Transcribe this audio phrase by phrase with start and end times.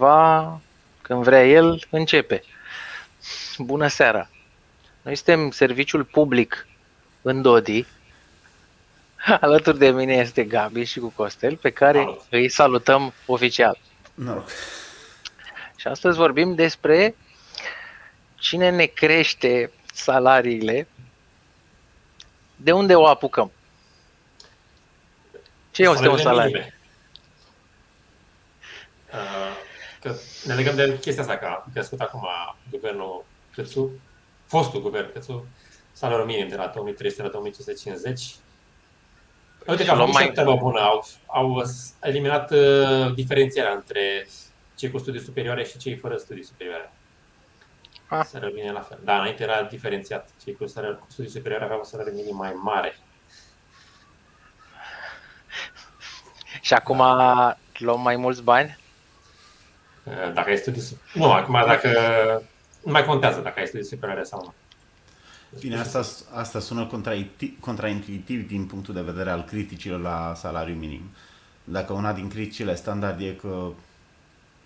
[0.00, 0.60] cineva,
[1.02, 2.42] când vrea el, începe.
[3.58, 4.28] Bună seara!
[5.02, 6.66] Noi suntem serviciul public
[7.22, 7.86] în Dodi.
[9.40, 12.22] Alături de mine este Gabi și cu Costel, pe care Salut.
[12.30, 13.78] îi salutăm oficial.
[14.14, 14.48] Noroc.
[15.76, 17.14] Și astăzi vorbim despre
[18.34, 20.88] cine ne crește salariile,
[22.56, 23.52] de unde o apucăm.
[25.70, 26.50] Ce este un Salariile salariu?
[26.50, 26.74] minime.
[29.12, 29.68] Uh,
[30.00, 30.14] Că
[30.44, 32.28] ne legăm de chestia asta, că a crescut acum
[32.70, 33.90] guvernul Câțu,
[34.46, 35.46] fostul guvern Câțu,
[35.92, 38.34] salariul minim de la 2300 la 2550.
[39.66, 41.62] Uite că Și luăm au făcut și mai- o treabă bună, au, au
[42.02, 44.28] eliminat uh, diferențierea între
[44.74, 46.92] cei cu studii superioare și cei fără studii superioare.
[48.08, 48.24] Ah.
[48.24, 48.98] Să rămâne la fel.
[49.04, 50.28] Da, înainte era diferențiat.
[50.44, 52.98] Cei cu, salariu, cu studii superioare aveau un salariu minim mai mare.
[56.60, 57.02] Și acum
[57.78, 58.78] luăm mai mulți bani?
[60.10, 60.80] Uh, Dacă ai studii...
[60.82, 61.90] su- Nu, acum dacă...
[62.84, 64.54] Nu mai contează dacă ai studii superioare sau nu.
[65.60, 66.02] Bine, asta,
[66.34, 71.02] asta sună contrainti- contraintuitiv din punctul de vedere al criticilor la salariu minim.
[71.64, 73.68] Dacă una din criticile standard e că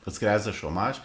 [0.05, 0.97] îți creează șomaj,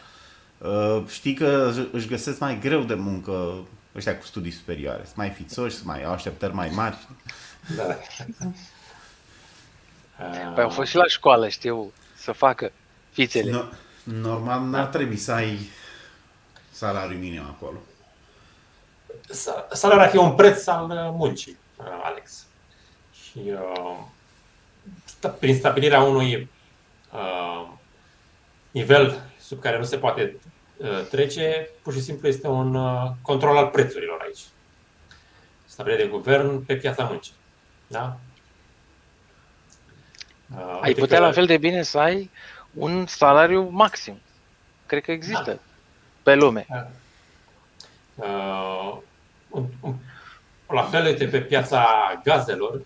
[0.58, 3.56] uh, știi că își găsesc mai greu de muncă
[3.96, 5.02] ăștia cu studii superioare.
[5.04, 6.98] Sunt mai fițoși, sunt mai au așteptări mai mari.
[7.76, 7.84] Da.
[10.54, 12.72] Păi au fost și la școală, știu, să facă
[13.12, 13.52] fițele.
[13.52, 13.62] No,
[14.12, 15.60] normal n-ar trebui să ai
[16.72, 17.78] salariu minim acolo.
[19.30, 22.46] Sa- Salariul ar fi un preț al uh, muncii, uh, Alex.
[23.14, 23.98] Și uh,
[25.04, 26.50] sta- prin stabilirea unui
[27.14, 27.68] uh,
[28.72, 30.36] nivel sub care nu se poate
[30.78, 34.40] uh, trece, pur și simplu este un uh, control al prețurilor aici.
[35.66, 37.34] Stabilire de guvern pe piața muncii.
[37.88, 38.18] Da?
[40.58, 42.30] Uh, Ai uite putea că- la fel de bine să ai
[42.74, 44.20] un salariu maxim.
[44.86, 45.60] Cred că există
[46.24, 46.68] pe lume.
[48.16, 48.98] Uh,
[49.50, 49.96] un, un,
[50.68, 51.86] la fel, uite, pe piața
[52.24, 52.82] gazelor,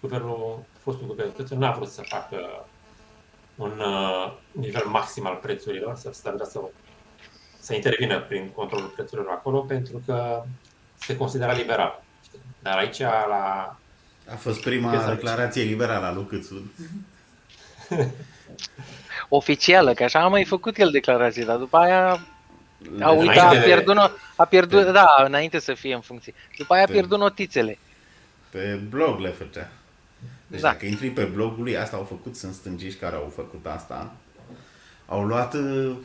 [0.00, 2.66] guvernul, fostul guvern Câțu n-a vrut să facă
[3.56, 6.60] un uh, nivel maxim al prețurilor, să stabilească,
[7.60, 10.42] să intervină prin controlul prețurilor acolo, pentru că
[10.94, 12.02] se considera liberal.
[12.62, 13.76] Dar aici, la
[14.30, 16.72] A fost prima Piața declarație liberală a lui Câțu.
[19.28, 22.26] Oficială, că așa a mai făcut el declarații, dar după aia
[23.00, 26.00] a uitat, a Înainte de- pierdut, no- a pierdut, de- da, înainte să fie în
[26.00, 26.34] funcție.
[26.58, 27.78] După aia a de- pierdut notițele.
[28.50, 29.70] Pe blog le făcea.
[30.46, 30.68] Deci Da.
[30.70, 34.12] dacă intri pe blogul lui, asta au făcut, sunt stângiști care au făcut asta.
[35.06, 35.96] Au luat uh,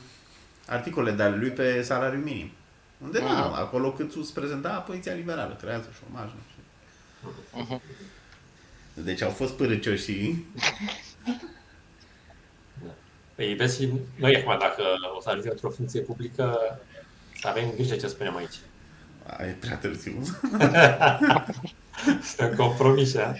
[0.67, 2.51] articole de ale lui pe salariu minim.
[3.03, 3.27] Unde Mhm.
[3.33, 6.63] da, acolo cât îți prezenta poziția liberală, creează șomaj, nu știu.
[7.61, 7.81] Mhm.
[8.93, 10.11] Deci au fost părăcioși
[13.37, 14.83] și Păi vezi și noi acum, dacă
[15.17, 16.57] o să ajungem într-o funcție publică,
[17.41, 18.55] să avem grijă ce spunem aici.
[19.39, 20.21] e prea târziu.
[22.35, 23.33] Suntem compromise, a?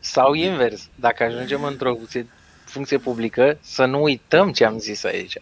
[0.00, 2.26] Sau invers, dacă ajungem într-o funcție,
[2.64, 5.36] funcție publică, să nu uităm ce am zis aici.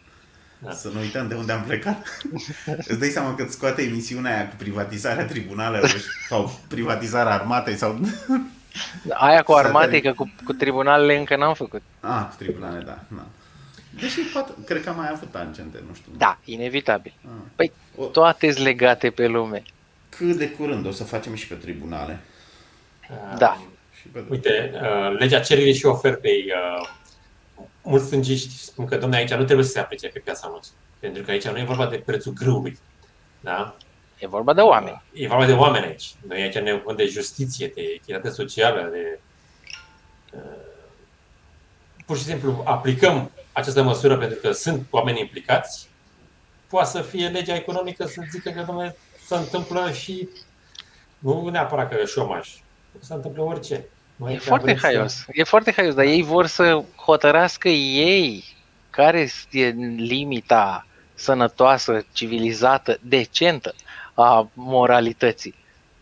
[0.70, 2.06] Să nu uităm de unde am plecat.
[2.88, 8.00] Îți dai seama că îți scoate emisiunea aia cu privatizarea tribunalelor sau privatizarea armatei sau...
[9.10, 11.82] Aia cu Să armate, te- că cu, cu tribunalele încă n-am făcut.
[12.00, 12.98] Ah, cu tribunale, da.
[13.08, 13.26] da.
[14.00, 16.12] Deși poate, cred că am mai avut tangente, nu știu.
[16.16, 17.12] Da, inevitabil.
[17.24, 17.30] Ah.
[17.54, 19.62] Păi, O, toate sunt legate pe lume.
[20.08, 22.20] cât de curând o să facem și pe tribunale.
[23.38, 23.60] Da.
[24.00, 24.24] Și pe...
[24.28, 26.44] Uite, uh, legea cererii și ofertei.
[26.80, 26.88] uh,
[27.82, 30.72] Mulți stângiști spun că, domnule, aici nu trebuie să se aplice pe piața muncii.
[30.98, 32.78] Pentru că aici nu e vorba de prețul grâului.
[33.40, 33.76] Da?
[34.18, 35.02] E vorba de oameni.
[35.12, 36.14] E vorba de oameni aici.
[36.28, 39.18] Noi aici ne ocupăm de justiție, de echitate socială, de...
[40.32, 40.40] uh,
[42.06, 45.88] Pur și simplu aplicăm această măsură pentru că sunt oameni implicați.
[46.68, 50.28] Poate să fie legea economică să zică că, domnule, se întâmplă și
[51.18, 52.48] nu neapărat că e șomaj.
[53.00, 53.84] Se întâmplă orice.
[54.16, 55.24] Noi E aici foarte vrem să- haios.
[55.32, 58.44] E foarte haios, dar ei vor să hotărască ei
[58.90, 59.66] care e
[59.96, 63.74] limita sănătoasă, civilizată, decentă
[64.14, 65.54] a moralității.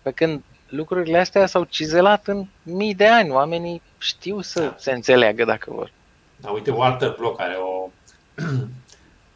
[0.02, 3.30] Pe când lucrurile astea s-au cizelat în mii de ani.
[3.30, 5.92] Oamenii știu să se înțeleagă dacă vor.
[6.42, 7.88] Da, uite, o altă bloc care o,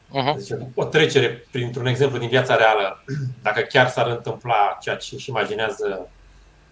[0.09, 0.33] Uh-huh.
[0.35, 3.05] să zicem, o trecere printr-un exemplu din viața reală,
[3.43, 6.09] dacă chiar s-ar întâmpla ceea ce își imaginează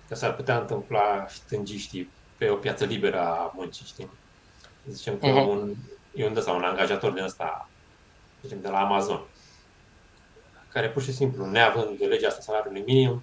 [0.08, 4.10] că s-ar putea întâmpla stângiștii pe o piață liberă a muncii, știi?
[4.90, 5.48] Zicem că Mhm.
[5.48, 5.74] un,
[6.14, 7.68] e un, sau un angajator din ăsta,
[8.42, 9.20] zicem, de la Amazon,
[10.68, 13.22] care pur și simplu, neavând legea asta salariului minim,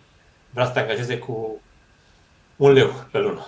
[0.50, 1.62] vrea să te angajeze cu
[2.56, 3.46] un leu pe lună.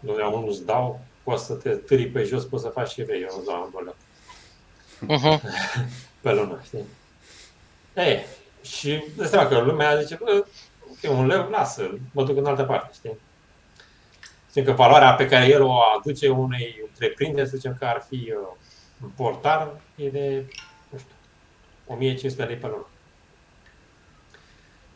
[0.00, 3.22] Domnule, unul îți dau, poți să te târi pe jos, poți să faci și vrei,
[3.22, 3.96] eu îți dau un leu.
[5.02, 5.40] Uh-huh.
[6.22, 6.84] pe lună, știi?
[7.94, 8.24] E,
[8.62, 10.44] și de seama că lumea zice, bă,
[11.02, 13.18] e un leu, lasă, mă duc în altă parte, știi?
[14.48, 18.14] Știm că valoarea pe care el o aduce unei întreprinderi, să zicem că ar fi
[18.14, 18.56] uh,
[19.02, 20.44] un portar, e de,
[20.88, 21.14] nu știu,
[21.86, 22.86] 1500 lei pe lună.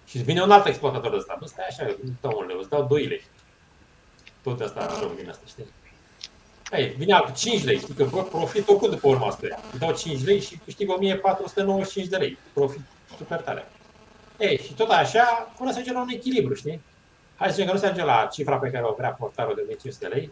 [0.06, 2.68] Și vine un alt exploatator de ăsta, bă, stai așa, îți dau un leu, îți
[2.68, 3.24] dau 2 lei.
[4.42, 5.66] Tot asta joc din asta, știi?
[6.72, 9.46] Ei, vine altul 5 lei, știi că bă, profit oricum după urma asta.
[9.72, 12.38] Îi dau 5 lei și câștig 1495 de lei.
[12.52, 12.80] Profit
[13.16, 13.68] super tare.
[14.38, 16.80] Ei, și tot așa, până să ajungem la un echilibru, știi?
[17.36, 19.60] Hai să zicem că nu se ajunge la cifra pe care o vrea portarul de
[19.60, 20.30] 1500 de lei.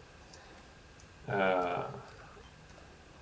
[1.27, 1.87] Uh,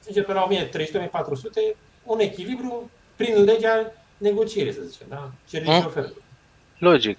[0.03, 5.31] zice pe la 1300-1400, un echilibru prin legea negocierii, să zicem, da?
[5.49, 5.85] Cerere și Mm.
[5.85, 6.13] ofertă.
[6.77, 7.17] Logic.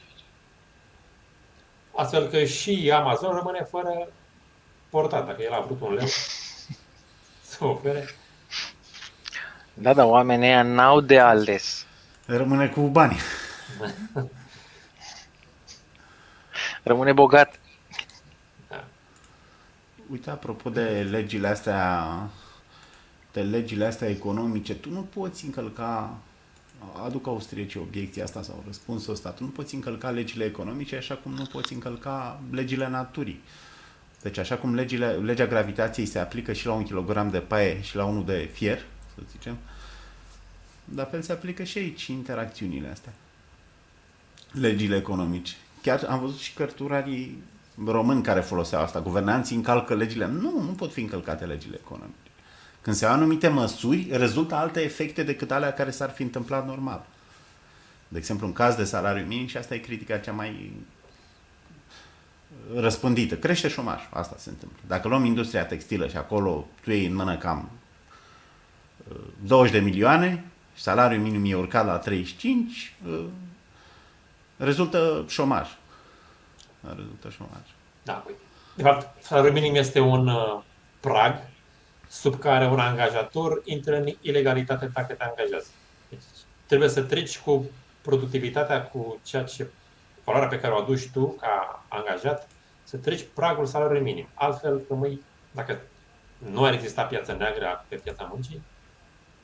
[1.97, 4.09] Astfel că și Amazon rămâne fără
[4.95, 6.07] portat, dacă el a vrut un leu
[7.51, 8.09] să ofere.
[9.75, 11.87] Da, da, oamenii ăia n-au de ales.
[12.27, 13.19] Rămâne cu banii.
[16.83, 17.59] Rămâne bogat.
[20.11, 22.09] Uite, apropo de legile astea,
[23.33, 26.17] de legile astea economice, tu nu poți încălca,
[27.05, 31.33] aduc austriecii obiecția asta sau răspunsul ăsta, tu nu poți încălca legile economice așa cum
[31.33, 33.43] nu poți încălca legile naturii.
[34.25, 37.97] Deci așa cum legile, legea gravitației se aplică și la un kilogram de paie și
[37.97, 38.79] la unul de fier,
[39.15, 39.57] să zicem,
[40.95, 43.13] la fel se aplică și aici interacțiunile astea.
[44.51, 45.55] Legile economice.
[45.83, 47.43] Chiar am văzut și cărturarii
[47.87, 49.01] români care foloseau asta.
[49.01, 50.27] Guvernanții încalcă legile.
[50.27, 52.31] Nu, nu pot fi încălcate legile economice.
[52.83, 57.07] Când se iau anumite măsuri, rezultă alte efecte decât alea care s-ar fi întâmplat normal.
[58.09, 60.73] De exemplu, în caz de salariu minim, și asta e critica cea mai
[62.75, 63.37] răspândită.
[63.37, 64.79] Crește șomaj, asta se întâmplă.
[64.87, 67.71] Dacă luăm industria textilă și acolo tu iei în mână cam
[69.09, 69.17] uh,
[69.47, 70.45] 20 de milioane
[70.75, 73.25] și salariul minim e urcat la 35, uh,
[74.57, 75.69] rezultă șomaj.
[76.81, 77.63] Rezultă șomaj.
[78.03, 78.39] Da, uite.
[78.75, 80.61] De fapt, salariul minim este un uh,
[81.01, 81.43] prag
[82.09, 85.69] sub care un angajator intră în ilegalitate dacă te angajează.
[86.09, 86.21] Deci,
[86.67, 87.71] trebuie să treci cu
[88.03, 89.67] productivitatea, cu ceea ce
[90.25, 92.49] valoarea pe care o aduci tu ca angajat,
[92.95, 94.29] să treci pragul salariului minim.
[94.35, 95.21] Altfel rămâi,
[95.51, 95.81] dacă
[96.51, 98.63] nu ar exista piața neagră pe piața muncii,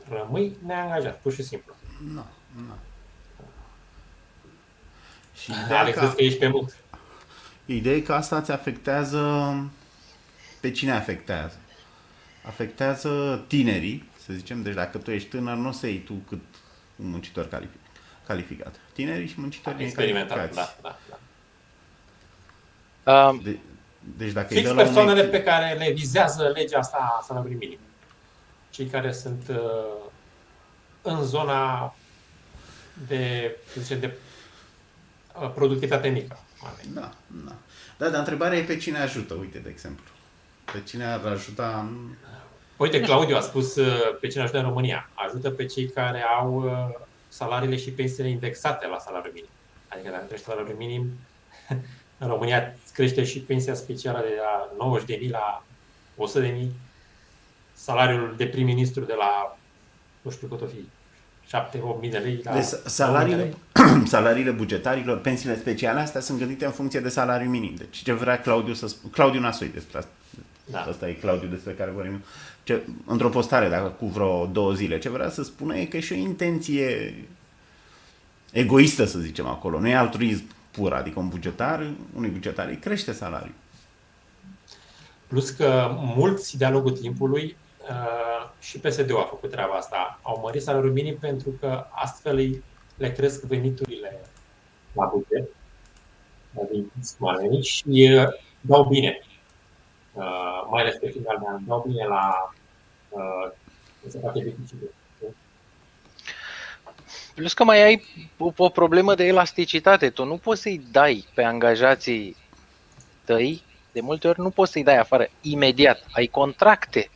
[0.09, 1.75] rămâi neangajat, pur și simplu.
[2.05, 2.25] Nu,
[2.55, 2.75] nu.
[5.35, 6.77] Și Alex, ideea zici că ești pe mult.
[7.65, 9.55] Ideea e că asta îți afectează
[10.61, 11.57] pe cine afectează?
[12.47, 16.41] Afectează tinerii, să zicem, deci dacă tu ești tânăr, nu o să iei tu cât
[16.97, 17.81] un muncitor calific,
[18.27, 18.81] calificat.
[18.93, 20.83] Tinerii și muncitorii Experimentat, necalificați.
[20.83, 21.19] da, da, da.
[23.11, 23.59] Uh, De,
[24.17, 27.17] deci dacă îi Fix dă la un persoanele echil- pe care le vizează legea asta
[27.21, 27.79] a salariului minim.
[28.71, 29.57] Cei care sunt uh,
[31.03, 31.95] în zona
[33.09, 34.15] de, să zicem, de
[35.43, 36.39] uh, productivitate mică.
[36.95, 37.53] Da, da.
[37.99, 40.05] Da, dar întrebarea e pe cine ajută, uite, de exemplu.
[40.73, 41.89] Pe cine ar ajuta...
[42.77, 45.11] Uite, Claudiu a spus uh, pe cine ajută în România.
[45.15, 49.51] Ajută pe cei care au uh, salariile și pensiile indexate la salariul minim.
[49.89, 51.11] Adică dacă crește salariul minim,
[52.21, 54.35] în România îți crește și pensia specială de
[54.79, 55.65] la 90.000 la
[56.41, 56.67] 100.000,
[57.75, 59.59] salariul de prim-ministru de la,
[60.23, 60.89] nu știu cât o fi,
[61.97, 63.57] 7-8 mii de lei la Deci 9.000 de salariile, lei.
[64.07, 67.75] salariile bugetarilor, pensiile speciale, astea sunt gândite în funcție de salariu minim.
[67.75, 70.11] Deci ce vrea Claudiu să spună, Claudiu Nasoi despre asta.
[70.65, 70.81] Da.
[70.81, 72.23] Asta e Claudiu despre care vorbim.
[72.63, 76.01] Ce, într-o postare, dacă cu vreo două zile, ce vrea să spună e că e
[76.01, 77.15] și o intenție
[78.53, 79.81] egoistă, să zicem acolo.
[79.81, 80.45] Nu e altruism
[80.81, 83.55] pur, adică un bugetar, unui bugetar îi crește salariul.
[85.27, 90.19] Plus că mulți de-a lungul timpului uh, și PSD-ul a făcut treaba asta.
[90.23, 92.63] Au mărit salariul minim pentru că astfel îi-
[92.97, 94.21] le cresc veniturile
[94.93, 95.49] la buget,
[96.55, 98.27] la veniți oamenii și uh,
[98.61, 99.21] dau bine.
[100.13, 102.53] Uh, mai ales pe final de an, dau bine la
[103.09, 103.51] uh,
[104.09, 104.95] se face deficitul.
[107.35, 108.05] Plus că mai ai
[108.37, 110.11] o, o problemă de elasticitate.
[110.11, 112.37] Tu nu poți să-i dai pe angajații
[113.25, 116.05] tăi, de multe ori nu poți să-i dai afară imediat.
[116.13, 117.11] Ai contracte.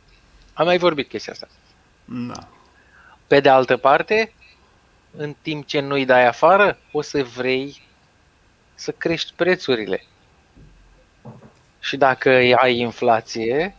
[0.53, 1.47] Am mai vorbit chestia asta.
[2.05, 2.47] Da.
[3.27, 4.33] Pe de altă parte,
[5.17, 7.81] în timp ce nu-i dai afară, o să vrei
[8.75, 10.03] să crești prețurile.
[11.79, 13.75] Și dacă ai inflație,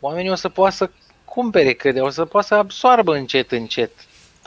[0.00, 0.90] oamenii o să poată să
[1.24, 3.90] cumpere, crede, o să poată să absoarbă încet, încet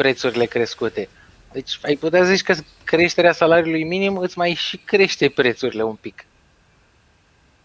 [0.06, 1.10] prețurile crescute.
[1.52, 2.54] Deci ai putea zici că
[2.84, 6.26] creșterea salariului minim îți mai și crește prețurile un pic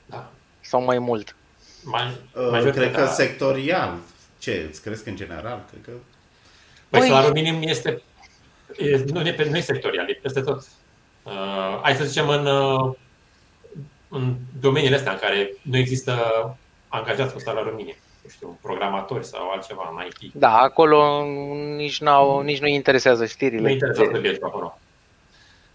[0.06, 0.30] Da.
[0.60, 1.36] sau mai mult.
[1.82, 3.94] Mai, Uh, majoritatea- cred că sectorial.
[4.38, 5.64] Ce, îți crezi că în general?
[5.70, 5.90] Cred că...
[6.88, 8.02] Păi, Păi- salariul minim este,
[8.78, 10.66] e, nu, e, pe- nu e sectorial, e peste tot.
[11.22, 12.94] Uh, hai să zicem în, uh,
[14.08, 16.12] în domeniile astea în care nu există
[16.88, 17.94] angajați cu salariul minim.
[18.26, 20.33] Nu știu, programatori sau altceva în IT.
[20.35, 21.25] Da, acolo
[21.76, 23.61] nici, n-au, nici nu interesează știrile.
[23.61, 24.78] Nu interesează să mergi pe acolo.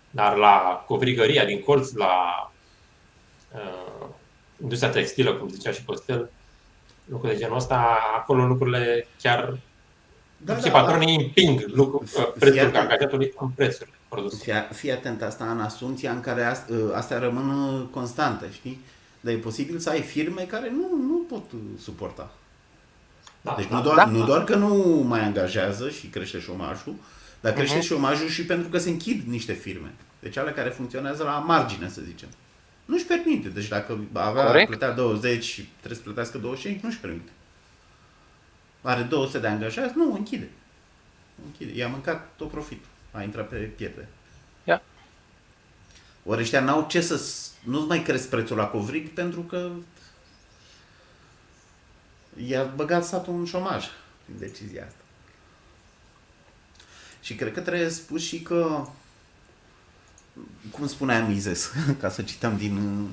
[0.09, 2.11] Dar la covrigăria din colț, la
[3.55, 4.07] uh,
[4.61, 6.29] industria textilă, cum zicea și Costel,
[7.05, 9.57] lucruri de genul ăsta, acolo lucrurile chiar
[10.37, 12.75] Da, și da, patronii împing lucru, uh, prețul Fii atent.
[12.75, 14.43] angajatului în prețul produsului.
[14.53, 18.81] Fii, fii atent asta în asumția în care ast- ă, astea rămân ă, constante, știi?
[19.19, 22.31] Dar e posibil să ai firme care nu, nu pot ă, suporta.
[23.41, 24.05] Da, Deci da, nu doar, da.
[24.05, 24.75] nu doar că nu
[25.07, 26.93] mai angajează și crește șomajul,
[27.39, 27.85] dar crește Mhm.
[27.85, 29.91] șomajul și pentru că se închid niște firme.
[30.19, 32.27] Deci ale care funcționează la margine, să zicem.
[32.85, 33.47] Nu-și permite.
[33.49, 34.67] Deci dacă avea, Corect.
[34.67, 37.29] plătea 20 și trebuie să plătească 25, nu-și permite.
[38.81, 40.49] Are 200 de angajați, nu, închide.
[41.45, 41.77] Închide.
[41.79, 42.85] I-a mâncat tot profitul.
[43.11, 44.07] A intrat pe pierde.
[44.63, 44.81] Ia.
[46.25, 47.21] Ori ăștia n-au ce să...
[47.63, 49.69] Nu-ți mai cresc prețul la covrig pentru că
[52.47, 53.85] i-a băgat statul în șomaj
[54.25, 54.95] prin decizia asta.
[57.21, 58.87] Și cred că trebuie spus și că,
[60.71, 61.71] cum spunea Mises,
[62.01, 63.07] ca să cităm din...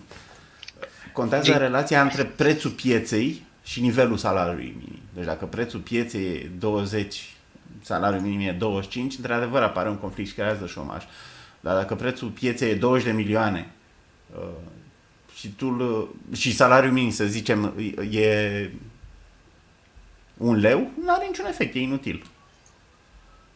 [1.13, 4.99] Contează Din- relația între prețul pieței și nivelul salariului minim.
[5.15, 7.37] Deci dacă prețul pieței e 20,
[7.83, 11.05] salariul minim e 25, într-adevăr apare un conflict și creează șomaj.
[11.61, 13.71] Dar dacă prețul pieței e 20 de milioane
[14.37, 14.49] uh,
[15.35, 17.75] și, tu, îl- și salariul minim, să zicem,
[18.11, 18.71] e
[20.39, 22.27] un leu, nu are niciun efect, e inutil.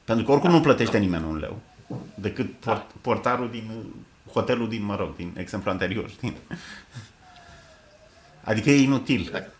[0.04, 1.60] Pentru că oricum nu plătește nimeni un leu.
[2.14, 3.70] Decât port, portarul din
[4.32, 6.36] hotelul din, mă rog, din exemplu anterior, știi?
[8.44, 9.20] Adică e inutil.
[9.20, 9.54] Exact.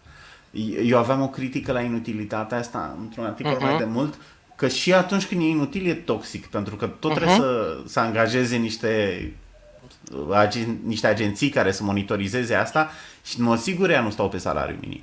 [0.85, 3.65] Eu aveam o critică la inutilitatea asta într-un articol Mhm.
[3.65, 4.15] mai de mult,
[4.57, 8.57] că și atunci când e inutil e toxic, pentru că tot trebuie să, să angajeze
[8.57, 9.33] niște,
[10.33, 12.91] agen, niște agenții care să monitorizeze asta
[13.25, 15.01] și în mod sigur ea nu stau pe salariu minim.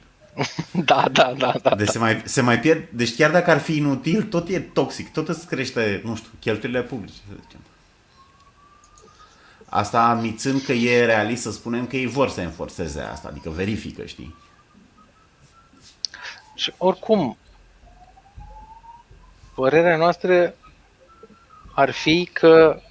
[0.72, 1.76] Da, da, da, da.
[1.76, 5.12] Deci se mai, se mai pierd, deci chiar dacă ar fi inutil, tot e toxic,
[5.12, 7.60] tot îți crește, nu știu, cheltuielile publice, să zicem.
[9.66, 14.06] Asta admițând că e realist să spunem că ei vor să enforțeze asta, adică verifică,
[14.06, 14.36] știi?
[16.56, 17.38] Și oricum,
[19.56, 20.54] părerea noastră
[21.74, 22.82] ar fi că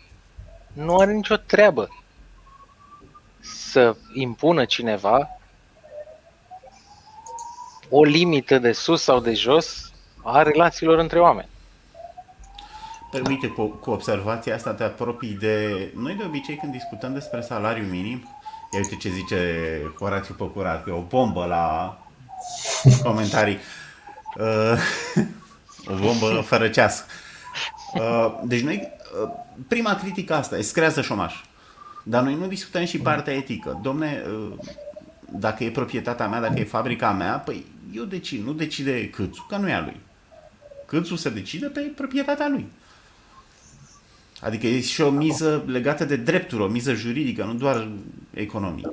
[0.73, 1.89] nu are nicio treabă
[3.41, 5.38] să impună cineva
[7.89, 9.93] o limită de sus sau de jos
[10.23, 11.49] a relațiilor între oameni.
[13.11, 15.89] Păi uite, cu, cu observația asta te apropii de...
[15.97, 18.29] Noi de obicei când discutăm despre salariu minim,
[18.73, 21.99] ia uite ce zice Horațiu Păcurat, că e o bombă la
[23.03, 23.59] comentarii.
[24.37, 24.79] Uh,
[25.93, 27.05] o bombă fără ceas.
[27.95, 28.93] Uh, deci noi,
[29.23, 29.31] uh,
[29.69, 31.35] prima critică asta, e să creează șomaș.
[32.03, 33.79] Dar noi nu discutăm și partea etică.
[33.83, 34.53] Domne, uh,
[35.31, 39.57] dacă e proprietatea mea, dacă e fabrica mea, păi eu decid, nu decide câțu, că
[39.57, 40.01] nu e a lui.
[40.87, 42.67] Câțu se decide pe proprietatea lui.
[44.41, 47.89] Adică e și o miză legată de drepturi, o miză juridică, nu doar
[48.35, 48.89] economic.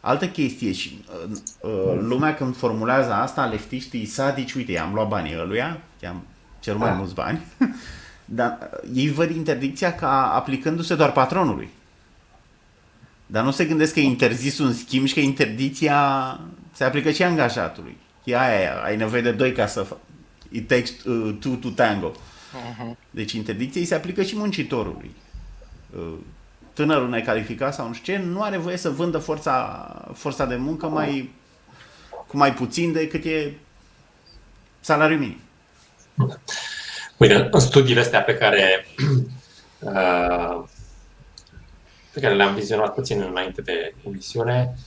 [0.00, 5.38] Altă chestie și uh, uh, lumea când formulează asta, leftiștii sadici, uite, i-am luat banii
[5.38, 6.22] ăluia, i-am
[6.60, 7.40] cerut mai mulți bani,
[8.24, 11.68] dar uh, ei văd interdicția ca aplicându-se doar patronului.
[13.26, 16.40] Dar nu se gândesc că e interzis un schimb și că interdicția
[16.72, 17.96] se aplică și angajatului.
[18.24, 19.98] E aia, aia, ai nevoie de doi ca să fa-
[20.50, 22.12] It takes uh, two to tango.
[23.10, 25.14] Deci interdicția îi se aplică și muncitorului.
[25.96, 26.12] Uh,
[26.72, 30.86] Tânărul necalificat sau nu știu ce, nu are voie să vândă forța, forța de muncă
[30.88, 31.34] mai,
[32.26, 33.52] cu mai puțin decât e
[34.80, 35.40] salariul minim.
[37.16, 38.86] Uite, în studiile astea pe care,
[39.78, 40.62] uh,
[42.12, 44.78] pe care le-am vizionat puțin înainte de emisiune, uh,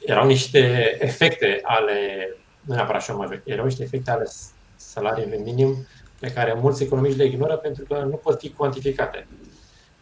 [0.00, 2.28] erau niște efecte ale,
[2.60, 5.86] nu neapărat șomajului, erau niște efecte ale s- salariului minim
[6.20, 9.26] pe care mulți economiști le ignoră pentru că nu pot fi cuantificate.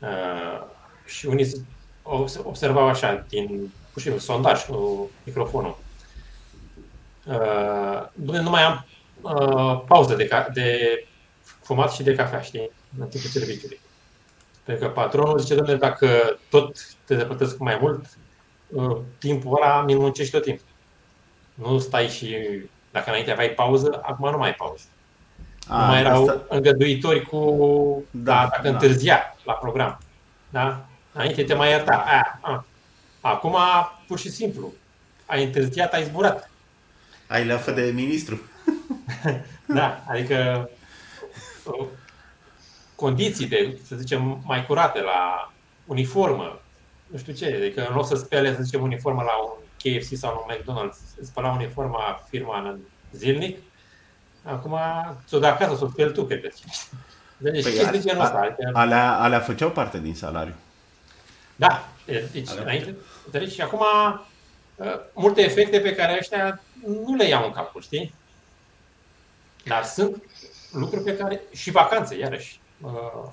[0.01, 0.63] Uh,
[1.05, 1.61] și unii z-
[2.03, 5.79] obs- observau așa, din, pur și simplu, sondaj cu microfonul.
[7.27, 8.87] Uh, "Dom'le, nu mai am
[9.23, 10.79] uh, pauză de, ca- de
[11.63, 13.81] fumat și de cafea, știi, în timpul serviciului.
[14.65, 18.09] Pentru că patronul zice, domnule, dacă tot te depătesc mai mult, uh,
[19.19, 20.65] timpul ăla mi muncești tot timpul.
[21.55, 22.37] Nu stai și,
[22.91, 24.85] dacă înainte aveai pauză, acum nu mai ai pauză.
[25.69, 27.39] A, nu mai erau asta- îngăduitori cu,
[28.11, 28.69] Da, da, dacă da.
[28.69, 30.01] întârzia la program.
[30.51, 30.85] Da?
[31.13, 32.05] Înainte te mai ierta.
[32.07, 32.65] A, a.
[33.21, 33.57] Acum,
[34.07, 34.73] pur și simplu,
[35.27, 36.51] ai întârziat, ai zburat.
[37.29, 38.41] Ai leafă de ministru.
[39.79, 40.71] da, adică
[41.65, 41.87] uh,
[42.95, 45.53] condiții de, să zicem, mai curate la
[45.87, 46.61] uniformă,
[47.07, 50.47] nu știu ce, adică în loc să spele, să zicem, uniformă la un KFC sau
[50.47, 52.79] un McDonald's, spăla uniforma firma în
[53.13, 53.59] zilnic,
[54.43, 54.79] acum
[55.27, 56.49] ți-o da acasă, să o speli tu, cred că.
[57.37, 58.39] Deci păi chestii de genul ăsta.
[58.39, 58.71] Adică...
[58.73, 60.55] Alea, alea făceau parte din salariu.
[61.57, 61.89] Da,
[62.33, 62.97] deci alea înainte,
[63.31, 63.81] deci, și acum
[64.77, 66.63] uh, multe efecte pe care ăștia
[67.07, 68.15] nu le iau în calcul, știi?
[69.65, 70.23] Dar sunt
[70.73, 72.61] lucruri pe care, și vacanțe, iarăși.
[72.81, 73.31] Uh,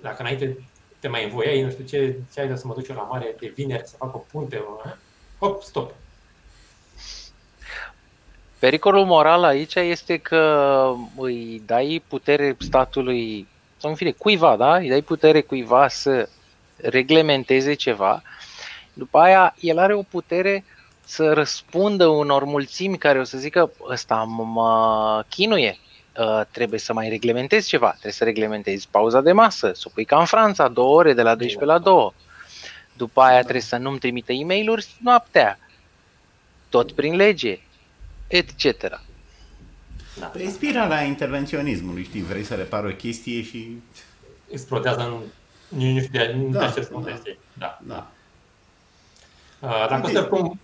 [0.00, 0.56] dacă înainte
[1.02, 3.52] te mai învoiai, nu știu ce, ce ai să mă duc eu la mare de
[3.54, 4.64] vineri să fac o punte,
[5.38, 5.94] hop, stop.
[8.58, 14.76] Pericolul moral aici este că îi dai putere statului, sau în fine, cuiva, da?
[14.76, 16.28] Îi dai putere cuiva să
[16.76, 18.22] reglementeze ceva,
[18.92, 20.64] după aia el are o putere
[21.04, 25.78] să răspundă unor mulțimi care o să zică ăsta mă chinuie,
[26.18, 30.04] uh, trebuie să mai reglementezi ceva, trebuie să reglementezi pauza de masă, să o pui
[30.04, 32.12] ca în Franța, două ore de la 12 la 2.
[32.96, 35.58] După aia trebuie să nu-mi trimite e mail noaptea,
[36.68, 37.60] tot prin lege,
[38.26, 39.00] etc.
[40.18, 40.26] Da.
[40.26, 43.82] Păi spirala intervenționismului, știi, vrei să repari o chestie și...
[44.50, 45.20] Explodează în...
[45.78, 47.20] Nu, știu, de, nu da, te da.
[47.52, 47.78] da.
[47.82, 48.10] da.
[49.60, 50.28] Uh, dacă okay.
[50.28, 50.60] cum,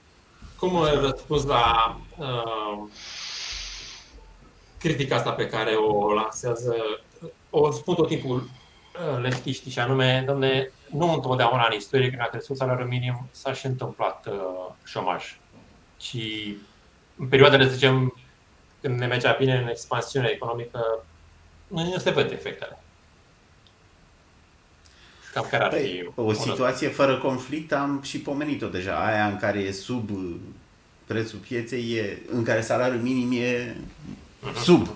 [0.56, 2.88] cum răspuns la uh,
[4.78, 6.76] critica asta pe care o lansează,
[7.50, 12.25] o spun tot timpul uh, leftiștii și anume, domne, nu întotdeauna în istorie când a
[12.25, 15.38] crescut salariul minim s-a și întâmplat uh, șomaj,
[15.97, 16.16] ci
[17.16, 18.16] în perioadele, să zicem,
[18.80, 21.04] când ne mergea bine în expansiune economică,
[21.68, 22.78] nu se văd efectele.
[25.32, 29.06] Cam care ar păi, fi o situație fără conflict am și pomenit-o deja.
[29.06, 30.11] Aia în care e sub
[31.04, 34.27] prețul pieței, e, în care salariul minim e uh-huh.
[34.62, 34.88] Sub.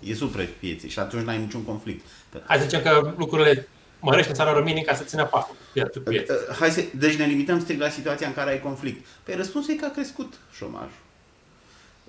[0.00, 2.06] E sub prețul pieței și atunci n-ai niciun conflict.
[2.46, 3.68] Hai să zicem că lucrurile
[4.00, 6.36] mărește salariul minim ca să țină pasul piețul pieței.
[6.58, 9.06] Hai să, deci ne limităm strict la situația în care ai conflict.
[9.22, 11.00] Păi răspunsul e că a crescut șomajul.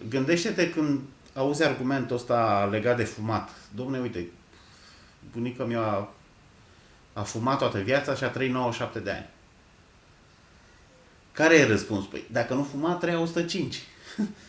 [0.10, 1.00] Gândește-te când
[1.34, 3.50] auzi argumentul ăsta legat de fumat.
[3.76, 4.26] Domne, uite,
[5.32, 6.14] bunica mea a,
[7.14, 9.30] a fumat toată viața și a trăit 97 de ani.
[11.32, 12.06] Care e răspuns?
[12.06, 13.82] Păi, dacă nu fuma, trăia 105.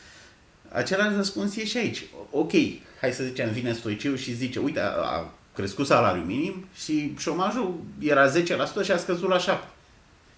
[0.75, 2.05] Același răspuns e și aici.
[2.31, 2.53] Ok,
[3.01, 7.81] hai să zicem, vine stoiciu și zice, uite, a, a crescut salariul minim și șomajul
[7.99, 8.35] era 10%
[8.85, 9.69] și a scăzut la 7%.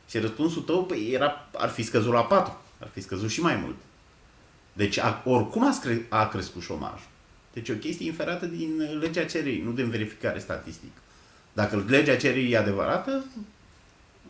[0.09, 3.57] Și răspunsul tău, păi, era, ar fi scăzut la 4, ar fi scăzut și mai
[3.57, 3.77] mult.
[4.73, 7.09] Deci a, oricum a, scre- a crescut șomajul.
[7.53, 11.01] Deci o chestie inferată din legea cererii, nu din verificare statistică.
[11.53, 13.25] Dacă legea cererii e adevărată,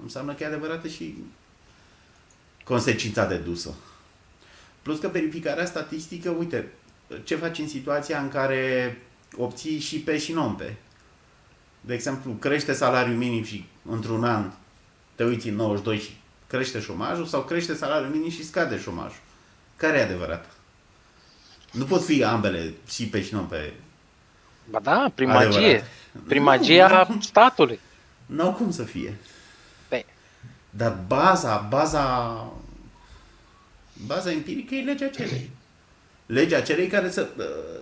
[0.03, 1.15] înseamnă că e adevărată și
[2.65, 3.75] consecința dedusă.
[4.87, 6.73] Plus că verificarea statistică, uite,
[7.25, 8.97] ce faci în situația în care
[9.37, 10.75] obții și pe și non pe.
[11.81, 14.51] De exemplu, crește salariul minim și într-un an
[15.15, 19.21] te uiți în 92 și crește șomajul sau crește salariul minim și scade șomajul.
[19.77, 20.51] Care e adevărat?
[21.73, 23.73] Nu pot fi ambele, și pe și nu pe...
[24.71, 25.85] Ba da, primagie.
[26.27, 27.81] Primagia nu, statului.
[28.27, 29.17] Nu au cum să fie.
[29.89, 30.05] Pe.
[30.71, 32.53] Dar baza, baza,
[34.07, 35.51] baza empirică e legea celei.
[36.27, 37.27] Legea celei care se,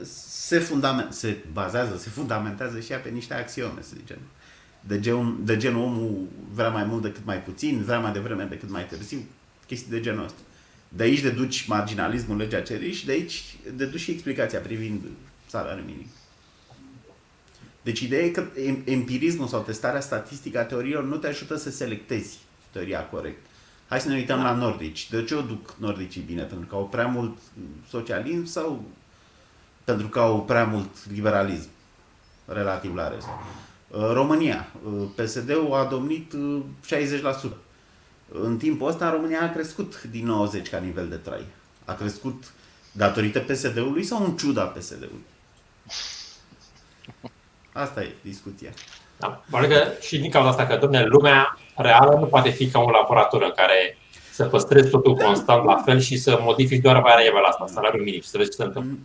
[0.03, 4.19] se, fundament, se bazează, se fundamentează și ea pe niște axiome, să zicem.
[4.81, 8.71] De, gen, de genul omul vrea mai mult decât mai puțin, vrea mai devreme decât
[8.71, 9.19] mai târziu,
[9.67, 10.39] chestii de genul ăsta.
[10.89, 15.01] De aici deduci marginalismul legea cererii și de aici deduci și explicația privind
[15.47, 16.07] salariul minim.
[17.83, 18.47] Deci ideea e că
[18.85, 22.39] empirismul sau testarea statistică a teoriilor nu te ajută să selectezi
[22.73, 23.47] teoria corect.
[23.89, 24.45] Hai să ne uităm da.
[24.45, 25.11] la nordici.
[25.11, 26.43] De ce o duc nordicii bine?
[26.43, 27.39] Pentru că au prea mult
[27.89, 28.85] socialism sau
[29.85, 31.69] pentru că au prea mult liberalism
[32.47, 33.27] relativ la rest?
[34.13, 34.69] România.
[35.15, 36.33] PSD-ul a domnit
[37.47, 37.51] 60%
[38.29, 41.45] în timpul ăsta România a crescut din 90 ca nivel de trai.
[41.85, 42.53] A crescut
[42.93, 45.25] datorită PSD-ului sau în ciuda PSD-ului?
[47.73, 48.71] Asta e discuția.
[49.17, 52.91] Da, că și din cauza asta că, domne, lumea reală nu poate fi ca un
[52.91, 53.99] laborator în care
[54.33, 58.29] să păstrezi totul constant la fel și să modifici doar variabila asta, salariul minim și
[58.29, 58.99] să vezi ce se întâmplă.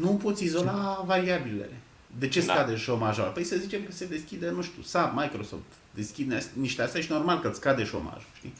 [0.00, 1.80] Nu poți izola variabilele.
[2.18, 2.52] De ce da.
[2.52, 2.78] scade da.
[2.78, 3.30] șomajul?
[3.34, 5.62] Păi să zicem că se deschide, nu știu, SAP, Microsoft,
[5.94, 8.52] deschide niște astea și normal că îți scade șomajul, știi?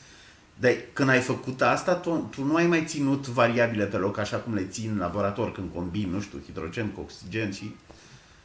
[0.61, 4.37] Dar când ai făcut asta, tu, tu nu ai mai ținut variabile pe loc așa
[4.37, 7.75] cum le țin în laborator când combini, nu știu, hidrogen cu oxigen și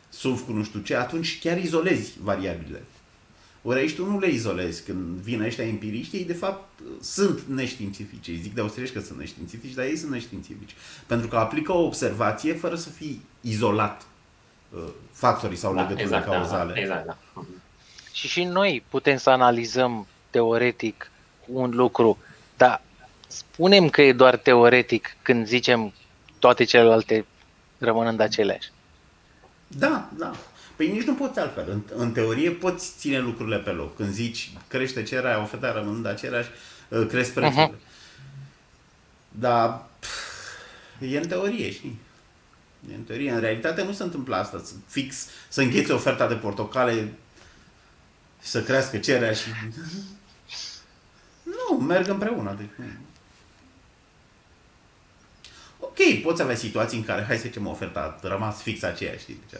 [0.10, 2.82] sulf cu nu știu ce, atunci chiar izolezi variabile.
[3.66, 4.84] Ori aici tu nu le izolezi.
[4.84, 8.28] Când vin ăștia empiriști, ei de fapt sunt neștiințifici.
[8.28, 10.76] Ei zic de austrieci că sunt neștiințifici, dar ei sunt neștiințifici.
[11.06, 14.06] Pentru că aplică o observație fără să fii izolat
[14.70, 16.74] uh, factorii sau Da, legăturile exact, cauzale.
[16.74, 17.18] Da, exact, da.
[18.12, 21.12] Și și noi putem să analizăm teoretic
[21.46, 22.18] un lucru,
[22.58, 22.82] dar
[23.28, 25.94] spunem că e doar teoretic când zicem
[26.40, 27.26] toate celelalte
[27.78, 28.72] rămânând aceleași.
[29.68, 30.32] Da, da.
[30.76, 31.70] Păi nici nu poți altfel.
[31.70, 33.96] În, în teorie poți ține lucrurile pe loc.
[33.96, 36.50] Când zici crește cererea, oferta rămânând aceleași,
[36.88, 37.66] uh, cresc prețurile.
[37.66, 37.80] Mhm.
[39.30, 40.10] Dar pf,
[41.00, 42.00] e în teorie, știi?
[42.92, 43.32] E în teorie.
[43.32, 44.62] În realitate nu se întâmplă asta.
[44.66, 47.14] Să- Fix să încheți oferta de portocale
[48.44, 49.48] și să crească cererea și...
[51.44, 52.56] Nu, merg împreună.
[52.60, 52.86] Deci, nu.
[55.80, 59.40] Ok, poți avea situații în care, hai să zicem, oferta a rămas fix aceeași, știi?
[59.50, 59.60] Deci,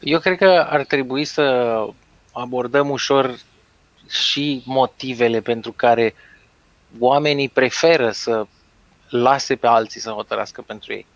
[0.00, 1.42] Eu cred că ar trebui să
[2.32, 3.38] abordăm ușor
[4.08, 6.14] și motivele pentru care
[6.98, 8.46] oamenii preferă să
[9.08, 11.06] lase pe alții să hotărască pentru ei.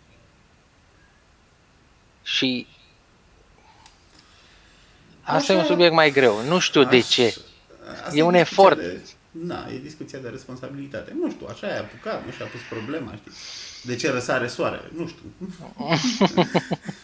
[2.23, 2.66] Și
[5.23, 6.42] asta e un Așa- subiect mai greu.
[6.42, 7.37] Nu știu de Aș- ce.
[8.03, 8.77] Asta E un discuția efort.
[8.79, 11.12] De, na, e discuția de responsabilitate.
[11.20, 13.33] Nu știu, așa ai apucat, nu și-a pus problema, știi?
[13.83, 14.90] De ce răsare soarele?
[14.97, 15.33] Nu știu.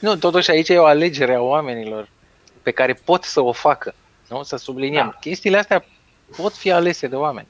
[0.00, 2.08] Nu, totuși aici e o alegere a oamenilor
[2.62, 3.94] pe care pot să o facă.
[4.28, 4.42] Nu?
[4.42, 5.04] Să subliniem.
[5.12, 5.18] Da.
[5.20, 5.84] Chestiile astea
[6.36, 7.46] pot fi alese de oameni.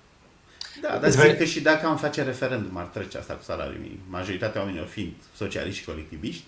[0.80, 3.42] Da, dar Îți zic vrei- că și dacă am face referendum, ar trece asta cu
[3.42, 4.00] salariul minim.
[4.08, 6.44] Majoritatea oamenilor fiind socialiști și colectiviști,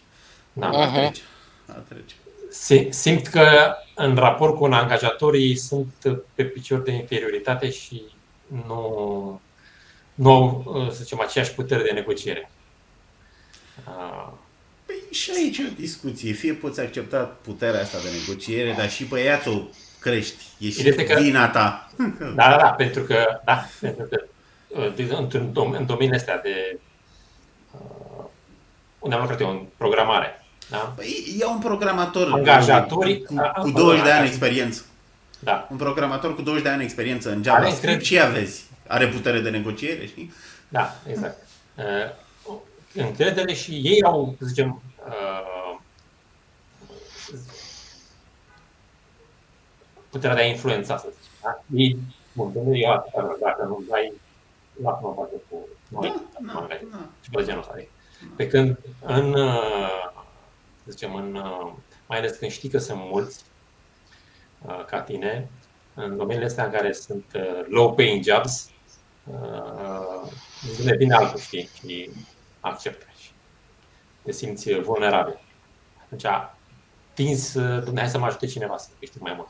[0.53, 0.69] Da.
[0.69, 0.95] ar Mhm.
[0.97, 1.21] trece.
[1.67, 2.15] Ar trece.
[2.51, 5.95] Si- Simt că în raport cu angajatorii sunt
[6.35, 8.03] pe picior de inferioritate și
[8.67, 9.41] nu,
[10.15, 12.51] nu au, să zicem, aceeași putere de negociere.
[14.89, 16.33] Ah, Păi și aici e o discuție.
[16.33, 19.61] Fie poți accepta puterea asta de negociere, dar și pe ea ți-o
[20.01, 20.45] crești.
[20.59, 21.91] E și Ideea este că- vina ta.
[22.35, 24.25] Da, da, da, pentru că, da, pentru că
[24.69, 26.79] uh, de- într-un dom- în domeniul astea de
[27.73, 28.25] uh,
[28.99, 30.93] unde am lucrat eu, în programare, da?
[30.97, 34.83] Păi e un programator Angajatorii- cu, a- cu 20 de ani angaj- experiență.
[35.39, 35.69] Da.
[35.71, 38.65] Un programator cu 20 de ani experiență în Are JavaScript, încred- ce aveți?
[38.87, 40.33] Are putere de negociere, știi?
[40.69, 41.47] Da, exact.
[41.75, 41.85] Uh,
[42.95, 45.79] încredere și ei au, să zicem, uh,
[50.11, 51.33] puterea de a influența, să zicem.
[51.43, 51.63] Da?
[51.75, 51.99] Ei,
[52.33, 54.13] bun, nu e atâta, dacă nu dai,
[54.83, 56.89] lasă mă face cu noi, Da, mă da, angajez.
[56.91, 57.09] da.
[57.23, 57.73] și pe genul ăsta.
[57.73, 57.91] adică.
[58.37, 60.13] Pe când în, uh,
[60.85, 61.73] să zicem, în, uh,
[62.07, 63.45] mai ales când știi că sunt mulți
[64.67, 65.49] uh, ca tine,
[65.95, 68.71] în domeniile astea în care sunt uh, low paying jobs,
[69.25, 70.31] uh,
[70.85, 72.11] devine altul, știi, și
[72.61, 73.31] acceptă și
[74.23, 75.41] te simți vulnerabil.
[76.05, 76.27] Atunci
[77.15, 79.49] tinzi, uh, Dumnezeu, hai să mă ajute cineva să câștig mai mult.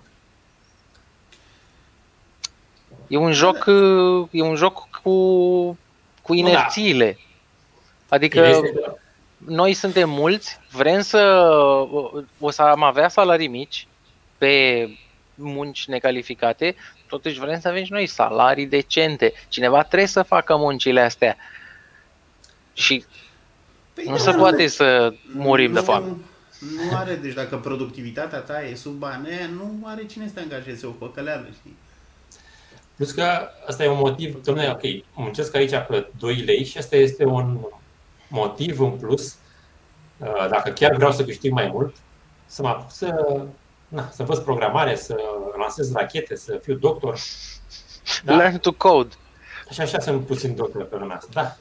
[3.07, 5.79] E un joc, uh, e un joc cu,
[6.23, 7.19] cu inerțiile.
[8.09, 8.99] Adică Ideea este-
[9.37, 11.19] noi suntem mulți, vrem să
[12.39, 13.87] o să am avea salarii mici
[14.39, 14.89] pe
[15.35, 16.75] munci necalificate,
[17.09, 19.33] totuși vrem să avem și noi salarii decente.
[19.49, 21.37] Cineva trebuie să facă muncile astea.
[22.79, 23.05] Și
[23.95, 26.07] Păi nu da, se poate să murim de nu- foame.
[26.91, 30.41] Nu are, deci dacă productivitatea ta e sub bani, aia, nu are cine să te
[30.41, 31.77] angajeze o păcăleală, știi?
[32.97, 36.97] Plus că asta e un motiv, domnule, ok, muncesc aici pe 2 lei și asta
[36.97, 37.59] este un
[38.29, 39.37] motiv în plus,
[40.19, 41.95] uh, dacă chiar vreau să câștig mai mult,
[42.47, 43.41] să mă apuc să,
[43.89, 45.17] na, să învăț programare, să
[45.59, 47.19] lansez rachete, să fiu doctor.
[48.25, 48.37] Da?
[48.37, 49.15] Learn to code.
[49.71, 51.29] Și așa sunt puțin doctor pe lumea asta.
[51.33, 51.57] Da.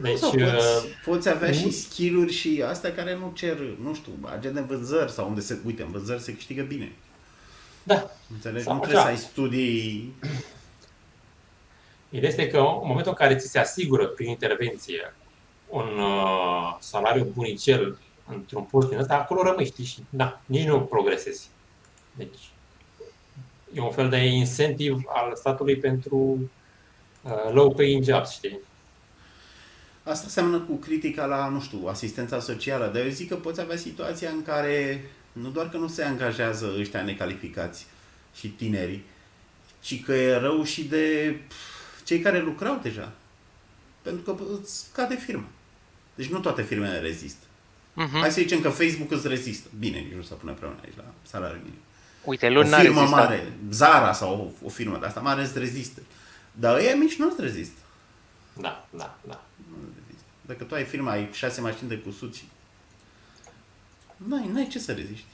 [0.00, 3.94] Deci, Sau uh, poți, poți avea nu- și skill-uri și astea care nu cer, nu
[3.94, 6.92] știu, agent de vânzări sau unde se, uite, în vânzări se câștigă bine.
[7.82, 8.64] da, Înțelegi?
[8.64, 9.08] Sau nu trebuie așa.
[9.08, 10.14] să ai studii
[12.10, 15.14] Ideea este că în momentul în care ți se asigură prin intervenție
[15.68, 20.80] un uh, salariu bunicel într-un post din ăsta, acolo rămâi, știi, și da, nici nu
[20.80, 21.48] progresezi.
[22.14, 22.38] Deci
[23.74, 26.16] e un fel de incentiv al statului pentru
[27.22, 28.58] uh, low paying jobs, știi?
[30.08, 33.76] Asta seamănă cu critica la, nu știu, asistența socială, dar eu zic că poți avea
[33.76, 37.86] situația în care nu doar că nu se angajează ăștia necalificați
[38.34, 39.04] și tinerii,
[39.80, 43.12] ci că e rău și de pf, cei care lucrau deja.
[44.02, 45.48] Pentru că îți scade firma.
[46.14, 47.44] Deci nu toate firmele rezistă.
[47.94, 48.18] Mhm.
[48.18, 49.68] Hai să zicem că Facebook îți rezistă.
[49.78, 51.78] Bine, nici nu se pune preună aici la salariul minim.
[52.24, 53.24] Uite, O luni n-a firmă rezistat.
[53.28, 56.00] mare, Zara sau o, o firmă de asta mare îți rezistă.
[56.52, 57.78] Dar ei mici nu îți rezistă.
[58.60, 59.42] Da, da, da.
[60.48, 60.64] Nu îți rezistă.
[60.64, 62.48] Dacă tu ai firma, ai șase mașini de cusut și...
[64.16, 65.26] N-ai, n-ai ce să reziști.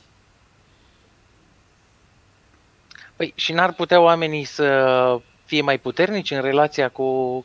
[3.16, 7.44] Păi și n-ar putea oamenii să fie mai puternici în relația cu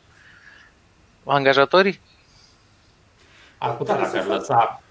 [1.24, 2.00] angajatorii?
[3.58, 4.82] Ar putea dacă ar lăsa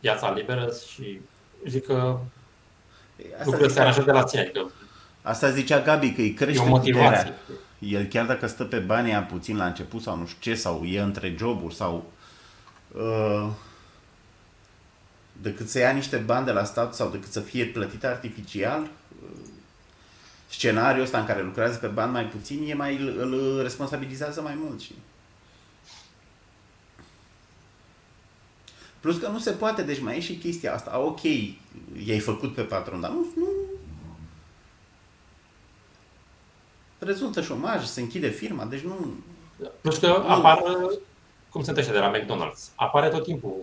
[0.00, 1.20] piața liberă și
[1.66, 2.18] zic că
[3.32, 4.40] Asta lucrurile se zicea, aranjează de la sine.
[4.42, 4.70] Adică
[5.22, 7.32] asta zicea Gabi, că îi e crește o motivație.
[7.32, 7.60] puterea.
[7.80, 10.84] El chiar dacă stă pe banii aia puțin la început sau nu știu ce, sau
[10.84, 12.12] e între joburi sau
[12.92, 13.48] uh,
[15.32, 19.28] decât să ia niște bani de la stat sau decât să fie plătit artificial, uh,
[20.48, 24.54] scenariul ăsta în care lucrează pe bani mai puțin, e mai, îl, îl responsabilizează mai
[24.58, 24.80] mult.
[24.80, 24.92] Și...
[29.00, 30.98] Plus că nu se poate, deci mai e și chestia asta.
[30.98, 31.22] Ok,
[32.04, 33.49] i-ai făcut pe patron, dar nu, nu
[37.04, 39.14] rezultă șomaj, se închide firma, deci nu...
[39.80, 40.62] Plus că apar,
[41.48, 43.54] cum sunt ăștia de la McDonald's, apare tot timpul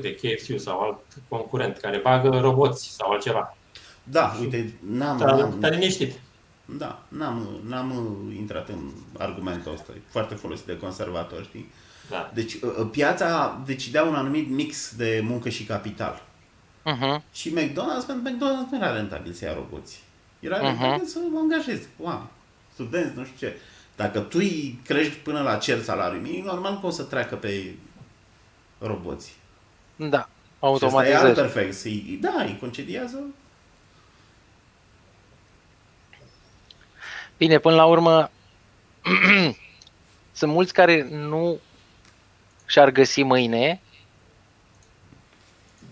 [0.00, 0.98] de KFC sau alt
[1.28, 3.56] concurent care bagă roboți sau altceva.
[4.02, 6.20] Da, uite, n-am, Dar n-am, te-a liniștit.
[6.64, 7.92] da, n-am, n-am
[8.38, 11.72] intrat în argumentul ăsta, e foarte folosit de conservatori, știi?
[12.10, 12.30] Da.
[12.34, 16.22] Deci uh, piața decidea un anumit mix de muncă și capital.
[16.84, 17.22] Uh-huh.
[17.32, 20.02] Și McDonald's, pentru McDonald's nu era rentabil să ia roboți.
[20.40, 20.64] Era Mhm.
[20.66, 22.28] rentabil să angajezi oameni,
[22.78, 23.56] studenți, nu știu ce.
[23.96, 27.74] Dacă tu îi crești până la cer salariul minim, normal că o să treacă pe
[28.78, 29.36] roboți.
[29.96, 30.28] Da,
[30.78, 31.34] Și asta e alt automatizări.
[31.34, 31.74] perfect.
[31.74, 33.24] Să-i, da, îi concediază.
[37.36, 38.30] Bine, până la urmă,
[40.38, 41.58] sunt mulți care nu
[42.66, 43.80] și-ar găsi mâine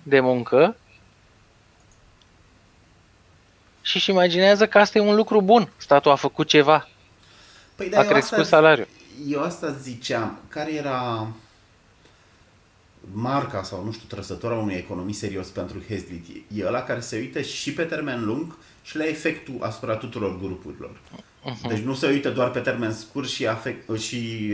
[0.03, 0.77] de muncă
[3.87, 5.68] și își imaginează că asta e un lucru bun.
[5.77, 6.88] Statul a făcut ceva,
[7.75, 8.88] Păi, a eu crescut asta, salariul.
[9.29, 10.38] Eu asta ziceam.
[10.49, 11.29] Care era
[13.12, 16.27] marca sau, nu știu, trăsătura unui economist serios pentru Hazlitt?
[16.55, 21.01] E ăla care se uită și pe termen lung și la efectul asupra tuturor grupurilor.
[21.44, 21.68] Mhm.
[21.68, 24.51] Deci nu se uită doar pe termen scurt și, afect, și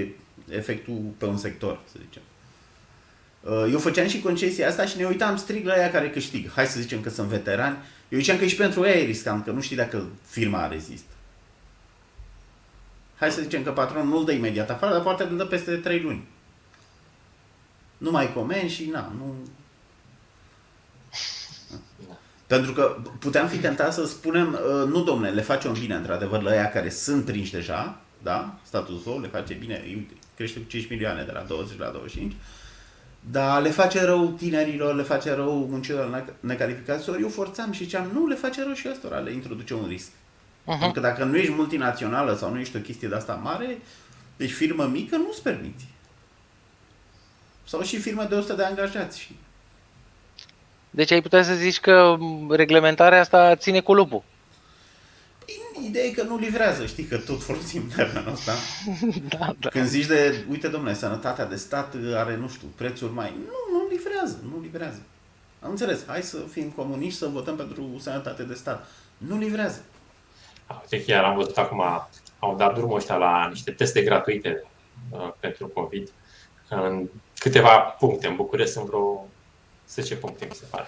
[0.49, 2.23] efectul pe un sector, să zicem.
[3.41, 6.51] Uh, Eu făceam și concesia asta și ne uitam strict la aia care câștigă.
[6.55, 7.77] Hai să zicem că sunt veterani.
[8.13, 11.13] Eu ziceam că și pentru ei e riscant, că nu știi dacă firma rezistă.
[13.19, 16.01] Hai să zicem că patronul nu-l dă imediat afară, dar poate îl dă peste 3
[16.01, 16.29] luni.
[17.99, 19.35] Nu mai comenzi și na, nu...
[22.47, 26.51] Pentru că puteam fi tentat să spunem, uh, nu domne, le facem bine într-adevăr la
[26.51, 28.59] aia care sunt prinși deja, da?
[28.63, 32.33] Status quo le face bine, uite, crește cu 5 milioane de la 20 la 25,
[33.31, 37.85] dar le face rău tinerilor, le face rău muncilor ne- necalificați, ori eu forțam și
[37.85, 40.11] ziceam, nu, le face rău și ăstora, le introduce un risc.
[40.65, 40.93] Pentru Uh-huh.
[40.93, 43.79] că dacă nu ești multinațională sau nu ești o chestie de asta mare,
[44.37, 45.85] deci firmă mică nu-ți permiți.
[47.65, 49.21] Sau și firmă de 100 de angajați.
[49.21, 49.37] Și...
[50.91, 54.23] Deci ai putea să zici că m, reglementarea asta ține cu lupul.
[55.93, 58.53] Ideea e că nu livrează, știi că tot folosim termenul ăsta.
[59.39, 59.69] Da, da.
[59.69, 63.33] Când zici de, uite domnule, sănătatea de stat are, nu știu, prețuri mai...
[63.47, 65.03] Nu, nu livrează, nu livrează.
[65.61, 68.87] Am înțeles, hai să fim comuniști, să votăm pentru sănătate de stat.
[69.17, 69.83] Nu livrează.
[70.67, 71.83] Ah, Uite, chiar am văzut acum,
[72.39, 74.65] au dat drumul ăștia la niște teste gratuite
[75.11, 76.13] uh, pentru COVID
[76.69, 78.27] în câteva puncte.
[78.27, 79.29] În București sunt vreo
[79.89, 80.87] 10 puncte, mi se pare.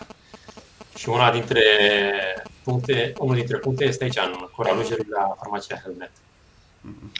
[0.97, 1.63] Și una dintre
[2.63, 6.11] puncte, unul dintre puncte este aici, în Coralujerul la farmacia Helmet.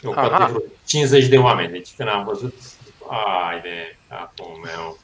[0.03, 0.27] Eu Aha.
[0.27, 1.71] poate vreo 50 de oameni.
[1.71, 2.53] Deci când am văzut,
[3.49, 4.97] ai de capul meu.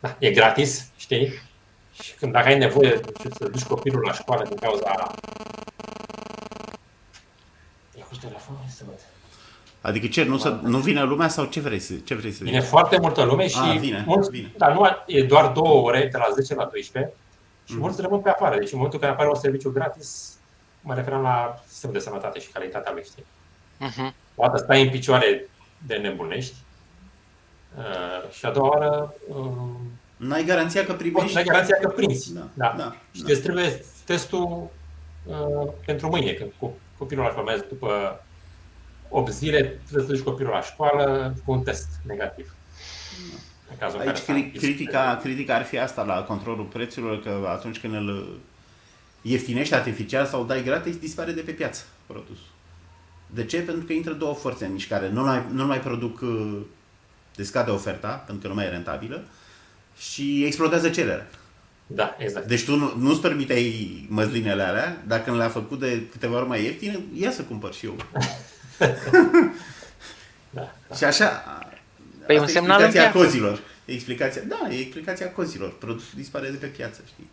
[0.00, 1.32] Da, e gratis, știi?
[2.02, 5.14] Și când dacă ai nevoie nu știu, să duci copilul la școală din cauza...
[7.98, 8.98] Ia cu telefonul să văd.
[9.80, 12.60] Adică ce, nu, să, nu vine lumea sau ce vrei să, ce vrei să Vine
[12.60, 12.68] zici?
[12.68, 14.52] foarte multă lume și A, vine, mulți, vine.
[14.56, 17.12] Dar nu, e doar două ore, de la 10 la 12,
[17.68, 17.82] și Mhm.
[17.82, 18.58] mulți rămân pe afară.
[18.58, 20.36] Deci în momentul când apare un serviciu gratis,
[20.80, 23.24] mă referam la sistemul de sănătate și calitatea lui, știi?
[23.88, 24.12] Uh-huh.
[24.34, 25.48] O dată stai în picioare
[25.86, 26.54] de nebunești
[27.78, 29.46] uh, și a doua oară uh,
[30.16, 31.36] N-ai garanția că primești?
[31.36, 32.32] ai garanția că prinzi.
[32.34, 32.74] Da, Da.
[32.76, 33.32] da, Și da.
[33.32, 34.68] îți trebuie testul
[35.24, 38.20] uh, pentru mâine, când co- copilul la școală, după
[39.08, 42.52] 8 zile, trebuie să duci copilul la școală cu un test negativ.
[43.16, 44.60] În cazul în Aici care s-a cri- închis.
[44.60, 48.38] critica, critica ar fi asta la controlul prețurilor, că atunci când îl
[49.22, 52.46] ieftinești artificial sau îl dai gratis, dispare de pe piață produsul.
[53.26, 53.58] De ce?
[53.60, 55.10] Pentru că intră două forțe în mișcare.
[55.10, 56.58] Nu mai, nu mai produc, uh,
[57.34, 59.22] de scade oferta, pentru că nu mai e rentabilă,
[59.98, 61.26] și explodează cererea.
[61.86, 62.46] Da, exact.
[62.46, 66.64] Deci tu nu, nu-ți permiteai măslinele alea, dacă când le-a făcut de câteva ori mai
[66.64, 67.96] ieftine, ia să cumpăr și eu.
[70.50, 70.72] Da.
[70.96, 71.42] Și așa,
[72.28, 73.26] Păi asta un e semnal în explicația piață.
[73.26, 73.60] cozilor.
[73.84, 75.78] E explicația, da, e explicația cozilor.
[75.78, 77.30] Produsul dispare de pe piață, știi?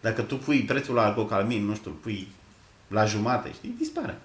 [0.00, 2.28] Dacă tu pui prețul la alcocalmin, nu știu, pui
[2.88, 4.18] la jumate, știi, dispare.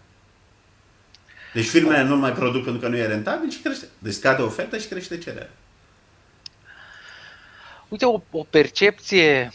[1.54, 3.88] Deci firmele nu mai produc pentru că nu e rentabil și crește.
[3.98, 5.50] Deci scade oferta și crește cererea.
[7.88, 9.52] Uite, o, o percepție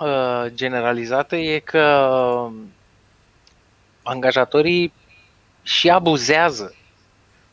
[0.00, 2.08] uh, generalizată e că
[4.02, 4.92] angajatorii
[5.62, 6.74] și abuzează.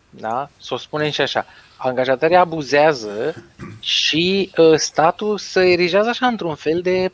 [0.09, 0.49] Da?
[0.61, 1.45] Să o spunem și așa.
[1.77, 3.43] Angajatorii abuzează
[3.79, 7.11] și uh, statul se erigează așa într-un fel de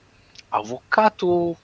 [0.50, 1.58] avocatul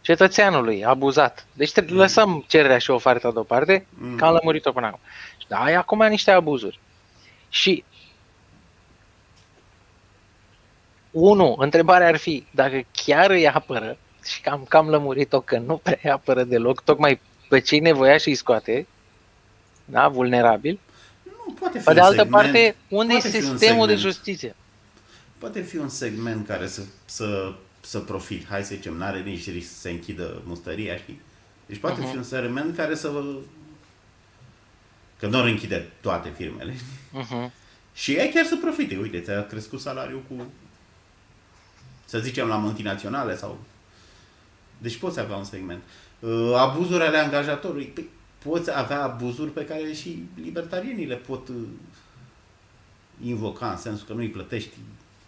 [0.00, 1.46] cetățeanului abuzat.
[1.52, 4.16] Deci trebuie, lăsăm cererea și oferta deoparte, mm.
[4.16, 5.00] că am lămurit-o până acum.
[5.48, 6.80] Da, ai acum niște abuzuri.
[7.48, 7.84] Și
[11.10, 15.98] unu, întrebarea ar fi dacă chiar îi apără, și cam, cam lămurit-o că nu prea
[16.02, 18.86] îi apără deloc, tocmai pe cei nevoia și îi scoate,
[19.84, 20.78] da, vulnerabil.
[21.46, 23.92] Nu, poate fi Pe de altă segment, parte, unde e poate fi un sistemul de
[23.94, 24.14] segment.
[24.14, 24.54] justiție?
[25.38, 28.46] Poate fi un segment care să, să, să profit.
[28.48, 31.20] Hai să zicem, n-are nici risc să se închidă mustăria, știi?
[31.66, 32.10] Deci poate Mhm.
[32.10, 33.22] fi un segment care să vă...
[35.18, 36.74] Că nu închide toate firmele.
[36.74, 37.22] știi?
[37.22, 37.50] Uh-huh.
[37.94, 38.96] Și ei chiar să profite.
[38.96, 40.46] Uite, ți-a crescut salariul cu,
[42.04, 43.58] să zicem, la multinaționale sau...
[44.78, 45.82] Deci poți avea un segment.
[46.18, 47.84] Uh, Abuzuri ale angajatorului.
[47.84, 48.08] Păi,
[48.42, 51.56] poți avea abuzuri pe care și libertarienii le pot uh,
[53.24, 54.76] invoca în sensul că nu îi plătești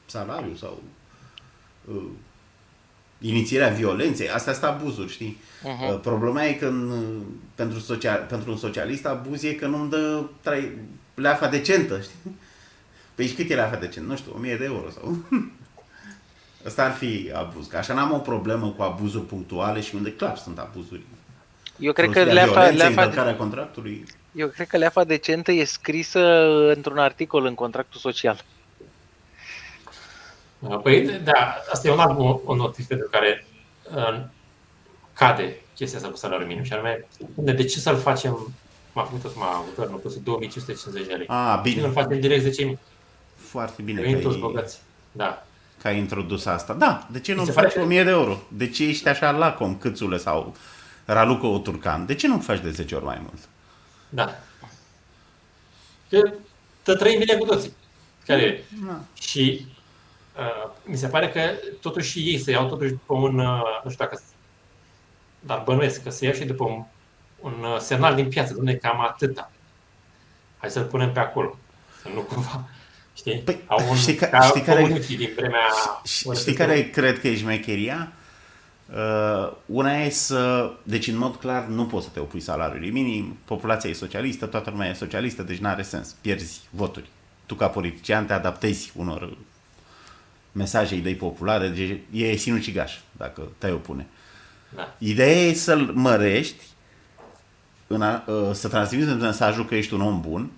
[0.07, 0.83] salariul sau
[1.85, 2.03] uh,
[3.21, 4.31] inițierea violenței.
[4.31, 5.37] Astea sunt abuzuri, știi?
[5.61, 5.93] Uh-huh.
[5.93, 7.23] Uh, Problema e că în, uh,
[7.55, 10.73] pentru, social, pentru un socialist abuz e că nu-mi dă trai,
[11.15, 12.37] leafa decentă, știi?
[13.15, 14.07] Păi și cât e leafa decent?
[14.07, 15.17] Nu știu, 1000 de euro sau...
[16.67, 17.67] Asta ar fi abuz.
[17.67, 21.03] Că așa n-am o problemă cu abuzuri punctuale și unde clar sunt abuzuri.
[21.79, 24.05] Eu cred că Folosirea leafa, violenței, leafa, încălcarea contractului.
[24.33, 26.21] eu cred că leafa decentă e scrisă
[26.75, 28.45] într-un articol în contractul social.
[30.83, 33.47] Păi, da, asta e un alt mo- un motiv pentru care
[33.95, 34.21] uh,
[35.13, 36.63] cade chestia asta cu salariul minim.
[36.63, 38.53] Și anume, de, de ce să-l facem,
[38.93, 39.43] m-a făcut acum
[39.75, 41.27] guvernul, pus 2550 de lei.
[41.29, 41.81] A, Bine.
[41.81, 42.03] Nu-l bine.
[42.03, 42.79] facem direct 10.000.
[43.37, 44.79] Foarte bine Venim toți că ai, bogați.
[45.13, 45.47] Da.
[45.81, 46.73] că ai introdus asta.
[46.73, 48.39] Da, de ce nu se faci pare- 1000 de euro?
[48.49, 50.57] De ce ești așa lacom, câțule sau
[51.05, 52.07] Raluca Oturcan?
[52.07, 53.39] De ce nu faci de 10 ori mai mult?
[54.09, 54.39] Da.
[56.11, 56.33] Că
[56.83, 57.73] să trăim bine cu toții.
[58.27, 58.63] Care e?
[58.87, 59.01] Da.
[59.21, 59.67] Și
[60.39, 61.41] uh, mi se pare că
[61.81, 64.23] totuși ei se iau totuși după un, uh, nu știu dacă,
[65.41, 66.85] dar bănuiesc că se iau și după un,
[67.41, 69.51] un uh, semnal din piață, domne, cam atâta.
[70.59, 71.59] Hai să-l punem pe acolo,
[72.03, 72.65] să nu cumva,
[73.15, 73.39] știi?
[73.39, 75.61] Păi, Au un, știi ca- ca știi care- comunicii din vremea...
[76.05, 78.13] Și- Știi care cred că e șmecheria?
[78.93, 80.73] Uh, una e să...
[80.83, 83.37] Deci, în mod clar, nu poți să te opui salariului minim.
[83.45, 86.17] Populația e socialistă, toată lumea e socialistă, deci nu are sens.
[86.21, 87.09] Pierzi voturi.
[87.47, 89.37] Tu, ca politician, te adaptezi unor
[90.53, 94.07] mesaje, idei populare, deci e sinucigaș dacă te opune.
[94.75, 94.95] Da.
[94.99, 96.65] Ideea e să-l mărești,
[97.87, 100.51] în a, uh, să transmiți mesajul că ești un om bun,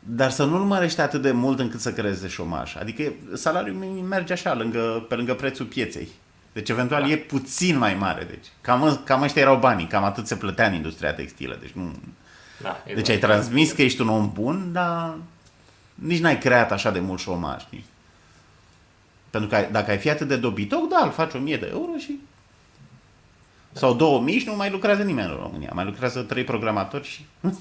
[0.00, 2.76] dar să nu-l mărești atât de mult încât să creeze șomaj.
[2.76, 6.08] Adică salariul minim merge așa, lângă, pe lângă prețul pieței.
[6.52, 7.08] Deci eventual Da.
[7.08, 8.24] e puțin mai mare.
[8.24, 11.56] Deci cam, cam ăștia erau banii, cam atât se plătea în industria textilă.
[11.60, 11.92] Deci, nu,
[12.62, 15.14] Da, deci ai transmis că ești un om bun, dar
[15.94, 17.60] nici n-ai creat așa de mult șomaj.
[17.60, 17.84] Știi?
[19.30, 21.96] Pentru că ai- dacă ai fi atât de dobitoc, da, îl faci 1000 de euro
[21.98, 22.20] și...
[23.72, 25.70] Sau 2000 și nu mai lucrează nimeni în România.
[25.74, 27.24] Mai lucrează trei programatori și...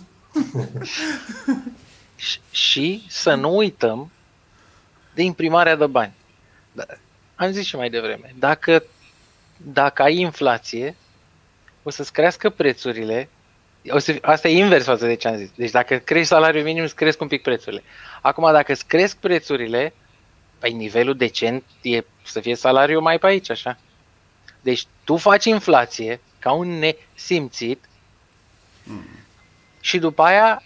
[2.16, 4.12] Și, și să nu uităm
[5.14, 6.14] de imprimarea de bani.
[7.40, 8.84] Da, am zis și mai devreme, dacă,
[9.58, 10.96] dacă ai inflație,
[11.84, 13.30] o să-ți crească prețurile,
[13.90, 15.50] o să, asta e invers față de ce am zis.
[15.56, 17.84] Deci dacă crești salariul minim, îți cresc un pic prețurile.
[18.22, 19.94] Acum, dacă îți cresc prețurile,
[20.60, 23.78] păi nivelul decent e să fie salariul mai pe aici, așa.
[24.62, 27.90] Deci tu faci inflație ca un nesimțit
[29.80, 30.64] și după aia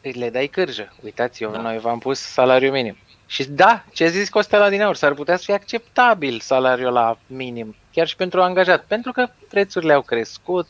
[0.00, 0.94] le dai cârjă.
[1.02, 1.60] Uitați, eu, Da.
[1.60, 2.96] noi v-am pus salariul minim.
[3.30, 7.76] Și da, ce zis Costela din aur, s-ar putea să fie acceptabil salariul la minim,
[7.92, 10.66] chiar și pentru angajat, pentru că prețurile au crescut,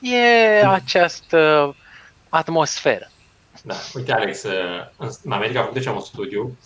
[0.00, 1.74] e această
[2.28, 3.10] atmosferă.
[3.62, 4.52] Da, uite Alex, uh,
[4.96, 6.58] în, în America a făcut deci un studiu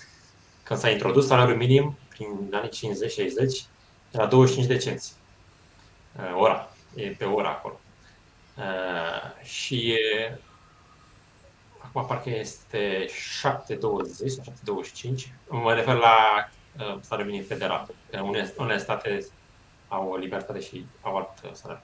[0.63, 3.69] când s-a introdus salariul minim prin anii 50-60
[4.11, 5.13] era 25 de cenți.
[6.17, 7.81] Uh, ora, e pe ora acolo.
[8.57, 10.39] Uh, și e,
[11.91, 13.13] acum parcă este 7,20
[14.27, 14.83] sau
[15.15, 15.27] 7,25.
[15.49, 16.17] Mă refer la
[16.79, 17.89] uh, salariul minim federal.
[18.11, 19.27] Că Unele, unele state
[19.89, 21.83] au o libertate și au alt uh, salariu.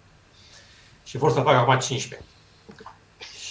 [1.05, 2.29] Și vor să facă acum 15.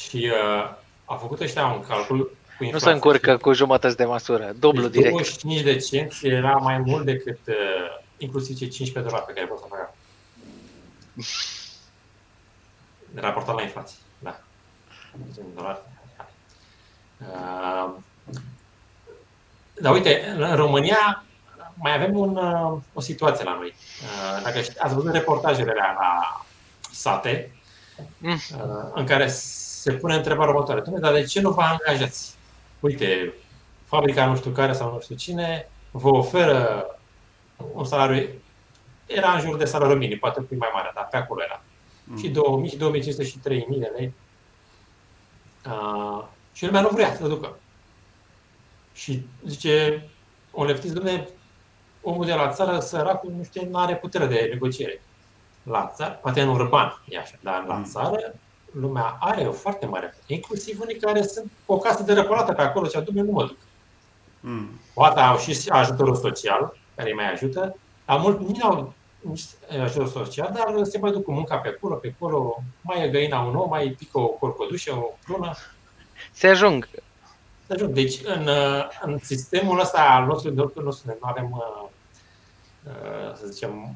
[0.08, 0.76] Și uh,
[1.06, 2.88] a făcut ăștia un calcul cu Nu inflație.
[2.88, 5.12] se încurcă cu jumătăți de măsură, dublu deci direct.
[5.12, 7.56] 25 de cenți era mai mult decât uh,
[8.18, 9.95] inclusiv cei 15 dolari pe care pot să facă.
[13.26, 14.39] Raportat la inflație, da.
[15.14, 15.80] Deci în dolari.
[17.32, 17.93] Uh,
[19.82, 21.23] dar uite, în România
[21.73, 23.73] mai avem un, uh, o situație la noi.
[24.01, 26.45] Uh, dacă ști, ați văzut reportajele alea la
[26.91, 27.49] sate,
[28.17, 28.32] Mm.
[28.32, 30.82] uh, în care se pune întrebarea următoare.
[30.82, 32.36] Dom'le, dar de ce nu vă angajați?
[32.80, 33.34] Uite,
[33.86, 36.86] fabrica nu știu care sau nu știu cine vă oferă
[37.73, 38.28] un salariu,
[39.05, 41.61] era în jur de salariu minim, poate un pic mai mare, dar pe acolo era.
[42.03, 42.17] Mm.
[42.17, 44.13] Și 2000, și 2500 și 3000 de lei.
[45.65, 46.23] Uh,
[46.56, 47.58] și lumea nu vrea să ducă.
[48.93, 50.08] Și zice,
[50.51, 51.28] un leftist, domne,
[52.01, 55.01] omul de la țară, săracul, nu știu, nu are putere de negociere.
[55.64, 57.84] La țară, poate în urban, e așa, dar la Mm.
[57.84, 58.36] țară,
[58.72, 60.36] lumea are o foarte mare putere.
[60.36, 63.45] Inclusiv unii care sunt cu o casă de răpărată pe acolo și domne, nu mă
[63.45, 63.58] duc.
[64.39, 64.70] Mm.
[64.93, 67.76] Poate au și ajutorul social, care îi mai ajută,
[68.06, 69.43] dar mult nu au nici
[69.82, 73.39] ajutorul social, dar se mai duc cu munca pe acolo, pe acolo, mai e găina
[73.39, 75.51] un ou, mai pică o corcodușă, o prună,
[76.32, 76.89] Se ajung.
[77.68, 77.93] să ajung.
[77.93, 81.89] Deci, în, uh, în sistemul ăsta al nostru, de oricum nu nu avem, uh,
[82.84, 83.95] uh, să zicem,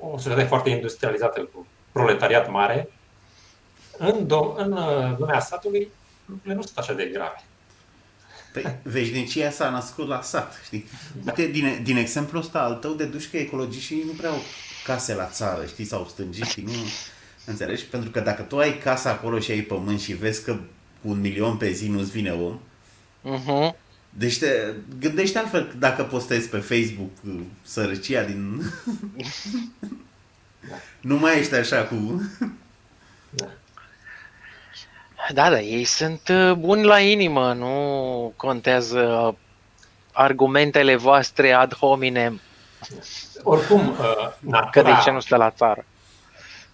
[0.00, 2.88] o societate foarte industrializată cu proletariat mare,
[3.98, 5.88] în, do- în uh, lumea satului
[6.24, 7.42] lucrurile nu sunt așa de grave.
[8.52, 10.88] Păi, veșnicia s-a născut la sat, știi?
[11.26, 14.38] Uite, din, din exemplul ăsta al tău, deduci că ecologiștii nu prea au
[14.84, 16.72] case la țară, știi, sau stângiștii, nu
[17.44, 17.84] înțelegi?
[17.84, 20.62] Pentru că dacă tu ai casa acolo și ai pământ și vezi că cu
[21.00, 22.58] un milion pe zi nu-ți vine om,
[23.22, 23.74] Mhm.
[24.10, 28.62] deci te gândește altfel dacă postezi pe Facebook uh, sărăcia din...
[31.00, 32.22] nu mai ești așa cu...
[35.34, 39.36] Da, da, ei sunt uh, buni la inimă, nu contează
[40.12, 42.40] argumentele voastre ad hominem,
[43.42, 45.84] Oricum, uh, că natura, de ce nu stă la țară.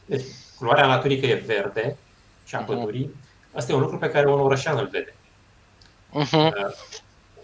[0.07, 0.25] deci,
[0.59, 1.97] culoarea naturii că e verde
[2.45, 2.67] și a Mhm.
[2.67, 3.11] pădurii,
[3.55, 5.15] asta e un lucru pe care un orășean îl vede.
[6.11, 6.37] Mhm.
[6.37, 6.53] Uh,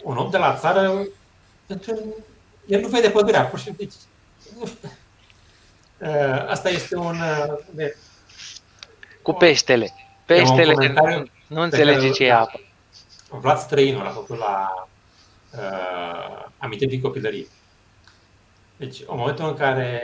[0.03, 1.03] un om de la țară,
[1.65, 2.15] pentru-
[2.65, 3.83] el nu vede pădurea, pur și simplu.
[3.85, 3.93] Deci,
[4.59, 4.89] nu știu.
[5.97, 7.15] Uh, asta este un...
[7.19, 7.95] uh, de,
[9.21, 9.93] Cu peștele.
[10.25, 12.59] Peștele comentariu nu, nu înțelege care- ce e apă.
[13.29, 14.87] Vlad Străinu l-a făcut la
[15.57, 17.47] uh, amintiri din copilărie.
[18.77, 20.01] Deci, în momentul în care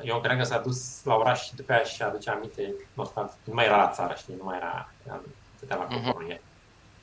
[0.00, 3.54] uh, Ion Creangă s-a dus la oraș și după aia și aduce aminte nostalgic, nu
[3.54, 5.20] mai era la țară, știi, nu mai era, era
[5.56, 6.04] stătea la Mhm.
[6.04, 6.40] coporul ei.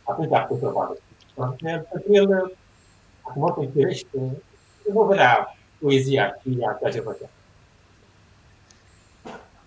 [0.03, 0.97] Atunci a putut să vadă.
[1.91, 2.57] Pentru el,
[3.21, 4.07] acum pe Chirești,
[4.93, 7.29] nu vedea poezia, chiria, ceea ce făcea.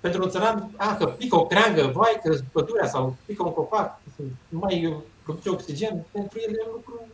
[0.00, 4.00] Pentru un țăran, a, că pică o creangă, vai, că pădurea sau pică un copac,
[4.48, 7.06] nu mai produce oxigen, pentru el e un lucru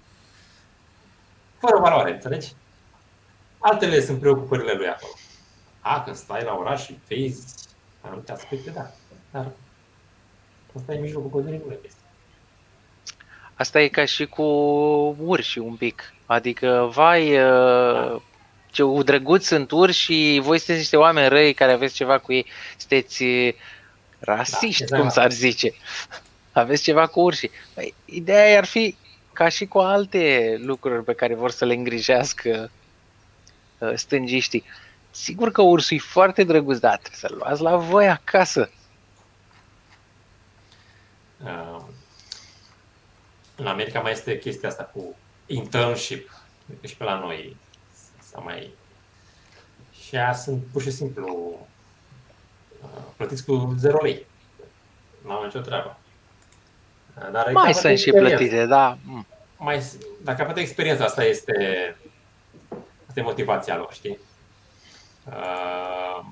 [1.58, 2.54] fără valoare, înțelegi?
[3.58, 5.12] Altele sunt preocupările lui acolo.
[5.86, 7.54] A, că stai la oraș și vezi
[8.00, 8.90] anumite aspecte, da.
[9.30, 9.46] Dar
[10.76, 11.94] asta e mijlocul pădurii, nu le vezi.
[13.54, 14.42] Asta e ca și cu
[15.18, 16.12] urși un pic.
[16.26, 18.20] Adică, vai, uh,
[18.70, 22.46] ce drăguți sunt urși și voi sunteți niște oameni răi care aveți ceva cu ei.
[22.76, 23.54] Sunteți uh,
[24.18, 25.00] rasiști, exact.
[25.00, 25.72] cum s-ar zice.
[26.52, 27.50] Aveți ceva cu urși.
[27.74, 28.96] Păi, ideea ar fi
[29.32, 32.70] ca și cu alte lucruri pe care vor să le îngrijească
[33.78, 34.64] uh, stângiștii.
[35.14, 38.70] Sigur că ursul e foarte drăguț, dar trebuie să-l luați la voi acasă.
[41.44, 41.82] Uh,
[43.56, 46.30] în America mai este chestia asta cu internship,
[46.80, 47.56] că și pe la noi
[48.30, 48.70] s-a mai...
[49.92, 51.58] Și aia sunt pur și simplu
[52.82, 54.26] uh, plătiți cu 0 lei.
[55.24, 55.98] Nu au nicio treabă.
[57.16, 58.36] Uh, Dar Mai capătă sunt și experiență.
[58.36, 58.98] plătite, da.
[59.04, 59.26] Mm.
[59.58, 59.82] Mai,
[60.22, 61.52] dacă capătă experiența, asta este,
[63.06, 64.18] asta e motivația lor, știi?
[65.26, 66.24] Uh,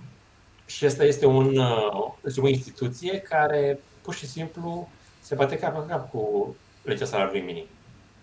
[0.67, 4.89] și asta este un, uh, este o instituție care pur și simplu
[5.21, 7.65] se bate cap în cap cu legea salariului minim.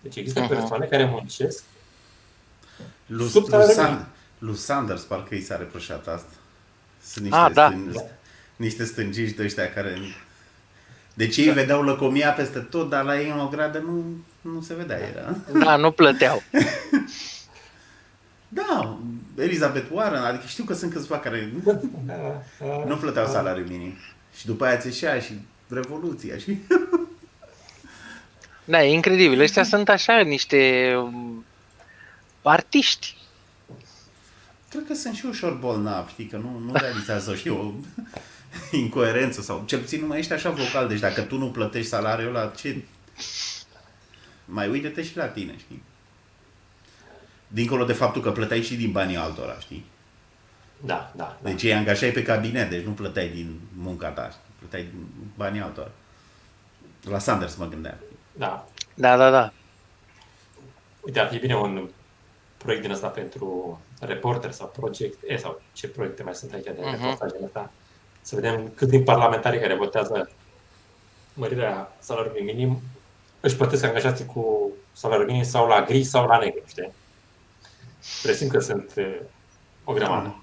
[0.00, 0.48] Deci există Mhm.
[0.48, 1.62] persoane care muncesc
[3.06, 4.06] Lu, Sub Lu, salariul San, minim.
[4.38, 6.32] Lu Sanders parcă i s-a reproșat asta.
[7.02, 7.66] Sunt niște, Ah, da.
[7.66, 8.06] stân,
[8.56, 9.98] niște stângiști de ăștia care...
[11.14, 14.04] Deci ei vedeau lăcomia peste tot, dar la ei în o gradă nu,
[14.40, 14.98] nu se vedea.
[14.98, 15.36] Era.
[15.64, 16.42] Da, nu plăteau.
[18.48, 18.98] Da,
[19.36, 21.52] Elizabeth Warren, adică știu că sunt câțiva care
[22.86, 23.94] nu plăteau salariul minim.
[24.36, 25.32] Și după aia țeșea și
[25.70, 26.58] Revoluția și...
[28.64, 29.40] Da, e incredibil.
[29.40, 31.44] Ăștia sunt așa niște um,
[32.42, 33.16] artiști.
[34.70, 37.72] Cred că sunt și ușor bolnavi, știi, că nu, nu realizează, știu, o
[38.76, 40.88] incoerență sau cel puțin nu mai ești așa vocal.
[40.88, 42.84] Deci dacă tu nu plătești salariul ăla, ce...
[44.44, 45.82] Mai uite-te și la tine, știi?
[47.52, 49.84] Dincolo de faptul că plăteai și din banii altora, știi?
[50.80, 51.36] Da, da.
[51.42, 51.48] da.
[51.50, 54.40] Deci îi angajai pe cabinet, deci nu plăteai din munca ta, știi?
[54.58, 55.90] plăteai din banii altora.
[57.02, 57.96] La Sanders mă gândeam.
[58.32, 58.66] da.
[58.94, 59.52] Da, da, da.
[61.00, 61.88] Uite, ar fi bine un
[62.56, 66.74] proiect din ăsta pentru reporter sau project, e, sau ce proiecte mai sunt aici de
[66.78, 66.90] Mhm.
[66.90, 67.70] reportaj din ăsta.
[68.20, 70.30] Să vedem cât din parlamentarii care votează
[71.34, 72.80] mărirea salariului minim
[73.40, 76.92] își plătesc angajații cu salariul minim sau la gri sau la negru, știi?
[78.22, 79.22] Presimt că sunt e,
[79.84, 80.36] o grămadă.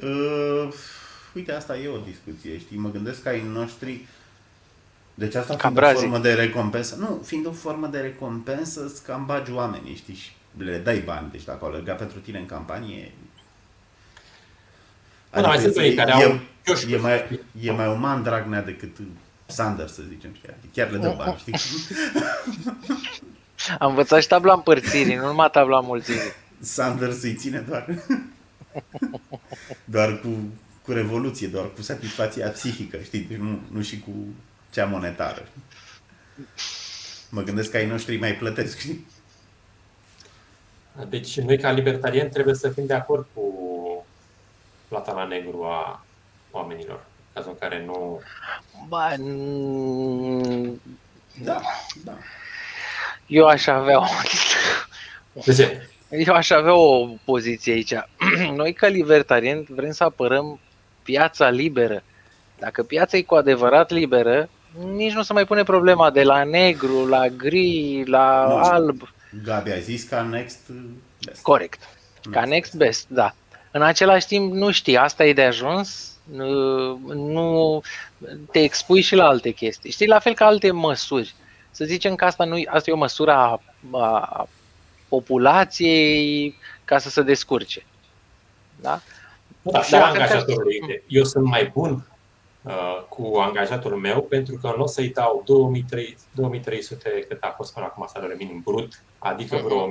[0.00, 0.68] Uh,
[1.34, 2.76] uite, asta e o discuție, știi?
[2.78, 4.06] Mă gândesc că ai noștri...
[5.14, 6.00] Deci asta Ca fiind o brazii.
[6.00, 6.96] formă de recompensă.
[6.96, 10.14] Nu, fiind o formă de recompensă, îți cam bagi oamenii, știi?
[10.14, 11.30] Și le dai bani.
[11.30, 13.12] Deci dacă au alergat pentru tine în campanie...
[15.30, 16.92] Da, mai sunt unii care e, au chioșcuri.
[16.92, 18.96] e, mai, e mai uman Dragnea decât
[19.46, 20.48] Sanders, să zicem, știi?
[20.48, 21.54] Adică Chiar le dă bani, știi?
[23.78, 26.32] Am învățat și tabla împărțirii, nu numai tabla mulțirii.
[26.60, 27.86] Sanders îi ține doar,
[29.84, 30.28] doar cu,
[30.82, 33.20] cu revoluție, doar cu satisfacția psihică, știi?
[33.20, 34.10] Deci nu, nu și cu
[34.72, 35.48] cea monetară.
[37.30, 39.06] Mă gândesc că ai noștri mai plătesc, știi?
[41.08, 43.42] Deci noi ca libertarieni trebuie să fim de acord cu
[44.88, 46.04] plata la negru a
[46.50, 46.96] oamenilor.
[46.96, 48.20] În cazul în care nu...
[48.88, 50.80] Ba, n-
[51.42, 51.60] Da,
[52.04, 52.18] da.
[53.26, 54.04] eu aș avea o,
[55.44, 55.87] De ce?
[56.10, 57.94] Eu aș avea o poziție aici.
[58.56, 60.60] Noi ca libertarieni vrem să apărăm
[61.02, 62.02] piața liberă.
[62.58, 64.48] Dacă piața e cu adevărat liberă,
[64.94, 68.56] nici nu se mai pune problema de la negru, la gri, la Nu.
[68.56, 69.08] alb.
[69.44, 70.58] Gabi a zis ca next
[71.24, 71.42] best.
[71.42, 71.88] Corect.
[72.30, 73.34] Ca next best, da.
[73.70, 77.80] În același timp, nu știi, asta e de ajuns, nu, nu
[78.52, 79.90] te expui și la alte chestii.
[79.90, 81.34] Știi, la fel ca alte măsuri.
[81.70, 83.60] Să zicem că asta, nu, asta e o măsură a,
[83.92, 84.48] a
[85.08, 86.54] populației
[86.84, 87.84] ca să se descurce.
[88.80, 89.00] Da?
[89.62, 90.78] Da, și Dar a la fel ca- angajatorului.
[90.82, 92.06] Uite, Eu sunt mai bun
[92.62, 97.72] uh, cu angajatul meu pentru că nu o să-i dau 2300, 2300 cât a fost
[97.74, 99.88] până acum salariul minim brut, adică vreo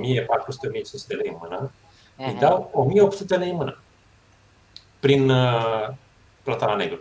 [1.06, 1.70] de lei în mână,
[2.16, 2.38] îi Mhm.
[2.38, 3.78] dau 1800 de lei în mână
[5.00, 5.88] prin uh,
[6.42, 7.00] plata la negru.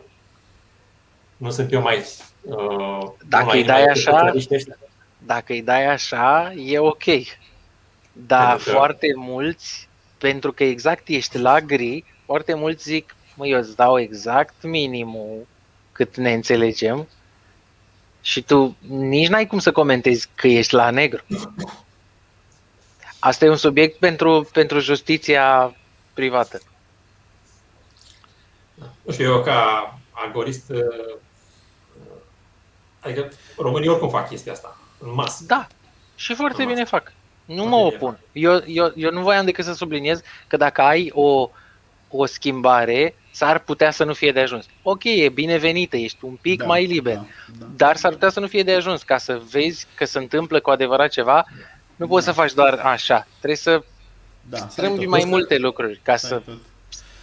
[1.38, 1.98] Nu sunt eu mai...
[2.42, 4.78] Uh, Dacă mai- îi dai mai așa- capitaliști ăștia.
[5.18, 7.04] Dacă îi dai așa, e ok.
[8.26, 13.48] Dar Pentru că- foarte mulți, pentru că exact ești la gri, foarte mulți zic, mă,
[13.48, 15.48] eu îți dau exact minimul
[15.92, 17.08] cât ne înțelegem
[18.22, 21.24] și tu nici n-ai cum să comentezi că ești la negru.
[23.20, 25.76] Asta e un subiect pentru, pentru justiția
[26.14, 26.60] privată.
[29.02, 31.16] Nu știu, eu ca algorist, uh,
[33.00, 35.44] adică românii oricum fac chestia asta, în masă.
[35.48, 35.68] Da,
[36.16, 37.14] și foarte Am bine fac.
[37.48, 38.18] Nu Foarte mă bine opun.
[38.32, 41.50] Eu, eu, eu nu voiam decât să subliniez că dacă ai o,
[42.10, 44.66] o schimbare, s-ar putea să nu fie de ajuns.
[44.82, 47.26] Ok, e binevenită, ești un pic Da, mai liber, Da,
[47.60, 47.66] da.
[47.76, 49.04] dar s-ar putea să nu fie de ajuns.
[49.04, 51.46] Ca să vezi că se întâmplă cu adevărat ceva,
[51.96, 53.28] nu poți să faci doar așa.
[53.38, 53.84] Trebuie să
[54.42, 55.08] da, să ai strângi tot.
[55.10, 56.50] mai Să- multe lucruri ca Să ai să...
[56.52, 56.60] tot.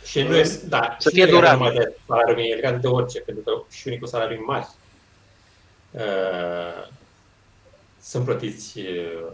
[0.07, 1.73] Și nu e, da, Să și fie nu e legat durabil.
[1.73, 4.67] numai de salariul minim, e legat de orice, pentru că și unii cu salarii mari
[5.91, 6.87] uh,
[8.03, 9.33] sunt plătiți uh,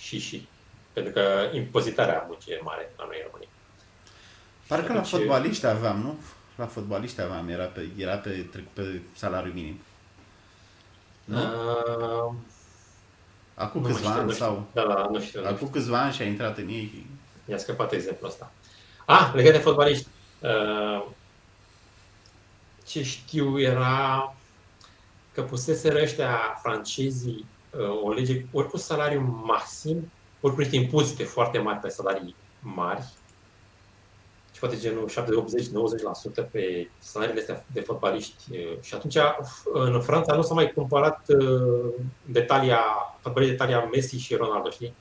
[0.00, 0.48] și și.
[0.92, 3.48] Pentru că impozitarea muncii e mare la noi în România.
[4.66, 6.18] Parcă la Deci- fotbaliști aveam, nu?
[6.56, 9.80] La fotbaliști aveam, era pe, era pe, trecut pe salariu minim.
[11.24, 11.38] Nu?
[11.38, 12.34] Uh,
[13.54, 14.44] Acum nu câțiva știu, ani nu știu.
[14.44, 14.66] sau...
[14.72, 15.40] Da, da, nu știu.
[15.40, 17.06] nu Acum câțiva ani și a intrat în ei și...
[17.44, 18.52] Mi-a scăpat exemplul ăsta.
[19.06, 20.06] Ah, legat de fotbaliști.
[20.40, 21.06] Uh,
[22.86, 24.34] ce știu era
[25.34, 27.59] că puseseră ăștia francezii uh,
[28.02, 30.10] o lege ori cu salariu maxim,
[30.40, 33.04] ori cu niște impozite foarte mari pe salarii mari.
[34.52, 35.66] Și poate genul 70, 80,
[36.46, 38.44] 90% pe salariile astea de fotbaliști.
[38.50, 39.16] Uh, Și atunci
[39.72, 41.92] în Franța nu s-a mai cumpărat uh,
[42.24, 42.82] de talia,
[43.20, 44.94] fotbaliști de talia Messi și Ronaldo, știi?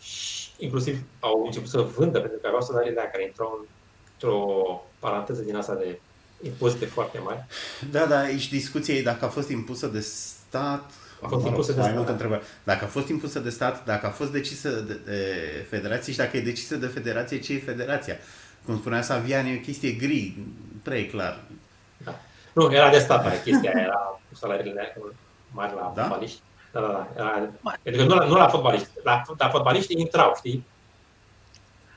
[0.00, 3.66] Și inclusiv au început să vândă pentru că aveau salariile alea care intrau
[4.12, 6.00] într-o paranteză din asta de
[6.42, 7.44] impozite foarte mari.
[7.90, 10.90] Da, da, aici discuția e dacă a fost impusă de stat...
[11.24, 12.12] A fost impusă de mai stat, multe da.
[12.16, 12.42] întrebări.
[12.64, 15.20] Dacă a fost impusă de stat, dacă a fost decisă de, de
[15.68, 18.16] federație și dacă e decisă de federație, ce e federația?
[18.64, 20.36] Cum spunea Savian, e o chestie gri,
[20.82, 21.40] prea clar.
[22.04, 22.20] Da.
[22.52, 24.96] Nu, era de stat aia chestia, aia, era cu salariile
[25.50, 26.02] mari la Da?
[26.02, 26.40] fotbaliști.
[26.72, 27.08] Da, da, da.
[27.16, 27.80] Era, Mari.
[27.82, 28.88] pentru că nu la, nu la fotbaliști.
[29.02, 30.64] La, la fotbaliști intrau, știi?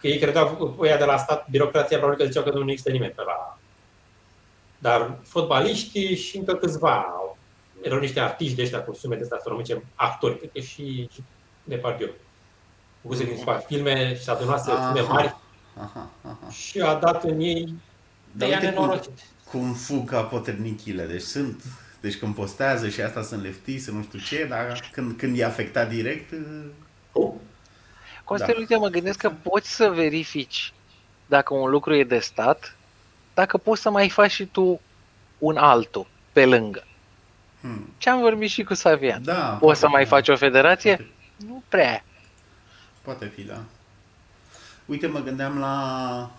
[0.01, 3.11] Că ei credeau, ăia de la stat, birocrația probabil că ziceau că nu există nimeni
[3.11, 3.57] pe la...
[4.78, 7.36] Dar fotbaliștii și încă câțiva au-
[7.82, 11.23] erau niște artiști de ăștia cu sume de astea astronomice, actori, cred că și, și
[11.63, 12.09] Depardieu.
[13.01, 14.91] Făcuse din spate filme și adunase Aha.
[14.93, 15.36] filme mari
[15.80, 16.49] aha, aha.
[16.51, 17.63] și a dat în ei
[18.32, 19.19] de Dar ea uite cum, nenorocit.
[19.51, 21.63] cum fug ca poternichile, deci sunt,
[22.01, 25.43] deci când postează și asta sunt lefti, să nu știu ce, dar când, când e
[25.45, 26.34] afectat direct,
[27.11, 27.34] Oh,
[28.23, 28.59] Costel, Da.
[28.59, 30.73] uite, mă gândesc că poți să verifici
[31.25, 32.78] dacă un lucru e de stat,
[33.34, 34.82] dacă poți să mai faci și tu
[35.38, 36.84] un altul pe lângă.
[37.68, 39.24] Hmm, Ce am vorbit și cu Savian.
[39.24, 39.34] da.
[39.34, 40.95] Poți poate să mai fi, faci o federație?
[40.95, 41.11] Poate,
[41.47, 42.03] Nu prea.
[43.01, 43.59] poate fi, da.
[44.86, 46.32] Uite, mă gândeam la...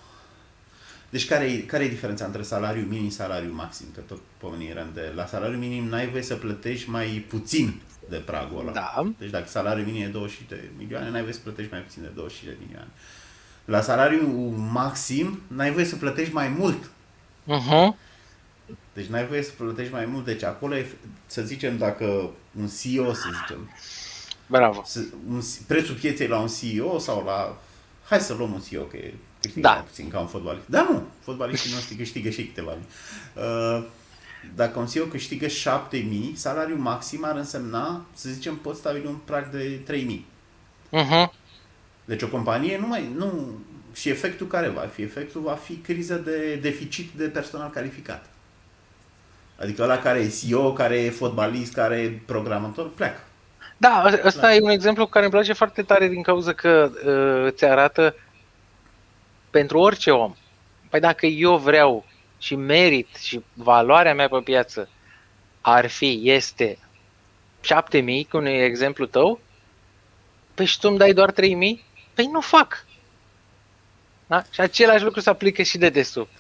[1.11, 3.87] Deci care e, care e diferența între salariu minim și salariu maxim?
[3.95, 5.13] Că tot pomenirăm de...
[5.15, 8.73] La salariu minim n-ai voie să plătești mai puțin de pragul ăla.
[8.73, 9.13] Da.
[9.19, 12.09] Deci dacă salariul minim e 20 de milioane, n-ai voie să plătești mai puțin de
[12.15, 12.89] 20 de milioane.
[13.65, 14.27] La salariu
[14.73, 16.91] maxim, n-ai voie să plătești mai mult.
[17.47, 17.89] Uh-huh.
[18.99, 20.25] Deci n-ai voie să plătești mai mult.
[20.25, 20.87] Deci acolo e,
[21.27, 23.71] să zicem, dacă un CEO, să zicem,
[24.47, 24.83] Bravo.
[24.85, 27.59] să- un, prețul pieței la un CEO sau la...
[28.09, 29.73] Hai să luăm un CEO, că e câștigă Da.
[29.75, 30.65] mai puțin ca un fotbalist.
[30.69, 32.87] Da, nu, fotbaliștii noștri câștigă și câteva mii.
[33.45, 33.85] Uh,
[34.55, 39.51] dacă un CEO câștigă 7000, salariul maxim ar însemna, să zicem, poți stabili un prag
[39.51, 40.27] de 3000.
[40.93, 41.33] Uh-huh.
[42.05, 43.09] Deci o companie nu mai...
[43.17, 43.59] Nu,
[43.93, 45.03] și efectul care va fi?
[45.03, 48.31] Efectul va fi criză de deficit de personal calificat.
[49.61, 53.21] Adică ăla care e CEO, care e fotbalist, care e programator, pleacă.
[53.77, 57.53] Da, ă- ăsta e un exemplu care îmi place foarte tare din cauza că uh,
[57.53, 58.15] îți arată
[59.51, 60.35] pentru orice om.
[60.89, 62.05] Păi dacă eu vreau
[62.39, 64.89] și merit și valoarea mea pe piață
[65.61, 66.79] ar fi, este
[67.61, 69.41] 7000, cum e exemplu tău,
[70.55, 71.85] păi și tu îmi dai doar 3000?
[72.15, 72.85] Păi nu fac.
[74.27, 74.43] Da?
[74.51, 76.38] Și același lucru se aplică și de desubt.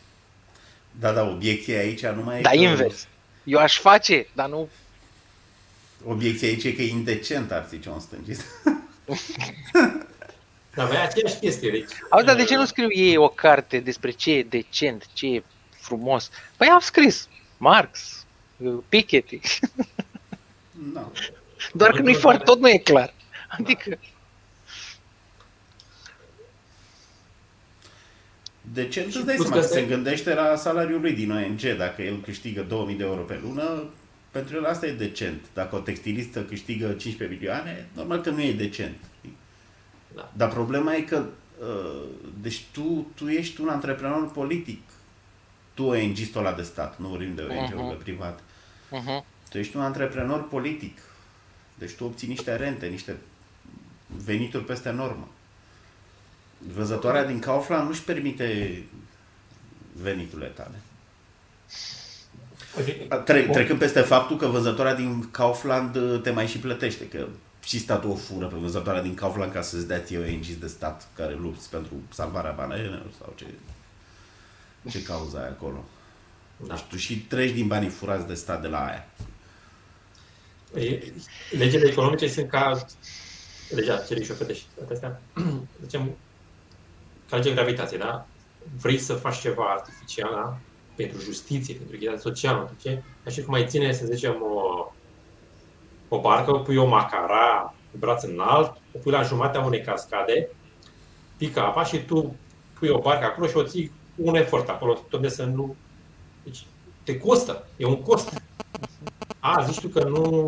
[1.01, 3.07] Da, da, obiecția aici nu mai e Dar că- invers.
[3.44, 4.68] Eu aș face, dar nu...
[6.05, 8.44] Obiecția aici e că e indecent, ar zice un stângist.
[10.74, 11.70] Dar mai e aceeași chestie.
[11.70, 15.07] Deci, Auzi, dar de ce uh, nu scriu ei o carte despre ce e decent,
[15.12, 15.42] ce e
[15.80, 16.30] frumos?
[16.57, 18.24] Păi au scris Marx,
[18.88, 19.40] Piketty,
[20.92, 21.11] Da.
[21.72, 23.14] doar că nu-i foarte, tot nu e clar.
[23.49, 23.99] Adică, De
[28.74, 31.12] ce îți Și dai plus seama că că se asta e- gândește la salariul lui
[31.12, 33.84] din ONG, dacă el câștigă 2000 de euro pe lună,
[34.30, 35.40] pentru el asta e decent.
[35.54, 38.94] Dacă o textilistă câștigă 15 milioane, normal că nu e decent.
[39.18, 39.36] știi?
[40.14, 40.32] Da.
[40.36, 41.24] Dar problema e că,
[41.60, 42.02] uh,
[42.40, 44.80] deci tu, tu ești un antreprenor politic.
[45.74, 48.02] Tu ONG-istul ăla de stat, nu vorbim de ONG-urile Mhm.
[48.02, 48.40] private.
[48.92, 49.24] uh-huh.
[49.50, 50.98] Tu ești un antreprenor politic.
[51.74, 53.16] Deci tu obții niște rente, niște
[54.24, 55.28] venituri peste normă.
[56.59, 58.82] Văzătoarea din Kaufland nu-și permite
[59.92, 60.80] veniturile tale.
[62.78, 63.24] ok.
[63.24, 67.26] Tre- trecând peste faptul că văzătoarea din Kaufland uh, te mai și plătește, că
[67.64, 71.09] și statul o fură pe văzătoarea din Kaufland ca să-ți dea ție ONG de stat
[71.14, 73.44] care lupți pentru salvarea bananelor sau ce,
[74.90, 75.84] ce cauza ai acolo.
[76.66, 76.74] Da.
[76.74, 79.06] Deci tu și treci din banii furați de stat de la aia.
[80.74, 81.12] E-
[81.50, 82.86] Legile economice sunt ca
[83.70, 85.20] legea celui și ofertă și toate astea.
[85.82, 86.11] Zicem,
[87.29, 88.26] ca legea gravitației, da?
[88.81, 90.59] Vrei să faci ceva artificial, da?
[90.95, 93.03] Pentru justiție, pentru echitate socială, pentru ce?
[93.26, 94.87] Așa cum mai ține, să zicem, o,
[96.09, 100.49] o barcă, o pui o macara cu braț înalt, o pui la jumatea unei cascade,
[101.37, 102.37] pică apa și tu
[102.79, 105.76] pui o barcă acolo și o ții cu un efort acolo, tot de să nu...
[106.45, 106.66] Deci,
[107.03, 108.43] te costă, e un cost.
[109.39, 110.47] A, zici tu că nu...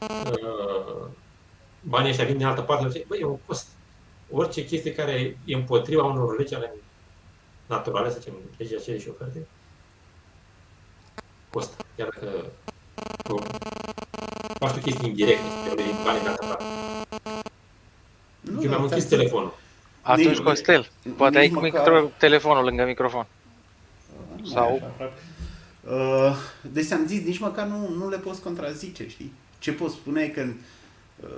[0.00, 1.06] Uh,
[1.80, 3.68] banii ăștia vin din altă parte, zice, băi, e un cost.
[4.36, 6.72] Orice chestie care e împotriva unor legi ale
[7.66, 9.46] naturale, să zicem, legea cererii și oferte,
[11.50, 11.84] costă.
[11.96, 12.44] Chiar dacă
[13.22, 13.36] tu
[14.58, 16.64] faci tu chestii indirecte, să te iei banii din altă parte.
[18.40, 19.54] Nu, Eu mi-am da, închis ți-am telefonul.
[20.02, 23.26] Atunci, Nici- Costel, poate ai nici cu măcar- micro- telefonul lângă microfon.
[24.36, 25.12] Nu Sau- e așa, frate.
[25.88, 26.36] Uh,
[26.72, 29.32] deci am zis, nici măcar nu, nu le poți contrazice, știi?
[29.58, 30.46] Ce poți spune e că,
[31.22, 31.28] uh,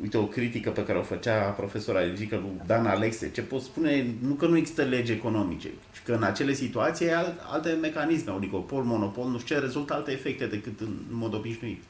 [0.00, 4.14] uite, o critică pe care o făcea profesora Elgică lui Dan Alexe, ce poți spune,
[4.20, 8.32] nu că nu există legi economice, ci că în acele situații ai al- alte mecanisme,
[8.32, 11.82] oligopol, monopol, nu știu ce, rezultă alte efecte decât în mod obișnuit.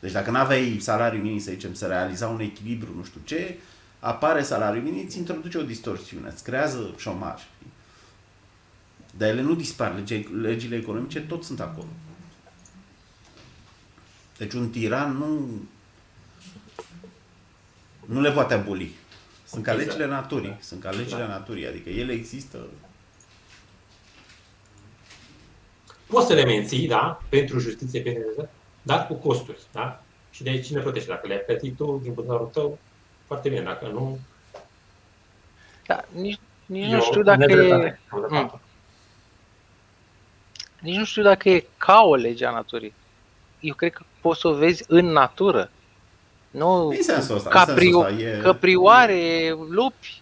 [0.00, 3.58] Deci dacă nu aveai salariu minim, să zicem, să realiza un echilibru, nu știu ce,
[4.00, 7.40] apare salariul minim, îți introduce o distorsiune, îți creează șomaj.
[7.40, 7.70] știi?
[9.16, 11.88] Dar ele nu dispar, lege, legile economice tot sunt acolo.
[14.38, 15.48] Deci un tiran nu,
[18.06, 18.92] nu le poate aboli.
[19.46, 19.88] Sunt ca Exact.
[19.90, 21.26] legile naturii, sunt ca legile Da.
[21.26, 22.58] naturii, adică ele există.
[26.06, 28.48] Poți să le menții, da, pentru justiție, pentru
[28.82, 30.02] dar cu costuri, da?
[30.30, 31.08] Și de aici cine plătește?
[31.08, 32.78] Dacă le-ai plătit tu din buzunarul tău,
[33.26, 33.60] foarte bine.
[33.62, 34.18] Dacă nu,
[35.86, 38.60] Da, nici, nici E nu o știu dacă e, nedreptate, o dreptate.
[40.80, 42.94] nici nu știu dacă e ca o lege a naturii.
[43.60, 45.70] Eu cred că poți să o vezi în natură.
[46.52, 50.20] Nu În sensul ăsta, în caprio, sensul ăsta, e- căprioare, lupi.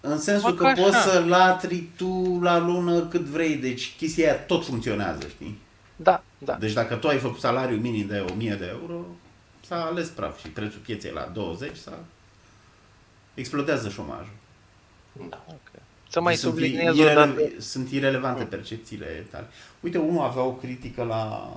[0.00, 1.10] În sensul Fac că poți așa.
[1.10, 5.58] să latri tu la lună cât vrei, deci chestia aia tot funcționează, știi?
[5.96, 6.54] Da, da.
[6.54, 9.04] Deci dacă tu ai făcut salariu minim de 1000 de euro,
[9.66, 11.98] s-a ales praf și prețul pieței la 20, s-a...
[13.34, 14.32] explodează șomajul.
[15.28, 15.44] Da.
[16.08, 17.40] Să mai Deci sunt, subliniez o irele- dată.
[17.58, 19.46] sunt irelevante percepțiile tale.
[19.80, 21.50] Uite, unul avea o critică la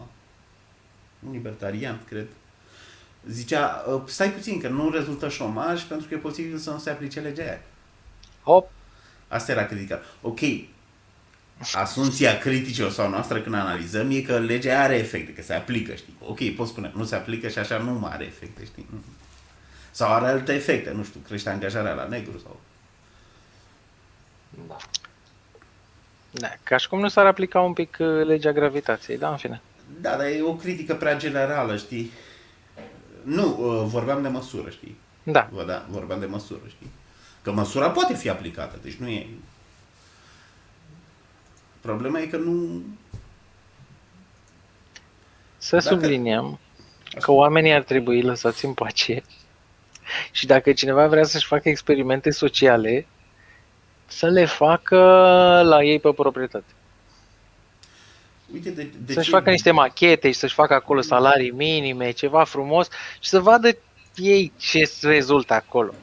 [1.27, 2.25] un libertarian, cred.
[3.29, 6.89] Zicea, "Uh, stai puțin, că nu rezultă șomaj pentru că e posibil să nu se
[6.89, 7.61] aplice legea aia.
[8.43, 8.71] Hop,
[9.27, 10.01] Asta era critica.
[10.21, 10.39] Ok,
[11.73, 16.13] asunția critică sau noastră când analizăm e că legea are efecte, că se aplică, știi?
[16.27, 18.87] Ok, poți spune, nu se aplică și așa nu mai are efecte, știi?
[19.91, 22.59] Sau are alte efecte, nu știu, crește angajarea la negru sau...
[24.67, 24.77] Da.
[26.31, 29.61] da, ca și cum nu s-ar aplica un pic uh, legea gravitației, da, în fine.
[30.01, 32.11] Da, dar e o critică prea generală, știi?
[33.23, 34.97] Nu, uh, vorbeam de măsură, știi?
[35.23, 36.91] Da, Vă, da, vorbeam de măsură, știi?
[37.41, 39.27] Că măsura poate fi aplicată, deci nu e...
[41.81, 42.81] Problema e că nu...
[45.57, 46.59] să Dacă- subliniem
[47.19, 49.23] că oamenii ar trebui lăsați în pace
[50.31, 53.07] și dacă cineva vrea să-și facă experimente sociale,
[54.05, 54.97] să le facă
[55.63, 56.71] la ei pe proprietate.
[58.53, 59.35] Uite, de, de să-și ce...
[59.35, 62.87] facă niște machete și să-și facă acolo salarii minime, ceva frumos
[63.19, 63.77] și să vadă
[64.15, 65.93] ei ce rezultă acolo.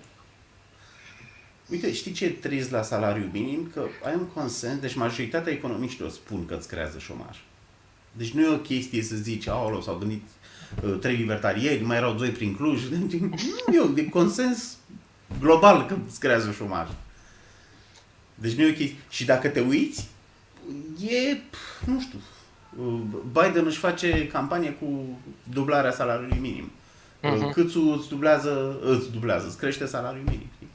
[1.70, 3.70] Uite, știi ce e trist la salariu minim?
[3.74, 7.38] Că ai un consens, deci majoritatea economiștilor spun că îți creează șomaj.
[8.12, 10.22] Deci nu e o chestie să zici, aolo, s-au gândit
[10.84, 12.82] uh, trei libertarieni, mai erau doi prin Cluj.
[13.66, 14.76] Nu e o- e consens
[15.40, 16.88] global că îți creează șomaj.
[18.34, 18.96] Deci nu e o chestie.
[19.10, 20.08] Și dacă te uiți,
[21.08, 22.39] e, pf, nu știu, uh,
[23.32, 25.18] Biden își face campanie cu
[25.52, 26.70] dublarea salariului minim.
[27.22, 27.44] Mhm.
[27.44, 30.48] Uh, Câțu îți dublează, îți dublează, îți crește salariul minim.
[30.54, 30.68] Știi?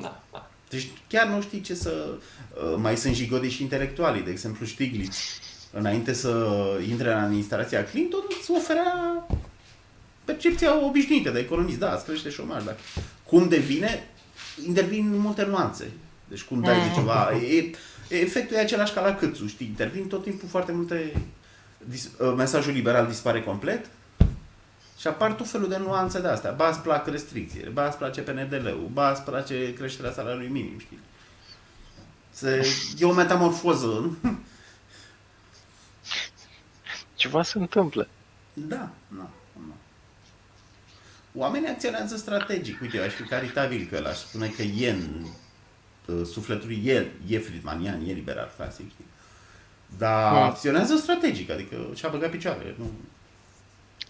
[0.00, 0.50] Da, da.
[0.68, 2.08] Deci chiar nu știi ce să...
[2.54, 5.18] uh, Mai sunt jigodi și intelectualii, de exemplu Stiglitz.
[5.72, 9.26] Înainte să intre în administrația Clinton, îți oferea
[10.24, 11.78] percepția obișnuită de economist.
[11.78, 12.76] Da, îți crește șomaj, dar
[13.24, 14.08] cum devine,
[14.66, 15.90] intervin multe nuanțe.
[16.28, 17.30] Deci cum dai de ceva...
[17.32, 17.70] E,
[18.20, 19.66] efectul e același ca la câțu, știi?
[19.66, 21.12] Intervin tot timpul foarte multe...
[21.78, 23.90] dis- uh, Mesajul liberal dispare complet,
[25.02, 26.50] și apar tot felul de nuanțe de astea.
[26.50, 30.98] Ba îți plac restricțiile, ba îți place PNDL-ul, ba îți place creșterea salariului minim, știi?
[32.30, 32.66] Se,
[32.98, 34.16] e o metamorfoză.
[37.14, 38.08] Ceva se întâmplă.
[38.52, 39.74] Da, da, da.
[41.34, 42.80] Oamenii acționează strategic.
[42.80, 45.28] Uite, eu aș fi caritabil că l-aș spune că e în uh,
[46.24, 49.04] sufletul el, e friedmanian, e liberal clasic, știi?
[49.98, 50.42] Dar Hmm.
[50.42, 52.74] acționează strategic, adică și-a băgat picioarele.
[52.78, 52.90] Nu,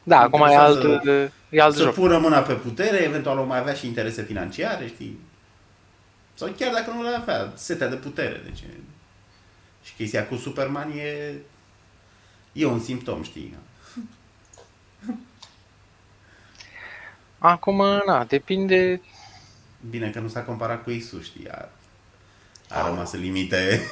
[0.02, 1.94] Da, acum e alt, Interesează e alt să joc.
[1.94, 5.18] pună mâna pe putere, eventual o mai avea și interese financiare, știi?
[6.34, 8.40] Sau chiar dacă nu le avea, setea de putere.
[8.44, 8.80] Deci, e-
[9.84, 11.34] și chestia cu Superman e,
[12.52, 13.56] e un simptom, știi?
[17.38, 19.00] Acum, na, depinde
[19.90, 21.48] Bine că nu s-a comparat cu Isus, știi?
[22.72, 23.80] A, a rămas în limite.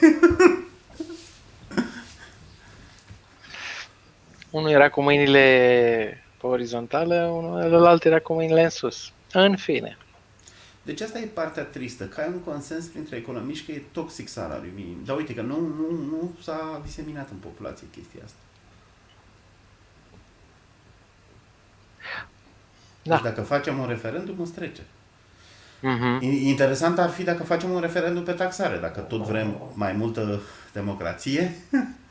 [4.51, 9.12] Unul era cu mâinile pe orizontală, unul celălalt era cu mâinile în sus.
[9.33, 9.97] În fine.
[10.83, 14.72] Deci asta e partea tristă, că ai un consens printre economiști că e toxic salariul
[14.74, 15.03] minim.
[15.05, 18.39] Dar uite că nu, nu, nu s-a diseminat în populație chestia asta.
[23.03, 23.14] Da.
[23.14, 24.83] Deci dacă facem un referendum, îți trece.
[25.81, 26.18] Mhm.
[26.22, 30.41] In- Interesant ar fi dacă facem un referendum pe taxare, dacă tot vrem mai multă
[30.72, 31.55] democrație,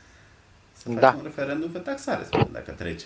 [0.78, 1.14] să facem Da.
[1.18, 3.04] un referendum pe taxare, să vedem dacă trece.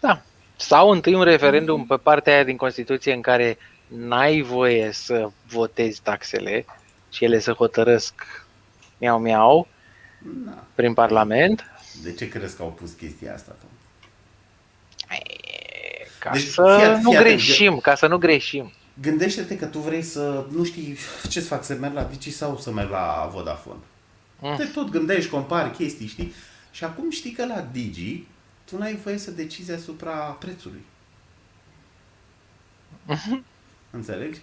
[0.00, 0.22] Da.
[0.56, 6.00] Sau întâi un referendum pe partea aia din Constituție în care n-ai voie să votezi
[6.02, 6.64] taxele
[7.10, 8.14] și ele să hotărăsc
[8.98, 9.68] miau miau
[10.44, 10.64] Na.
[10.74, 11.64] prin Parlament.
[12.02, 13.56] De ce crezi că au pus chestia asta?
[13.60, 13.68] Tom?
[16.18, 18.72] Ca Deci, să fii at- nu fii atent, greșim, ca să nu greșim.
[19.00, 20.96] Gândește-te că tu vrei să, nu știi
[21.28, 23.80] ce-ți fac, să merg la Digi sau să merg la Vodafone.
[24.40, 24.56] Mm.
[24.56, 26.32] Te tot gândești, compari chestii, știi?
[26.70, 28.24] Și acum știi că la Digi
[28.64, 30.84] tu n-ai voie să decizi asupra prețului.
[33.06, 33.44] Mhm.
[33.90, 34.38] Înțelegi?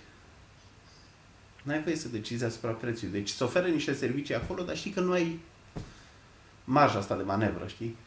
[1.64, 3.14] N-ai voie să decizi asupra prețului.
[3.14, 5.40] Deci se oferă niște servicii acolo, dar știi că nu ai
[6.64, 7.98] marja asta de manevră, știi?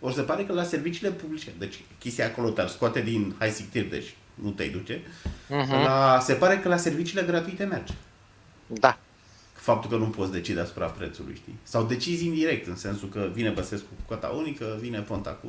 [0.00, 3.82] Ori se pare că la serviciile publice, deci chestia acolo te-ar scoate din high sector,
[3.82, 5.02] deci nu te duce,
[5.48, 5.72] Mhm.
[5.72, 7.92] La, se pare că la serviciile gratuite merge.
[8.66, 8.98] Da.
[9.52, 11.58] Faptul că nu poți decide asupra prețului, știi?
[11.62, 15.48] Sau decizi indirect, în sensul că vine Băsescu cu cota unică, vine Ponta cu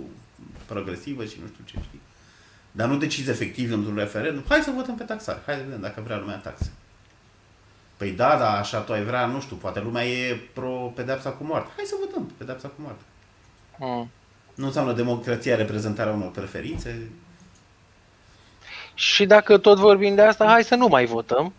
[0.65, 2.01] progresivă și nu știu ce, știi?
[2.71, 4.43] Dar nu decizi efectiv într-un referendum.
[4.47, 5.41] Hai să votăm pe taxare.
[5.45, 6.71] Hai să vedem dacă vrea lumea taxe.
[7.97, 11.43] Păi da, da, așa tu ai vrea, nu știu, poate lumea e pro pedepsa cu
[11.43, 11.69] moarte.
[11.75, 13.01] Hai să votăm pedepsa cu moarte.
[13.79, 14.09] Mm.
[14.55, 17.09] Nu înseamnă democrația reprezentarea unor preferințe.
[18.99, 21.53] Și dacă tot vorbim de asta, hai să nu mai votăm.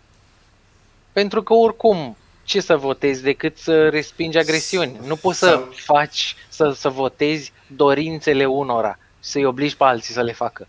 [1.12, 5.00] Pentru că oricum, ce să votezi decât să respingi agresiuni?
[5.06, 10.22] Nu poți să Sau- faci, să, să votezi dorințele unora, să-i obligi pe alții să
[10.22, 10.68] le facă.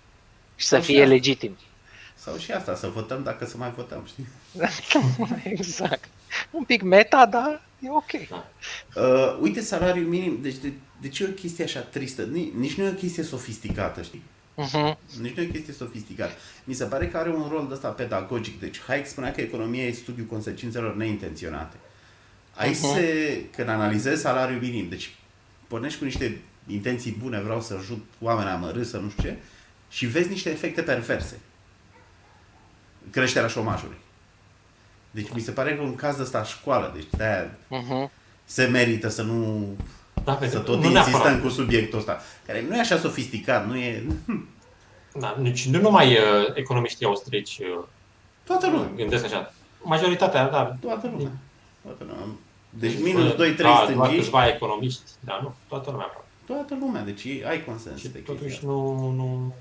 [0.55, 1.13] Și să Sau și fie asta.
[1.13, 1.57] legitim.
[2.15, 4.27] Sau și asta, să votăm dacă să mai votăm, știi?
[5.53, 6.09] exact.
[6.51, 8.11] Un pic meta, dar e ok.
[8.95, 12.21] Uh, uite, salariul minim, deci de, de ce e o chestie așa tristă?
[12.21, 14.23] Nici, nici nu e o chestie sofisticată, știi?
[14.65, 14.97] Uh-huh.
[15.21, 16.31] Nici nu e o chestie sofisticată.
[16.63, 18.59] Mi se pare că are un rol de ăsta pedagogic.
[18.59, 21.75] Deci Hayek spunea că economia e studiul consecințelor neintenționate.
[22.55, 22.93] Aici Mhm.
[22.93, 25.15] se, când analizezi salariul minim, deci
[25.67, 29.23] pornești cu niște intenții bune, vreau să ajut oamenii a mă râs, să nu știu
[29.23, 29.37] ce,
[29.89, 31.39] și vezi niște efecte perverse.
[33.11, 33.97] Creșterea șomajului.
[35.11, 38.09] Deci mi se pare că un caz de ăsta școală, deci de Uh-huh.
[38.45, 39.67] se merită să nu
[40.23, 41.41] Da, să pentru- tot nu insistăm neapărat.
[41.41, 44.03] cu subiectul ăsta, care nu e așa sofisticat, nu e...
[45.19, 46.21] Da, nici nu numai uh,
[46.53, 47.83] economiștii austrici uh,
[48.43, 48.89] Toată lumea.
[48.95, 49.53] gândesc așa.
[49.83, 50.75] Majoritatea, da.
[50.81, 51.31] Toată lumea.
[51.81, 52.25] Toată lumea.
[52.69, 56.27] Deci minus Până- 2-3 da, doar stângiști, câțiva economiști, dar nu, toată lumea aproape.
[56.45, 57.01] toată lumea.
[57.01, 59.53] Deci ei- ai consens Și pe totuși chestia nu, nu,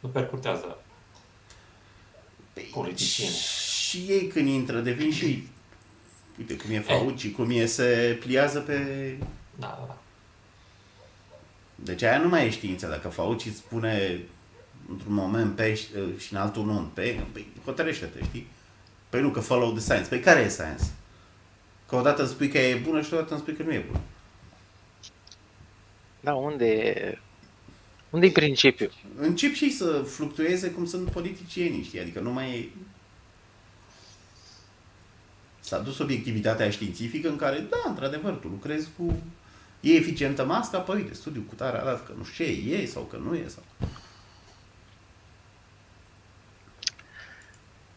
[0.00, 0.64] nu percutează.
[0.68, 0.78] asta.
[2.74, 3.34] politicieni.
[3.88, 5.48] Și ei când intră devin și ei.
[6.38, 8.78] Uite cum e Fauci, cum e se pliază pe...
[9.58, 9.98] Da, da, da.
[11.74, 12.86] Deci aia nu mai e știință.
[12.86, 14.20] Dacă Fauci îți spune
[14.88, 15.74] într-un moment pe
[16.18, 18.46] și în altul nu pe, păi hotărăște-te, știi?
[19.08, 20.08] Păi nu, că follow the science.
[20.08, 20.84] Păi care e science?
[21.88, 24.00] Că odată îmi spui că e bună și odată îmi spui că nu e bună.
[26.20, 27.18] Da, unde
[28.10, 28.92] unde e principiul?
[29.16, 32.00] încep și ei să fluctueze cum sunt politicienii, știi?
[32.00, 32.68] Adică nu mai e...
[35.60, 39.22] S-a dus obiectivitatea științifică în care, da, într-adevăr, tu lucrezi cu...
[39.84, 40.78] E eficientă masca?
[40.78, 43.48] Păi uite, studiul cu tare arată că nu știu ce e sau că nu e
[43.48, 43.62] sau...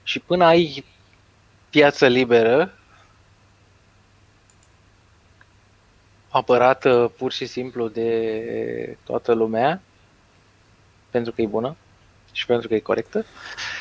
[0.04, 0.86] Și până ai
[1.70, 2.78] piață liberă,
[6.30, 9.82] apărată pur și simplu de toată lumea,
[11.10, 11.76] pentru că e bună
[12.32, 13.77] și pentru că e corectă, uh,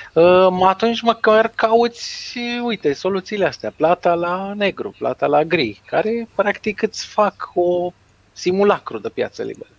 [0.66, 7.06] atunci măcar cauți, uite, soluțiile astea, plata la negru, plata la gri, care practic îți
[7.06, 7.92] fac o
[8.32, 9.70] simulacru de piață liberă.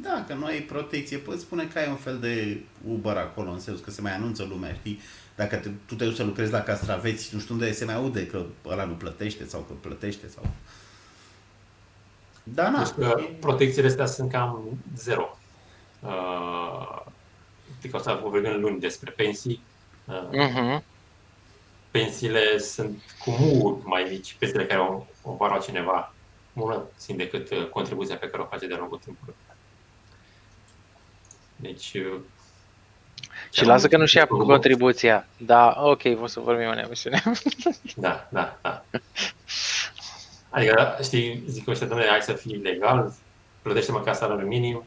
[0.00, 1.16] Da, că nu ai protecție.
[1.16, 4.46] Poți spune că ai un fel de Uber acolo, în sensul că se mai anunță
[4.50, 5.00] lumea, știi?
[5.34, 8.26] Dacă te, tu te duci să lucrezi la castraveți, nu știu unde se mai aude
[8.26, 10.46] că ăla nu plătește sau că plătește sau...
[12.42, 12.78] Da, na.
[12.78, 15.38] Deci că protecțiile astea sunt cam zero.
[16.00, 17.02] Uh,
[17.82, 19.60] adică o să vorbim luni despre pensii.
[20.04, 20.82] Uh, Uh-huh.
[21.90, 26.14] pensiile sunt cu mult mai mici, pensiile care o, o va lua cineva,
[26.52, 29.34] mult mai puțin decât uh, contribuția pe care o face de-a lungul timpului.
[31.56, 31.92] Deci...
[31.94, 32.20] uh,
[33.52, 35.26] Și lasă că nu-și ia contribuția.
[35.36, 37.22] Da, ok, o să vorbim în emisiune.
[37.96, 38.84] Da, da, da.
[40.50, 43.14] Adică, știi, zic ăștia, domnule, hai să fii legal,
[43.62, 44.84] plătește măcar salariul minim,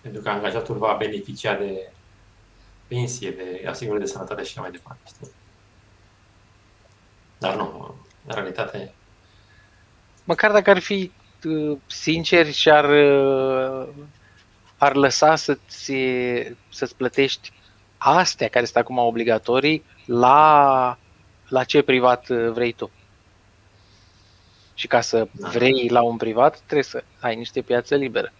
[0.00, 1.90] pentru că angajatul va beneficia de
[2.88, 5.02] pensie, de asigurări de sănătate și așa mai departe.
[5.06, 5.30] Știi?
[7.38, 7.94] Dar nu,
[8.26, 8.92] în realitate,
[10.28, 11.12] Măcar dacă ar fi
[11.44, 13.88] uh, sinceri și ar, uh,
[14.78, 15.92] ar lăsa să-ți,
[16.68, 17.52] să-ți plătești
[17.98, 20.98] astea care sunt acum obligatorii la,
[21.48, 22.90] la ce privat uh, vrei tu.
[24.74, 25.48] Și ca să Da.
[25.48, 28.32] vrei la un privat, trebuie să ai niște piață liberă.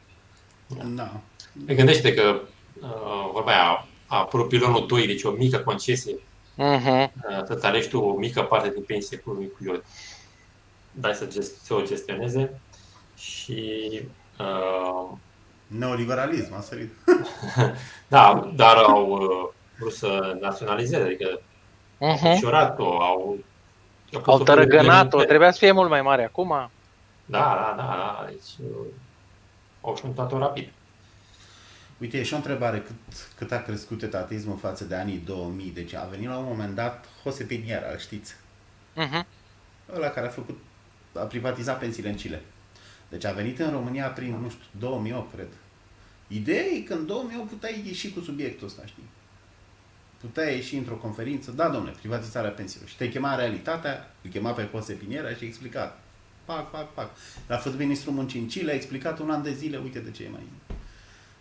[0.85, 1.21] Da.
[1.67, 2.41] te gândește că
[2.81, 6.15] uh, vorba aia, a apărut pilonul 2, deci o mică concesie,
[6.61, 7.09] Uh-huh.
[7.29, 9.83] uh, să-ți alegi tu o mică parte din pensie cu, cu eu
[10.93, 12.61] dai să, gest, să o gestioneze
[13.17, 13.91] și
[14.39, 15.17] uh,
[15.67, 16.93] Neoliberalism a sărit.
[18.09, 19.49] Da, dar au uh,
[19.79, 21.41] vrut să naționalizeze, adică
[22.01, 22.39] au Uh-huh.
[22.41, 23.39] șorat-o, au...
[24.13, 25.25] Au pus-o pe tărăgănat-o, limite.
[25.29, 26.49] trebuia să fie mult mai mare acum.
[27.25, 28.87] Da, da, da, da, deci uh,
[29.81, 30.73] au șuntat-o rapid.
[31.99, 32.83] Uite, e și o întrebare.
[32.83, 32.97] Cât,
[33.37, 35.71] cât a crescut etatismul față de anii 2000?
[35.71, 38.35] Deci a venit la un moment dat Jose Piniera, îl știți?
[38.97, 39.27] Uh-huh.
[39.95, 40.59] Ăla care a făcut,
[41.13, 42.43] a privatizat pensiile în Chile.
[43.09, 45.49] Deci a venit în România prin, nu știu, 2008, cred.
[46.29, 49.09] Ideea e că în 2008 puteai ieși cu subiectul ăsta, știi?
[50.21, 52.89] puteai ieși într-o conferință, da, domnule, privatizarea pensiilor.
[52.89, 55.99] Și te chema realitatea, îl chema pe Jose Piniera și explica,
[56.45, 57.11] pac, pac, pac.
[57.49, 60.25] A fost ministrul muncii în Chile, a explicat un an de zile, uite de ce
[60.25, 60.43] e mai...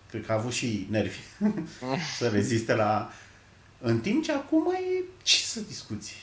[0.10, 1.18] Cred că a avut și nervi
[2.18, 3.12] să reziste la...
[3.82, 6.16] În timp ce acum e ce să discuți?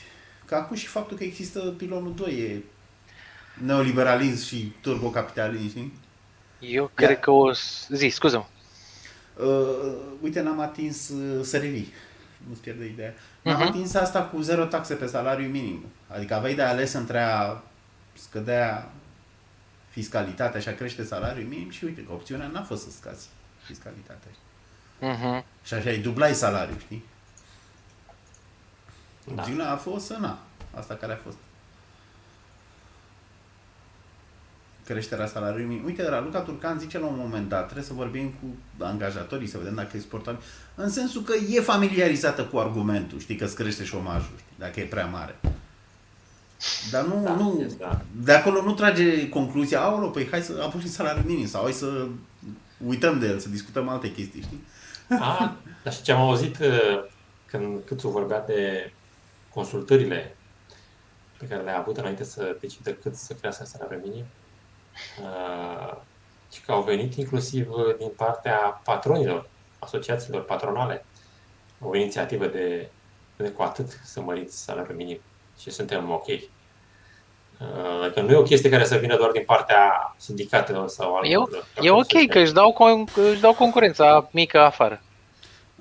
[0.45, 2.63] Că acum și faptul că există pilonul 2 e
[3.65, 5.93] neoliberalism și turbocapitalism, știi?
[6.61, 7.53] Eu cred că o...
[7.53, 8.49] s- Zi, scuză
[9.41, 11.93] Uh, uite, n-am atins uh, să revii.
[12.49, 13.15] Nu-ți pierde ideea.
[13.43, 13.67] N-am Mhm.
[13.69, 15.85] atins asta cu zero taxe pe salariu minim.
[16.09, 17.63] Adică aveai de ales între a
[18.13, 18.93] scădea
[19.89, 23.27] fiscalitatea și a crește salariul minim și uite că opțiunea n-a fost să scazi
[23.65, 24.31] fiscalitatea.
[25.01, 25.45] Mhm.
[25.65, 27.05] Și așa îi dublai salariul, știi?
[29.25, 29.33] Da.
[29.33, 30.39] Opțiunea a fost să na.
[30.75, 31.37] Asta care a fost.
[34.87, 35.85] Creșterea salariului minim.
[35.85, 39.75] Uite, Raluca Turcan zice la un moment dat, trebuie să vorbim cu angajatorii, să vedem
[39.75, 40.41] dacă e sportabil.
[40.75, 44.85] În sensul că e familiarizată cu argumentul, știi, că îți crește șomajul, știi, dacă e
[44.85, 45.37] prea mare.
[46.91, 48.01] Dar nu, Da, nu, este, da.
[48.13, 52.07] de acolo nu trage concluzia, aolo, păi hai să apucim salariul minim sau hai să
[52.87, 54.67] uităm de el, să discutăm alte chestii, știi?
[55.21, 57.05] A, dar și ce am auzit uh,
[57.47, 58.93] când Câțu vorbea de
[59.49, 60.37] consultările
[61.39, 64.25] pe care le-a avut înainte să decidă cât să crească salariul minim,
[65.23, 65.97] uh,
[66.53, 69.49] și că au venit inclusiv uh, din partea patronilor,
[69.79, 71.05] asociațiilor patronale,
[71.81, 72.91] o inițiativă de,
[73.37, 75.21] de cu atât să măriți salariul minim
[75.59, 76.27] și suntem ok.
[77.61, 81.35] Uh, Adică nu e o chestie care să vină doar din partea sindicatelor sau E,
[81.37, 85.01] altor e ok că își dau, con- își dau concurența mică afară.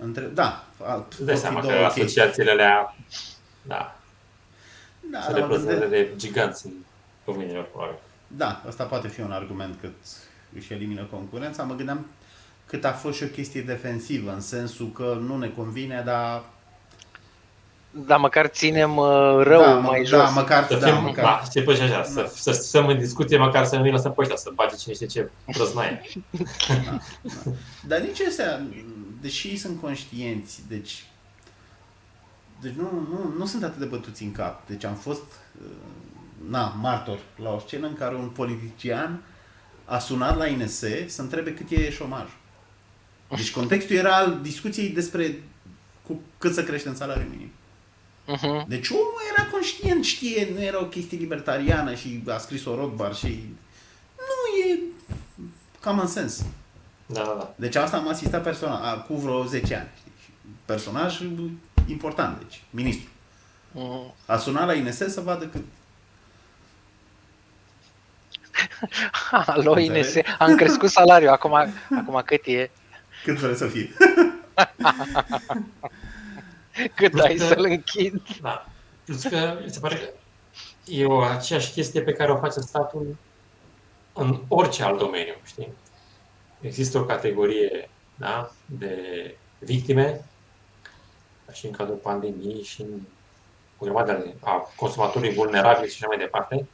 [0.01, 2.01] Între, da, a- Îți dai pot fi seama că două chestii.
[2.03, 2.95] asociațiile alea
[3.61, 3.95] da,
[5.11, 6.71] Da, sunt dar mă reprezentate gândesc- de giganți în
[7.26, 7.95] domeniilor, probabil.
[8.28, 9.93] Da, asta poate fi un argument cât
[10.57, 11.63] își elimină concurența.
[11.63, 12.05] Mă gândeam
[12.65, 16.43] cât a fost și o chestie defensivă, în sensul că nu ne convine, dar...
[17.95, 20.19] Dar măcar ținem uh, rău da, mai mă, jos.
[20.19, 21.23] da, măcar, Să da, fim, măcar.
[21.23, 24.13] da, ce păi și așa, să, să, să stăm în discuție, măcar să nu-i lăsăm
[24.13, 26.01] pe ăștia, să bage cine știe ce prăznaie.
[27.87, 28.61] Dar nici astea,
[29.21, 31.05] deși ei sunt conștienți, deci,
[32.61, 34.67] deci nu, nu, nu sunt atât de bătuți în cap.
[34.67, 35.23] Deci am fost,
[35.61, 35.67] uh,
[36.49, 39.21] na, martor la o scenă în care un politician
[39.85, 42.37] a sunat la INS să întrebe cât e șomajul.
[43.35, 45.43] Deci contextul era al discuției despre
[46.07, 47.51] cu cât să crește în salariul minim.
[48.26, 48.65] Mhm.
[48.67, 53.55] Deci omul era conștient, știe, nu era o chestie libertariană și a scris-o Rothbard și...
[54.17, 54.80] Nu, e
[55.82, 56.45] common sense.
[57.05, 57.53] Da, da, da.
[57.55, 59.89] Deci asta am asistat personal, a, cu vreo 10 ani.
[59.99, 60.11] Știi?
[60.24, 60.30] Și
[60.65, 61.19] Personaj
[61.88, 63.09] important, deci, ministru.
[63.71, 64.13] Mhm.
[64.26, 65.63] A sunat la INS să vadă cât.
[69.32, 69.86] Alo, Înțelegi?
[69.86, 71.53] Ines, am crescut salariul, acum,
[71.99, 72.69] acum cât e?
[73.24, 73.89] Cât vreți să fie.
[76.95, 78.21] Cât ai să-l închid?
[78.41, 78.67] da.
[79.05, 80.09] Plus că mi se pare că
[80.86, 83.15] e o aceeași chestie pe care o face statul
[84.13, 85.74] în orice alt domeniu, știi?
[86.61, 88.97] Există o categorie da, de
[89.59, 90.26] victime
[91.51, 93.01] și în cadrul pandemiei și în
[93.78, 96.67] o grămadă de a consumatorii vulnerabili și așa mai departe.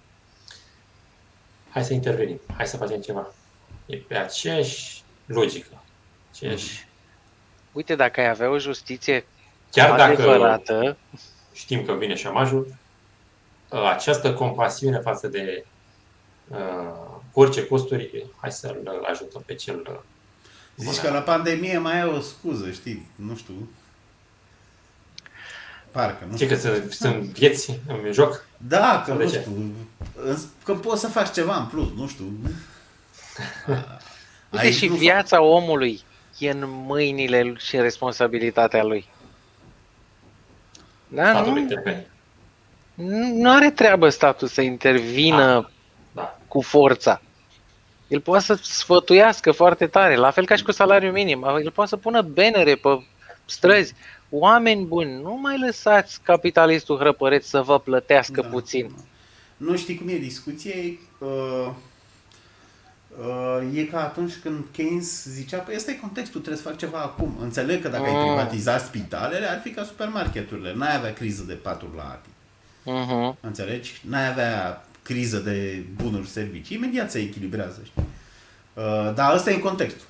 [1.70, 3.34] Hai să intervenim, hai să facem ceva.
[3.86, 5.84] E pe aceeași logică.
[6.32, 6.88] Aceeași...
[7.72, 9.26] Uite, dacă ai avea o justiție
[9.72, 10.98] Chiar dacă adevărată,
[11.54, 12.76] știm că vine șomajul,
[13.94, 15.66] această compasiune față de
[16.48, 16.58] uh,
[17.32, 19.96] cu orice costuri, hai să-l ajutăm pe cel uh,
[20.76, 23.70] Zici că la pandemie mai e o scuză, știi, nu știu.
[25.92, 26.56] Parcă, nu Ce știu.
[26.56, 28.46] că sunt, sunt vieți în joc?
[28.58, 29.40] Da, că Sau de nu ce?
[29.40, 29.72] știu.
[30.64, 32.26] Că poți să faci ceva în plus, nu știu.
[34.50, 36.02] uite Aici și nu fac- viața omului
[36.38, 39.08] e în mâinile și în responsabilitatea lui.
[41.12, 42.08] Da, Statul nu, intervine.
[43.34, 45.70] nu are treabă statul să intervină
[46.12, 46.38] Da.
[46.48, 47.22] cu forța.
[48.08, 51.44] El poate să sfătuiască foarte tare, la fel ca și cu salariul minim.
[51.64, 53.04] El poate să pună benere pe
[53.46, 53.94] străzi.
[54.30, 58.48] Oameni buni, nu mai lăsați capitalistul hrăpăreț să vă plătească Da.
[58.48, 58.92] puțin.
[59.58, 61.72] Nu știi cum e discuție, uh, uh,
[63.74, 67.38] e ca atunci când Keynes zicea, păi ăsta e contextul, trebuie să fac ceva acum.
[67.42, 68.26] Înțeleg că dacă ai Mm.
[68.26, 70.74] privatizat spitalele, ar fi ca supermarketurile.
[70.76, 72.30] N-ai avea criză de paturi la ATI.
[72.84, 73.38] Mhm.
[73.42, 74.02] Înțelegi?
[74.10, 76.76] N-ai avea criză de bunuri și servicii.
[76.78, 78.04] Imediat se echilibrează, știi?
[78.74, 80.08] Uh, dar ăsta e contextul.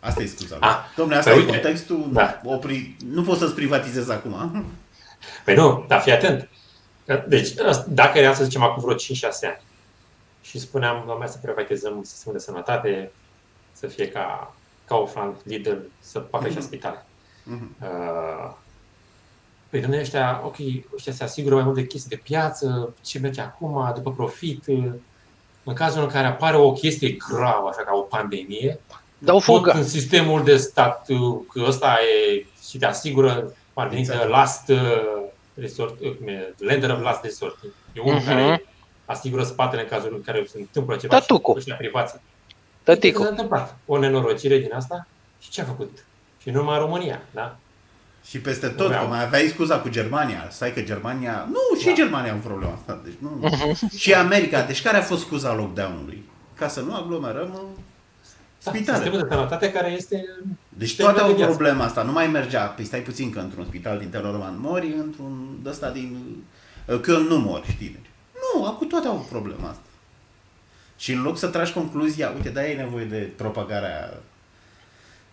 [0.00, 0.56] Asta e scuza.
[0.60, 2.08] Ah, Domnule, asta păi e uite, contextul.
[2.12, 2.40] da.
[2.44, 2.96] Opri...
[3.12, 4.64] Nu poți să-ți privatizezi acum.
[5.44, 6.48] Păi nu, dar fii atent.
[7.28, 7.48] Deci,
[7.88, 9.60] dacă era să zicem acum vreo 5-6 ani
[10.42, 13.12] și spuneam, doamne, să privatizăm sistemul de sănătate,
[13.72, 17.04] să fie ca Kaufland, Lidl, să facă și spitale.
[17.44, 17.76] Mhm.
[17.82, 18.52] Uh,
[19.70, 20.56] Păi domnule, ăștia, ok,
[20.94, 24.64] ăștia se asigură mai mult de chestii de piață, ce merge acum, după profit.
[25.64, 28.80] În cazul în care apare o chestie gravă, așa ca o pandemie,
[29.18, 29.72] Dau tot fuga.
[29.72, 31.06] în sistemul de stat,
[31.52, 31.96] că ăsta
[32.28, 34.18] e și te asigură, parvenit Exact.
[34.24, 34.38] exact.
[34.40, 35.22] last uh,
[35.54, 37.58] resort, uh, cum e, lender of last resort.
[37.92, 38.26] E unul Mhm.
[38.26, 38.64] care
[39.04, 41.50] asigură spatele în cazul în care se întâmplă ceva Tătucu.
[41.52, 42.12] și ăștia privați.
[42.12, 42.20] Ce
[42.82, 43.22] Tăticu.
[43.22, 43.76] s-a întâmplat?
[43.86, 45.06] O nenorocire din asta
[45.40, 46.04] și ce a făcut?
[46.42, 47.56] Și numai în România, da?
[48.24, 49.02] Și peste tot, Vreau.
[49.02, 50.48] că mai aveai scuza cu Germania.
[50.50, 51.48] Stai că Germania...
[51.50, 51.92] Nu, și Da.
[51.92, 53.00] Germania au problema asta.
[53.04, 53.48] Deci nu...
[53.96, 54.62] și America.
[54.62, 56.22] Deci care a fost scuza lockdown-ului?
[56.54, 57.66] Ca să nu aglomerăm în
[58.64, 58.96] Da, spitale.
[58.98, 60.24] sistemul de sănătate care este...
[60.68, 61.54] Deci sistemul toate de au viață.
[61.56, 62.02] problema asta.
[62.02, 62.64] Nu mai mergea.
[62.64, 66.36] Păi stai puțin că într-un spital din Telorman mori, într-un ăsta din...
[67.00, 67.98] Că nu mori, știi?
[68.42, 69.82] Deci, nu, acum toate au problema asta.
[70.96, 74.20] Și în loc să tragi concluzia, uite, de-aia e nevoie de propagarea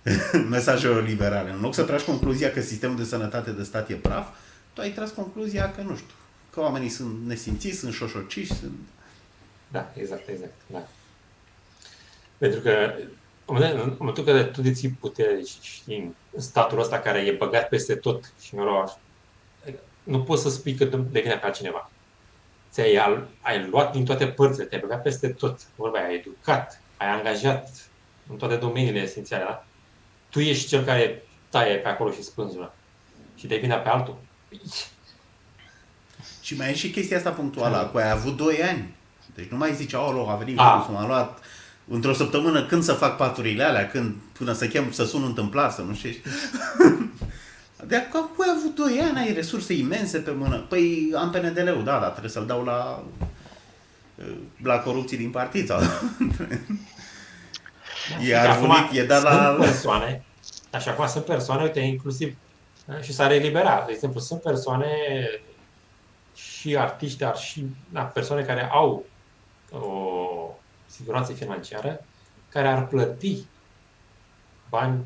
[0.50, 1.52] mesajelor liberale.
[1.52, 4.28] În loc să tragi concluzia că sistemul de sănătate de stat e praf,
[4.74, 6.14] tu ai tras concluzia că, nu știu,
[6.50, 8.78] că oamenii sunt nesimțiți, sunt șoșociși, sunt...
[9.72, 10.88] Da, exact, exact, da.
[12.38, 12.94] Pentru că
[13.46, 17.20] în momentul- în momentul în care tu deții putere deci, știi, în statul ăsta care
[17.20, 18.98] e băgat peste tot și noroc,
[20.04, 21.92] nu poți să spui că de vine pe altcineva.
[22.72, 25.60] Ți-ai al- ai luat din toate părțile, te-ai băgat peste tot.
[25.76, 27.70] Vorba, aia, ai educat, ai angajat
[28.30, 29.66] în toate domeniile esențiale, da?
[30.30, 32.74] Tu ești cel care taie pe acolo și spânzură.
[33.36, 34.18] Și de vina pe altul.
[36.42, 38.96] Și mai e și chestia asta punctuală, cu ai avut 2 ani.
[39.36, 40.72] Deci nu mai zici, oh, a venit A.
[40.74, 41.40] virusul, m-a luat
[41.88, 45.82] într-o săptămână când să fac paturile alea, când, până să chem, să sun întâmplar, să
[45.82, 46.10] nu știu.
[47.88, 50.66] De acum cu ai avut 2 ani, ai resurse imense pe mână.
[50.70, 53.04] Păi am PNDL-ul, da, dar trebuie să-l dau la
[54.64, 55.80] la corupții din partid sau...
[58.28, 59.46] e Acum arfunit, e dat la...
[59.46, 60.24] Sunt persoane,
[60.72, 62.36] așa acum sunt persoane, uite, inclusiv
[62.86, 63.86] da, și s-a reliberat.
[63.86, 64.88] De exemplu, sunt persoane
[66.34, 69.06] și artiști, dar și da, persoane care au
[69.72, 69.86] o
[70.86, 72.06] siguranță financiară,
[72.50, 73.38] care ar plăti
[74.70, 75.04] bani,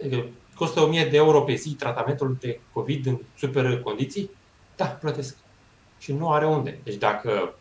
[0.00, 0.24] adică
[0.58, 4.30] costă 1000 de euro pe zi tratamentul de COVID în super condiții,
[4.76, 5.36] da, plătesc.
[5.98, 6.78] Și nu are unde.
[6.84, 7.54] Deci dacă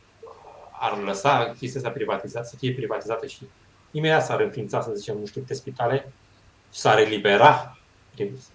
[0.79, 3.47] ar lăsa chestia asta privatizată, să fie privatizată și
[3.91, 6.13] imediat s-ar înființa, să zicem, nu știu câte spitale,
[6.73, 7.77] și s-ar elibera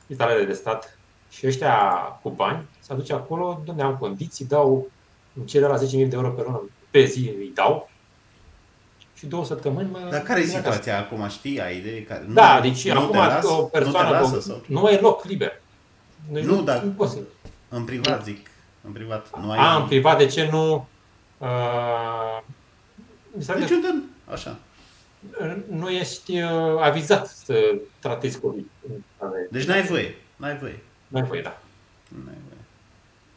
[0.04, 0.98] spitalele de stat
[1.30, 1.74] și ăștia
[2.22, 4.90] cu bani, se aduce acolo, domne, am condiții, dau,
[5.34, 7.90] îmi cere la 10.000 de euro pe lună, pe zi îi dau
[9.22, 9.98] și două săptămâni mă...
[10.10, 10.74] Dar care e vin acasă.
[10.76, 11.60] situația acum, știi?
[11.60, 12.04] Ai idee?
[12.04, 12.24] Care...
[12.28, 14.62] Da, nu, deci nu acum te las, o persoană, nu te lasă, sau...
[14.66, 15.60] nu e loc liber.
[16.30, 17.18] Deci Nu, nu, dar- nu poți să-
[17.68, 18.46] În privat, zic.
[18.80, 19.40] În privat.
[19.40, 19.58] Nu ai...
[19.58, 20.88] A, în privat, de ce nu...
[21.38, 22.40] Uh,
[23.32, 24.02] mi se pare Deci că unde...
[24.30, 24.56] Așa.
[25.70, 28.66] nu ești uh, avizat să tratezi COVID.
[29.50, 30.16] Deci n-ai voie.
[30.36, 30.82] N-ai voie.
[31.08, 31.58] Nu ai voie, da.
[32.08, 32.60] N-ai voie.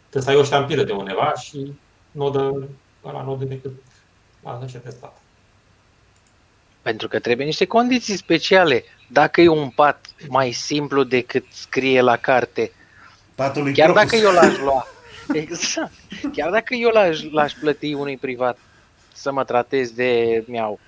[0.10, 1.74] Trebuie să ai o ștampilă de undeva și
[2.12, 2.54] nu o dă,
[3.06, 3.72] ăla nu o dă decât
[4.44, 5.18] la așa de stat.
[6.86, 8.84] Pentru că trebuie niște condiții speciale.
[9.08, 12.72] Dacă e un pat mai simplu decât scrie la carte,
[13.36, 14.12] Patul lui chiar Crocus.
[14.12, 14.88] dacă eu l-aș lua,
[15.42, 15.92] exact,
[16.34, 18.58] chiar dacă eu l-aș, l-aș plăti unui privat
[19.14, 20.80] să mă tratez de miau,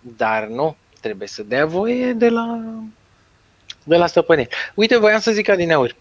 [0.00, 2.60] dar nu, trebuie să dea voie de la,
[3.84, 4.48] de la stăpânire.
[4.74, 5.96] Uite, voiam să zic adineuri,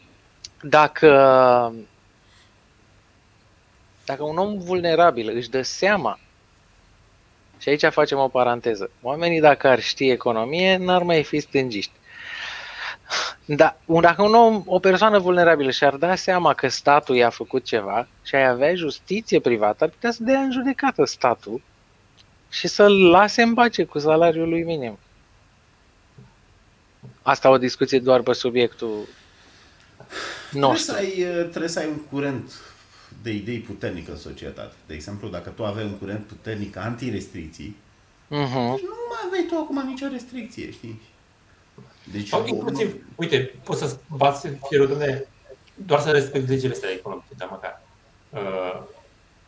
[0.62, 1.10] dacă,
[4.06, 6.20] dacă un om vulnerabil își dă seama
[7.62, 8.90] și aici facem o paranteză.
[9.02, 11.92] Oamenii, dacă ar ști economie, n-ar mai fi stângiști.
[13.46, 17.64] Da, un- dacă un om, o persoană vulnerabilă și-ar da seama că statul i-a făcut
[17.64, 21.62] ceva și ai avea justiție privată, ar putea să dea în judecată statul
[22.50, 25.00] și să-l lase în pace cu salariul lui minim.
[27.22, 29.08] Asta o discuție doar pe subiectul
[30.50, 30.92] Trebuie nostru.
[30.94, 32.52] să, ai, uh, trebuie să ai un curent
[33.22, 34.74] de idei puternic în societate.
[34.88, 37.78] De exemplu, dacă tu aveai un curent puternic anti-restricții,
[38.28, 38.58] Mhm.
[38.60, 41.02] nu mai aveai tu acum nicio restricție, știi?
[42.12, 45.26] Deci, Sau inclusiv, uite, poți să bați fierul, domne,
[45.86, 47.82] doar să respecti legile astea economice, dar măcar.
[48.30, 48.84] Uh,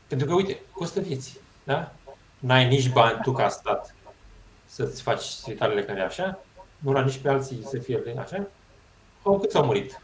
[0.08, 1.94] pentru că, uite, costă vieți, da?
[2.40, 3.96] N-ai nici bani tu ca stat
[4.66, 6.44] să-ți faci spitalele când e așa,
[6.78, 8.48] nu la nici pe alții să fie așa.
[9.24, 10.02] Au cât au murit.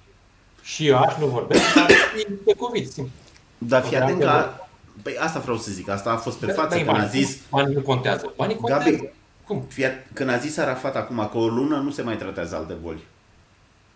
[0.62, 3.14] Și eu aș nu vorbesc, dar e de COVID, simplu.
[3.60, 4.64] Dar fii Da, atent da, că...
[5.04, 7.10] Păi asta vreau să zic, asta a fost pe față Dai când a bani.
[7.10, 7.38] zis...
[7.50, 8.34] Banii nu contează.
[8.36, 8.90] Banii contează.
[8.90, 9.10] Gabi,
[9.44, 9.66] Cum?
[9.70, 12.74] fii at- când a zis Arafat acum că o lună nu se mai tratează alte
[12.74, 13.04] boli.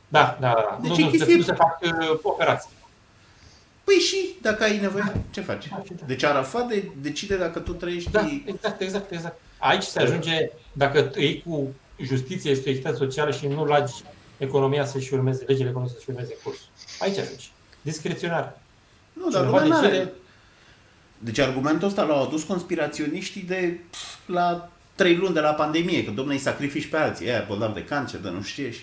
[0.08, 0.80] Da, da, da.
[0.82, 2.70] Deci nu, e nu, chestie- nu se fac uh, operații.
[3.84, 5.68] Păi și dacă ai nevoie, ce faci?
[5.68, 6.06] Da, și da.
[6.06, 8.12] Deci Arafat de, decide dacă tu trăiești...
[8.12, 9.40] Da, exact, exact, exact.
[9.58, 11.68] Aici se ajunge, dacă iei cu
[12.04, 13.94] justiție, echitate socială și nu lagi
[14.38, 16.66] economia să-și urmeze, legile economice să-și urmeze cursul.
[17.00, 17.52] Aici ajungi.
[17.82, 18.58] discreționar.
[19.14, 19.90] Nu, dar Cineva lumea n-are.
[19.90, 20.12] decide-
[21.18, 26.12] Deci argumentul ăsta l-au adus conspiraționiștii de pf, la trei luni de la pandemie, că
[26.12, 28.82] domnule îi sacrifici pe alții, aia bolnavi de cancer, de nu știu ce și...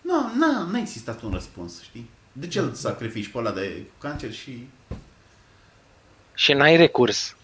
[0.00, 2.10] Nu, nu, n-a existat un răspuns, știi?
[2.32, 4.66] De ce îl sacrifici pe ăla de cancer și...
[6.34, 7.36] Și n-ai recurs.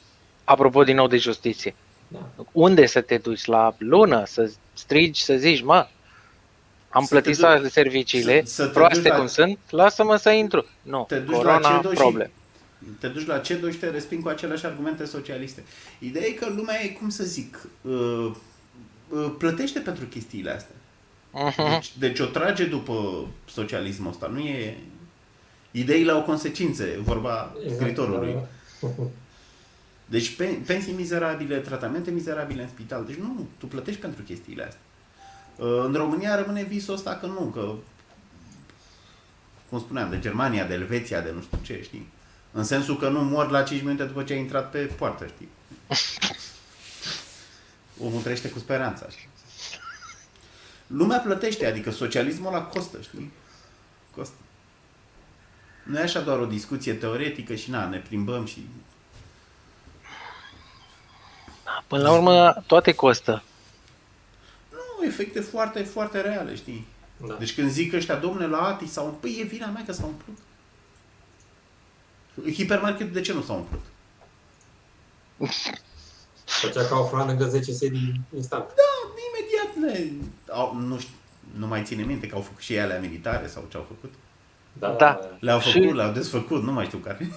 [0.44, 1.74] Apropo din nou de justiție.
[2.08, 2.18] Da.
[2.52, 3.44] Unde să te duci?
[3.44, 4.24] La lună?
[4.26, 5.86] Să strigi, să zici, mă,
[6.92, 9.58] am Să plătit te duci- toate serviciile, să- să te proaste duci la- cum sunt,
[9.70, 10.66] lasă-mă să intru.
[10.82, 12.30] Nu, Te duci corona, la CEDO problem.
[12.84, 15.64] și te duci la CEDO și te resping cu aceleași argumente socialiste.
[15.98, 18.30] Ideea e că lumea e, cum să zic, uh,
[19.08, 20.74] uh, plătește pentru chestiile astea.
[21.32, 21.70] Mhm.
[21.70, 24.76] Deci, deci o trage după socialismul ăsta, nu e...
[25.70, 28.36] Ideile au consecințe, vorba scriitorului.
[28.80, 28.88] Da.
[30.06, 33.04] Deci pe, pensii mizerabile, tratamente mizerabile în spital.
[33.04, 34.80] Deci nu, tu plătești pentru chestiile astea.
[35.56, 37.72] Uh, În România rămâne visul ăsta că nu, că
[39.68, 42.08] cum spuneam, de Germania, de Elveția, de nu știu ce, știi?
[42.52, 45.48] În sensul că nu mor la 5 minute după ce ai intrat pe poartă, știi?
[48.04, 49.28] Omul trăiește cu speranța, știi?
[50.86, 53.32] Lumea plătește, adică socialismul la costă, știi?
[54.16, 54.34] Costă.
[55.82, 58.66] Nu e așa doar o discuție teoretică și na, ne plimbăm și
[61.86, 63.42] Până la urmă, toate costă.
[65.02, 66.86] Nu, efecte foarte, foarte reale, știi?
[67.26, 67.34] Da.
[67.34, 70.08] Deci când zic ăștia, domne, la Ati s-au umplut, păi e vina mea că s-au
[70.08, 70.38] umplut.
[72.54, 73.84] Hipermarketul de ce nu s-a umplut?
[76.44, 78.64] Făcea ca o frană 10 sedii instant.
[78.64, 80.12] Da, imediat le...
[80.52, 81.14] Au, nu, știu,
[81.56, 84.14] nu mai ține minte că au făcut și ele militare sau ce au făcut.
[84.72, 84.88] Da.
[84.98, 85.18] Da.
[85.40, 87.28] Le-au Și- făcut, le-au desfăcut, nu mai știu care.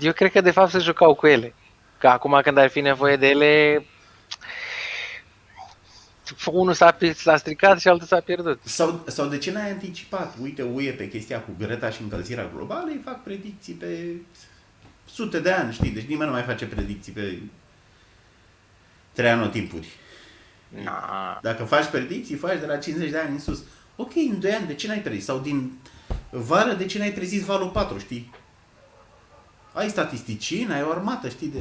[0.00, 1.54] Eu cred că de fapt se jucau cu ele.
[1.98, 3.84] Că acum când ar fi nevoie de ele,
[6.46, 8.60] unul s-a, s-a stricat și altul s-a pierdut.
[8.64, 10.36] Sau, sau de ce n-ai anticipat?
[10.42, 14.14] Uite, UE pe chestia cu Greta și încălzirea globală, îi fac predicții pe
[15.10, 15.90] sute de ani, știi?
[15.90, 17.38] Deci nimeni nu mai face predicții pe
[19.12, 19.88] trei anotimpuri.
[20.84, 21.38] Na.
[21.42, 23.62] Dacă faci predicții, faci de la 50 de ani în sus.
[23.96, 25.24] Ok, în 2 ani, de ce n-ai prezis?
[25.24, 25.78] Sau din
[26.30, 28.30] vară, de ce n-ai prezis valul 4, știi?
[29.72, 31.48] Ai statisticieni, ai o armată, știi?
[31.48, 31.58] De,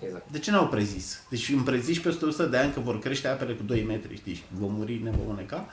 [0.00, 0.30] Exact.
[0.30, 1.22] de ce n-au prezis?
[1.28, 4.34] Deci îmi prezici peste 100 de ani că vor crește apele cu 2 metri, știi?
[4.34, 5.68] Și vom muri, ne vom uneca.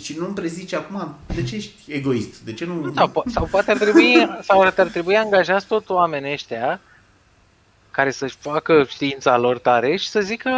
[0.00, 2.40] Și nu îmi prezici acum, de ce ești egoist?
[2.40, 2.92] De ce nu...
[2.94, 4.14] Sau, po- sau poate ar trebui,
[4.48, 6.80] sau ar trebui angajați tot oamenii ăștia
[7.90, 10.50] care să-și facă știința lor tare și să zică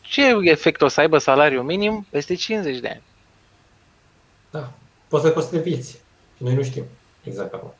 [0.00, 3.02] ce efect o să aibă salariul minim peste 50 de ani.
[4.50, 4.72] Da.
[5.08, 5.90] Poate să coste vieți.
[6.36, 6.84] Și noi nu știm
[7.22, 7.74] exact acum.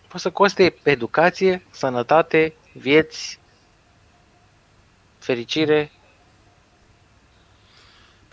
[0.00, 3.38] Poate să coste educație, sănătate, vieți,
[5.18, 5.90] fericire.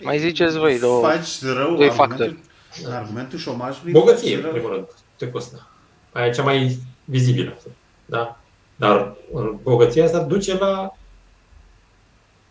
[0.02, 1.02] Mai ziceți voi două.
[1.02, 2.40] Faci rău doi argumentul,
[2.88, 3.92] argumentul șomajului.
[3.92, 4.52] Bogăție, faci în rău.
[4.52, 5.68] primul rând, te costă.
[6.12, 7.58] Aia e cea mai vizibilă.
[8.06, 8.40] Da?
[8.76, 10.98] Dar uh, bogăția asta duce la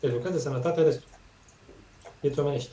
[0.01, 1.09] educație, sănătate, restul.
[2.21, 2.71] Vieți omenești.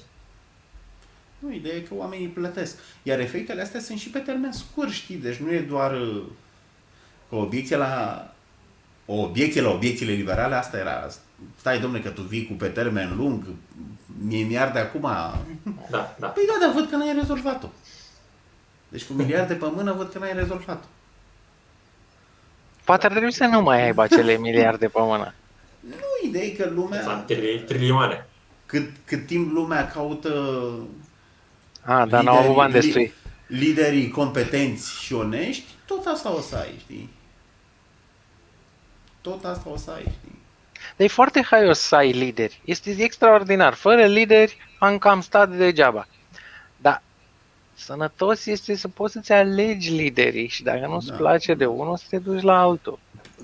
[1.39, 2.77] Nu, ideea e că oamenii plătesc.
[3.03, 5.15] Iar efectele astea sunt și pe termen scurt, știi?
[5.15, 6.23] Deci nu e doar uh,
[7.29, 8.29] că obiecție la...
[9.05, 11.07] O obiecție la obiecțiile liberale, asta era...
[11.59, 13.43] Stai, domne, că tu vii cu pe termen lung,
[14.21, 15.01] mie mi-arde acum...
[15.89, 16.27] Da, da.
[16.27, 17.67] Păi da, dar văd că n-ai rezolvat-o.
[18.89, 20.87] Deci cu miliarde pe mână văd că n-ai rezolvat-o.
[22.83, 25.33] Poate ar trebui să nu mai aibă acele miliarde pe mână.
[25.79, 27.01] Nu, ideea e că lumea...
[27.01, 28.25] Sunt tri- trilioane.
[28.65, 30.29] Cât, cât timp lumea caută
[31.81, 33.13] Ah, dar n-au avut bani Liderii- destui.
[33.47, 37.09] liderii competenți și onești, tot asta o să ai, știi?
[39.25, 40.39] Tot asta o să ai, știi?
[40.97, 42.61] Dar e foarte haios să ai lideri.
[42.65, 43.73] Este extraordinar.
[43.73, 46.07] Fără lideri am cam stat degeaba.
[46.77, 47.01] Dar
[47.73, 51.15] sănătos este să poți să-ți alegi liderii și dacă nu-ți Da.
[51.15, 52.99] place de unul, să te duci la altul.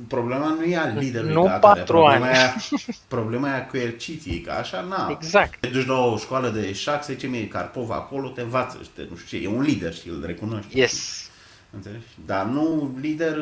[0.07, 2.35] Problema nu e a liderului Nu ca atare, patru problema ani.
[2.35, 2.53] E a,
[3.17, 5.07] problema e a coerciției, că așa, na.
[5.11, 5.59] Exact.
[5.59, 8.89] Te duci la o școală de șac, se ce mie Carpov acolo, te învață și
[8.89, 10.79] te, nu știu ce, e un lider și îl recunoști.
[10.79, 11.29] Yes.
[11.71, 12.05] Înțelegi?
[12.25, 13.37] Dar nu lider...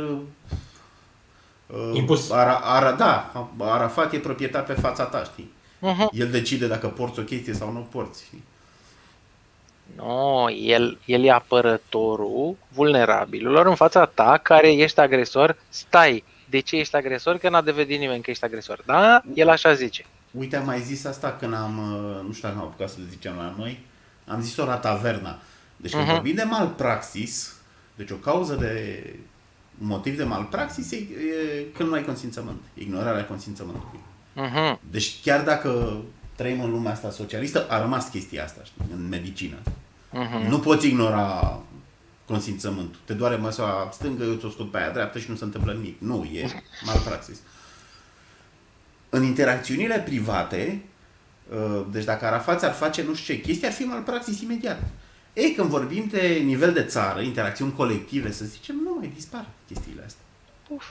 [1.74, 2.32] Uh, Impus.
[2.32, 5.52] Ara, ara, da, Arafat e proprietar pe fața ta, știi?
[5.82, 6.10] Uh-huh.
[6.12, 8.44] El decide dacă porți o chestie sau nu porți, știi?
[9.96, 15.58] No, el, el e apărătorul vulnerabililor în fața ta care ești agresor.
[15.70, 17.38] Stai, de ce ești agresor?
[17.38, 18.82] Că n-a devenit nimeni că ești agresor.
[18.86, 19.22] Da?
[19.34, 20.06] El așa zice.
[20.32, 23.36] Uite, am mai zis asta când am, uh, nu știu dacă am apucat să zicem
[23.36, 23.80] la noi,
[24.28, 25.40] am zis-o la taverna.
[25.78, 26.14] Deci când Mhm.
[26.14, 27.56] vorbim de malpraxis,
[27.96, 29.20] deci o cauză de un
[29.80, 34.00] motiv de malpraxis e, e când nu ai consimțământ, ignorarea consimțământului.
[34.36, 34.80] Uh-huh.
[34.92, 36.02] Deci chiar dacă
[36.36, 39.56] trăim în lumea asta socialistă, a rămas chestia asta, știi, în medicină.
[40.12, 40.50] Mhm.
[40.50, 41.60] Nu poți ignora
[42.26, 43.00] consimțământul.
[43.06, 46.00] Te doare măsua stângă, eu ți-o scot pe aia dreaptă și nu se întâmplă nimic.
[46.00, 47.38] Nu, e malpraxis.
[49.10, 50.82] În interacțiunile private,
[51.50, 54.84] uh, deci dacă Arafat ar face nu știu ce chestie, ar fi malpraxis imediat.
[55.40, 60.04] Ei, când vorbim de nivel de țară, interacțiuni colective, să zicem, nu mai dispar chestiile
[60.06, 60.24] astea.
[60.68, 60.86] Uf.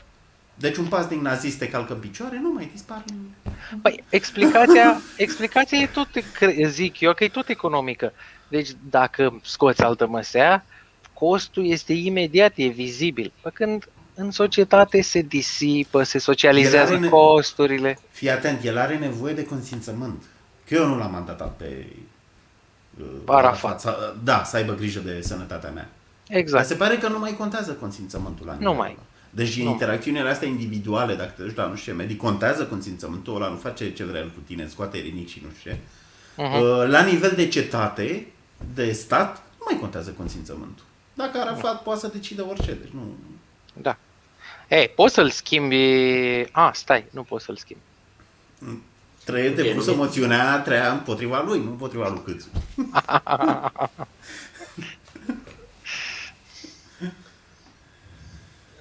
[0.54, 3.04] Deci un pas din nazist te calcă în picioare, nu mai dispar.
[3.82, 8.12] Păi, explicația, explicația e tot, cre- zic eu, că e tot economică.
[8.48, 10.64] Deci, dacă scoți altă măsea,
[11.12, 13.32] costul este imediat, e vizibil.
[13.40, 17.98] Pe când în societate se disipă, se socializează El are ne- costurile.
[18.10, 20.22] Fii atent, el are nevoie de consimțământ.
[20.64, 21.86] Că eu nu l-am mandatat pe
[23.00, 23.80] uh, Arafat.
[23.80, 25.88] să- Da, să aibă grijă de sănătatea mea.
[26.28, 26.66] Dar Exact.
[26.66, 28.90] se pare că nu mai contează consimțământul la Nu nivelul mai.
[28.90, 29.02] ăla.
[29.30, 29.70] Deci în Nu.
[29.70, 33.56] interacțiunile astea individuale, dacă te duci la nu știu ce medic, contează consimțământul ăla, nu
[33.56, 35.78] face ce vrea el cu tine, scoate rinic și nu știu ce.
[36.36, 36.60] Mhm.
[36.60, 38.26] Uh, La nivel de cetate,
[38.74, 40.84] de stat, nu mai contează consimțământul.
[41.14, 43.00] Dacă Arafat poate să decidă orice, deci nu...
[43.72, 43.96] Da.
[44.68, 45.76] Ei, poți să-l schimbi...
[46.52, 47.82] A, stai, nu poți să-l schimbi.
[49.28, 52.48] Trebuie Ok, depusă nu- moțiunea treia împotriva lui, nu împotriva lui Câțu.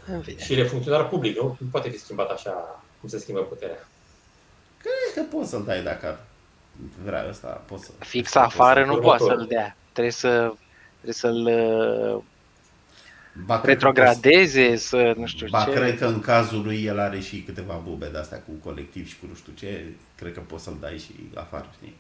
[0.06, 0.44] În fine.
[0.44, 1.58] Și e funcționar public, nu?
[1.60, 3.88] Nu poate fi schimbat așa cum se schimbă puterea.
[4.78, 6.20] Cred că poți să-l dai dacă
[7.04, 7.92] vrea ăsta, poți să...
[8.00, 9.38] Fix afară nu poate următorul.
[9.38, 9.76] să-l dea.
[9.92, 10.54] Trebuie să
[11.02, 12.24] trebuie să-l uh,
[13.46, 15.72] Ba, cred că poți- retrogradeze, să nu știu Ba, ce.
[15.72, 19.20] cred că în cazul lui el are și câteva bube de astea cu colectiv și
[19.20, 19.86] cu nu știu ce,
[20.16, 21.96] cred că poți să-l dai și afară, știi?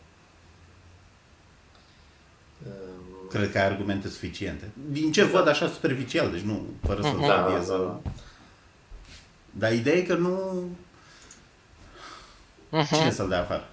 [2.65, 4.69] Um, Cred că ai argumente suficiente.
[4.91, 7.27] Din ce văd așa superficial, deci nu, fără să-l Mhm.
[7.27, 7.67] Da, studiez.
[7.67, 8.11] da, da.
[9.51, 10.63] Dar ideea e că nu...
[12.69, 12.95] Mhm.
[12.95, 13.67] Cine să-l dea afară?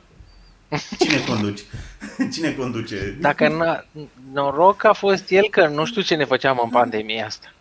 [0.98, 1.62] Cine conduce?
[2.34, 3.16] Cine conduce?
[3.20, 3.84] Dacă n-a,
[4.32, 7.52] noroc a fost el că nu știu ce ne făceam în pandemia asta.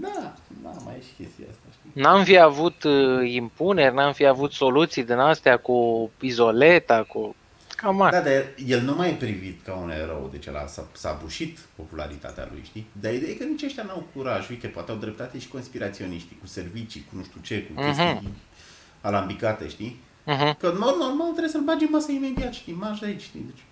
[0.00, 2.02] Da, da, mai e și chestia asta, știi?
[2.02, 7.34] N-am fi avut uh, impuneri, n-am fi avut soluții din astea cu izoleta, cu...
[7.76, 8.20] Cam Da, asta.
[8.20, 12.48] dar el nu mai e privit ca un erou, deci ăla s-a, s-a bușit popularitatea
[12.50, 12.86] lui, știi?
[13.00, 16.46] Dar ideea e că nici ăștia n-au curaj, uite, poate au dreptate și conspiraționiștii, cu
[16.46, 18.32] servicii, cu nu știu ce, cu chestii Mhm.
[19.00, 20.00] alambicate, știi?
[20.24, 20.56] Mhm.
[20.58, 22.72] Că în mod normal trebuie să-l bagi în masă imediat, știi?
[22.72, 23.40] Marș de aici, știi?
[23.54, 23.64] Deci...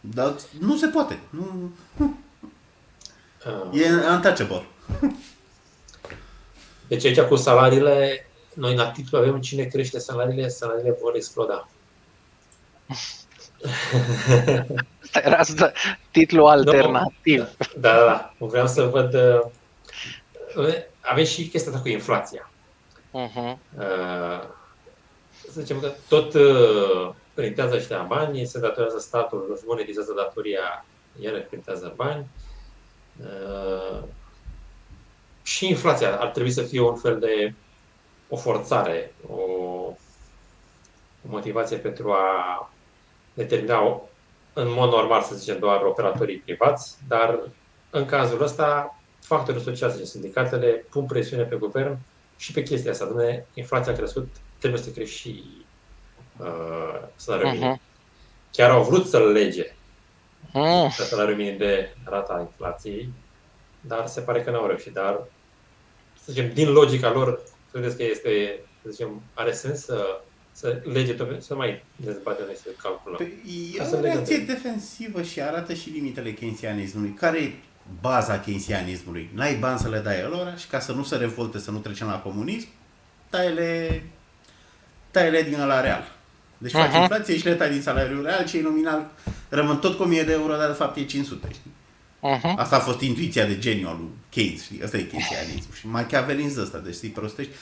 [0.00, 1.18] Dar nu se poate.
[1.30, 1.70] Nu...
[1.98, 4.62] uh, E untouchable.
[6.88, 11.68] Deci aici cu salariile, noi la titlu avem cine crește salariile, salariile vor exploda.
[15.02, 15.72] Asta era asta,
[16.10, 17.48] titlul alternativ.
[17.76, 18.34] Da, da, da.
[18.38, 19.14] Vreau să văd...
[19.14, 19.40] uh,
[21.00, 22.50] Avem și chestia asta cu inflația.
[23.10, 23.60] Mhm.
[23.78, 24.42] Uh,
[25.50, 30.84] Să zicem că tot uh, printează ăștia bani, se datorează statul, își monetizează datoria,
[31.20, 32.26] iar printează bani.
[35.50, 37.54] Uh, Și inflația ar trebui să fie un fel de
[38.28, 39.40] o forțare, o,
[41.22, 42.70] o motivație pentru a
[43.34, 44.00] determina o,
[44.52, 47.40] în mod normal, să zicem, doar operatorii privați, dar
[47.90, 51.98] în cazul ăsta, factorii sociali, și sindicatele, pun presiune pe guvern
[52.36, 53.08] și pe chestia asta.
[53.12, 54.28] Dom'le, inflația a crescut,
[54.58, 55.44] trebuie să crești și
[56.36, 57.68] uh, salariul minim.
[57.68, 57.80] Mhm.
[58.52, 59.74] Chiar au vrut să-l lege
[60.52, 60.88] Mm.
[60.96, 63.12] pe salariul minim de rata inflației,
[63.80, 64.92] dar se pare că n-au reușit.
[64.92, 65.24] Dar,
[66.24, 67.40] să zicem, din logica lor,
[67.72, 70.20] credeți că este, să zicem, are sens să,
[70.52, 73.16] să lege tot, să mai dezbatem noi să calculăm.
[73.16, 77.10] Păi, Ca e să o legăm reacție de- defensivă și arată și limitele keynesianismului.
[77.10, 77.52] Care e
[78.00, 79.30] baza keynesianismului?
[79.34, 82.06] N-ai bani să le dai lor și ca să nu se revolte, să nu trecem
[82.06, 82.68] la comunism,
[83.30, 84.02] tai-le,
[85.10, 86.12] tai-le din la real.
[86.58, 87.00] Deci faci Mhm.
[87.00, 89.10] inflație și le tai din salariul real, cei nominal
[89.48, 91.48] rămân tot cu 1000 de euro, dar de fapt e 500.
[91.52, 91.70] Știi?
[92.20, 92.58] Mhm.
[92.58, 94.82] Asta a fost intuiția de geniu al lui Keynes, știi?
[94.82, 95.74] Asta e keynesianism.
[95.74, 97.52] Și machiavelism ăsta, deci să-i prostești.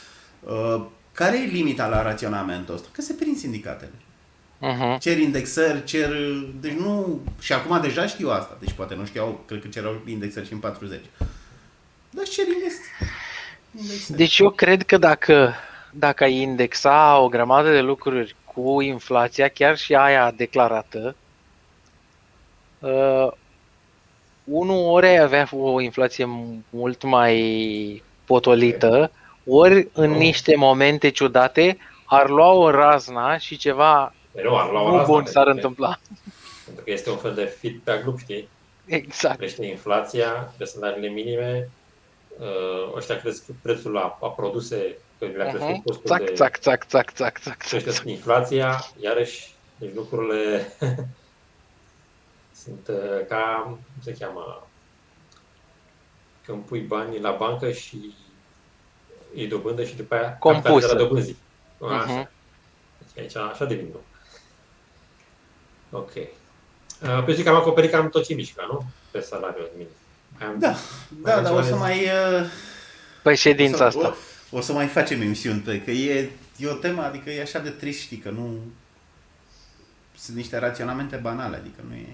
[0.40, 2.88] Uh, care e limita la raționamentul ăsta?
[2.92, 3.92] Că se prind sindicatele.
[4.58, 4.98] Mhm.
[4.98, 6.10] Cer indexări, cer...
[6.60, 7.20] Deci nu...
[7.40, 8.56] Și acum deja știu asta.
[8.60, 11.00] Deci poate nu știau, cred că cerau indexări și în 40.
[12.10, 12.74] Dar cer index...
[13.80, 14.18] indexări.
[14.18, 15.54] Deci eu cred că dacă,
[15.92, 21.16] dacă ai indexa o grămadă de lucruri cu inflația, chiar și aia declarată,
[22.78, 23.32] uh,
[24.50, 26.24] unul ori ai avea o inflație
[26.70, 29.10] mult mai potolită,
[29.46, 34.82] ori în niște momente ciudate ar lua o razna și ceva Păi nu, ar lua
[34.82, 35.98] o nu razna, bun s-ar pentru că- întâmpla.
[36.64, 38.48] Pentru că este un fel de feedback loop, știi?
[38.86, 39.36] Exact.
[39.38, 41.68] Crește inflația, cresc salariile minime,
[42.38, 45.82] uh, ăștia cresc prețul la, la produse, că le-a crescut Mhm.
[45.82, 46.32] costul Țac, de...
[46.32, 47.82] țac, țac, țac, țac, țac, țac.
[47.82, 50.72] crește inflația, iarăși Deci lucrurile
[52.62, 54.66] sunt uh, ca, cum se cheamă,
[56.44, 58.14] când pui banii la bancă și
[59.34, 60.62] e dobândă și după aia Compusă.
[60.62, 61.36] capitalizarea dobânzii.
[61.90, 62.04] Așa.
[62.12, 62.28] Mhm.
[62.98, 64.00] Deci aici așa devin nu.
[65.98, 66.12] Ok.
[66.16, 68.84] Uh, Pe zi că am acoperit cam tot ce mișca, nu?
[69.10, 69.90] Pe salariul minim.
[70.40, 70.74] Am, Da,
[71.22, 71.98] da, dar o să ceva de- mai...
[72.04, 72.46] uh,
[73.22, 74.16] Pe o ședința să, asta.
[74.50, 77.58] O, o să mai facem emisiuni pe, că e, e o temă, adică e așa
[77.58, 78.56] de trist, știi, că nu...
[80.16, 82.06] Sunt niște raționamente banale, adică nu e...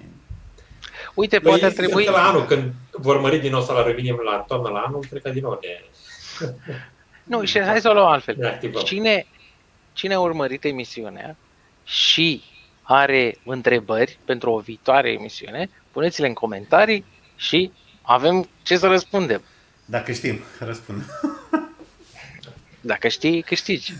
[1.14, 2.04] Uite, Păi, poate ar cred trebui...
[2.04, 5.22] că la anul, când vor mări din nou salariul minim la toamnă la anul, cred
[5.22, 5.84] că din nou ne,
[7.24, 8.34] Nu, și hai să o luăm altfel.
[8.38, 8.82] ne activăm.
[8.82, 9.26] Cine,
[9.92, 11.36] cine a urmărit emisiunea
[11.84, 12.42] și
[12.82, 17.04] are întrebări pentru o viitoare emisiune, puneți-le în comentarii
[17.36, 17.72] și
[18.02, 19.42] avem ce să răspundem.
[19.84, 21.02] Dacă știm, răspund.
[22.80, 23.92] Dacă știi, câștigi.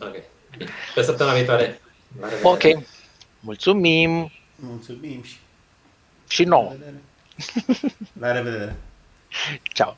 [0.00, 0.14] Ok.
[0.58, 0.70] Bine.
[0.94, 1.80] Pe săptămâna viitoare.
[2.20, 2.48] La revedere.
[2.74, 2.84] Ok.
[3.40, 5.36] Mulțumim Mulțumim și
[6.28, 6.70] și la nouă.
[6.70, 7.02] revedere.
[8.20, 8.76] La revedere.
[9.72, 9.96] Ciao.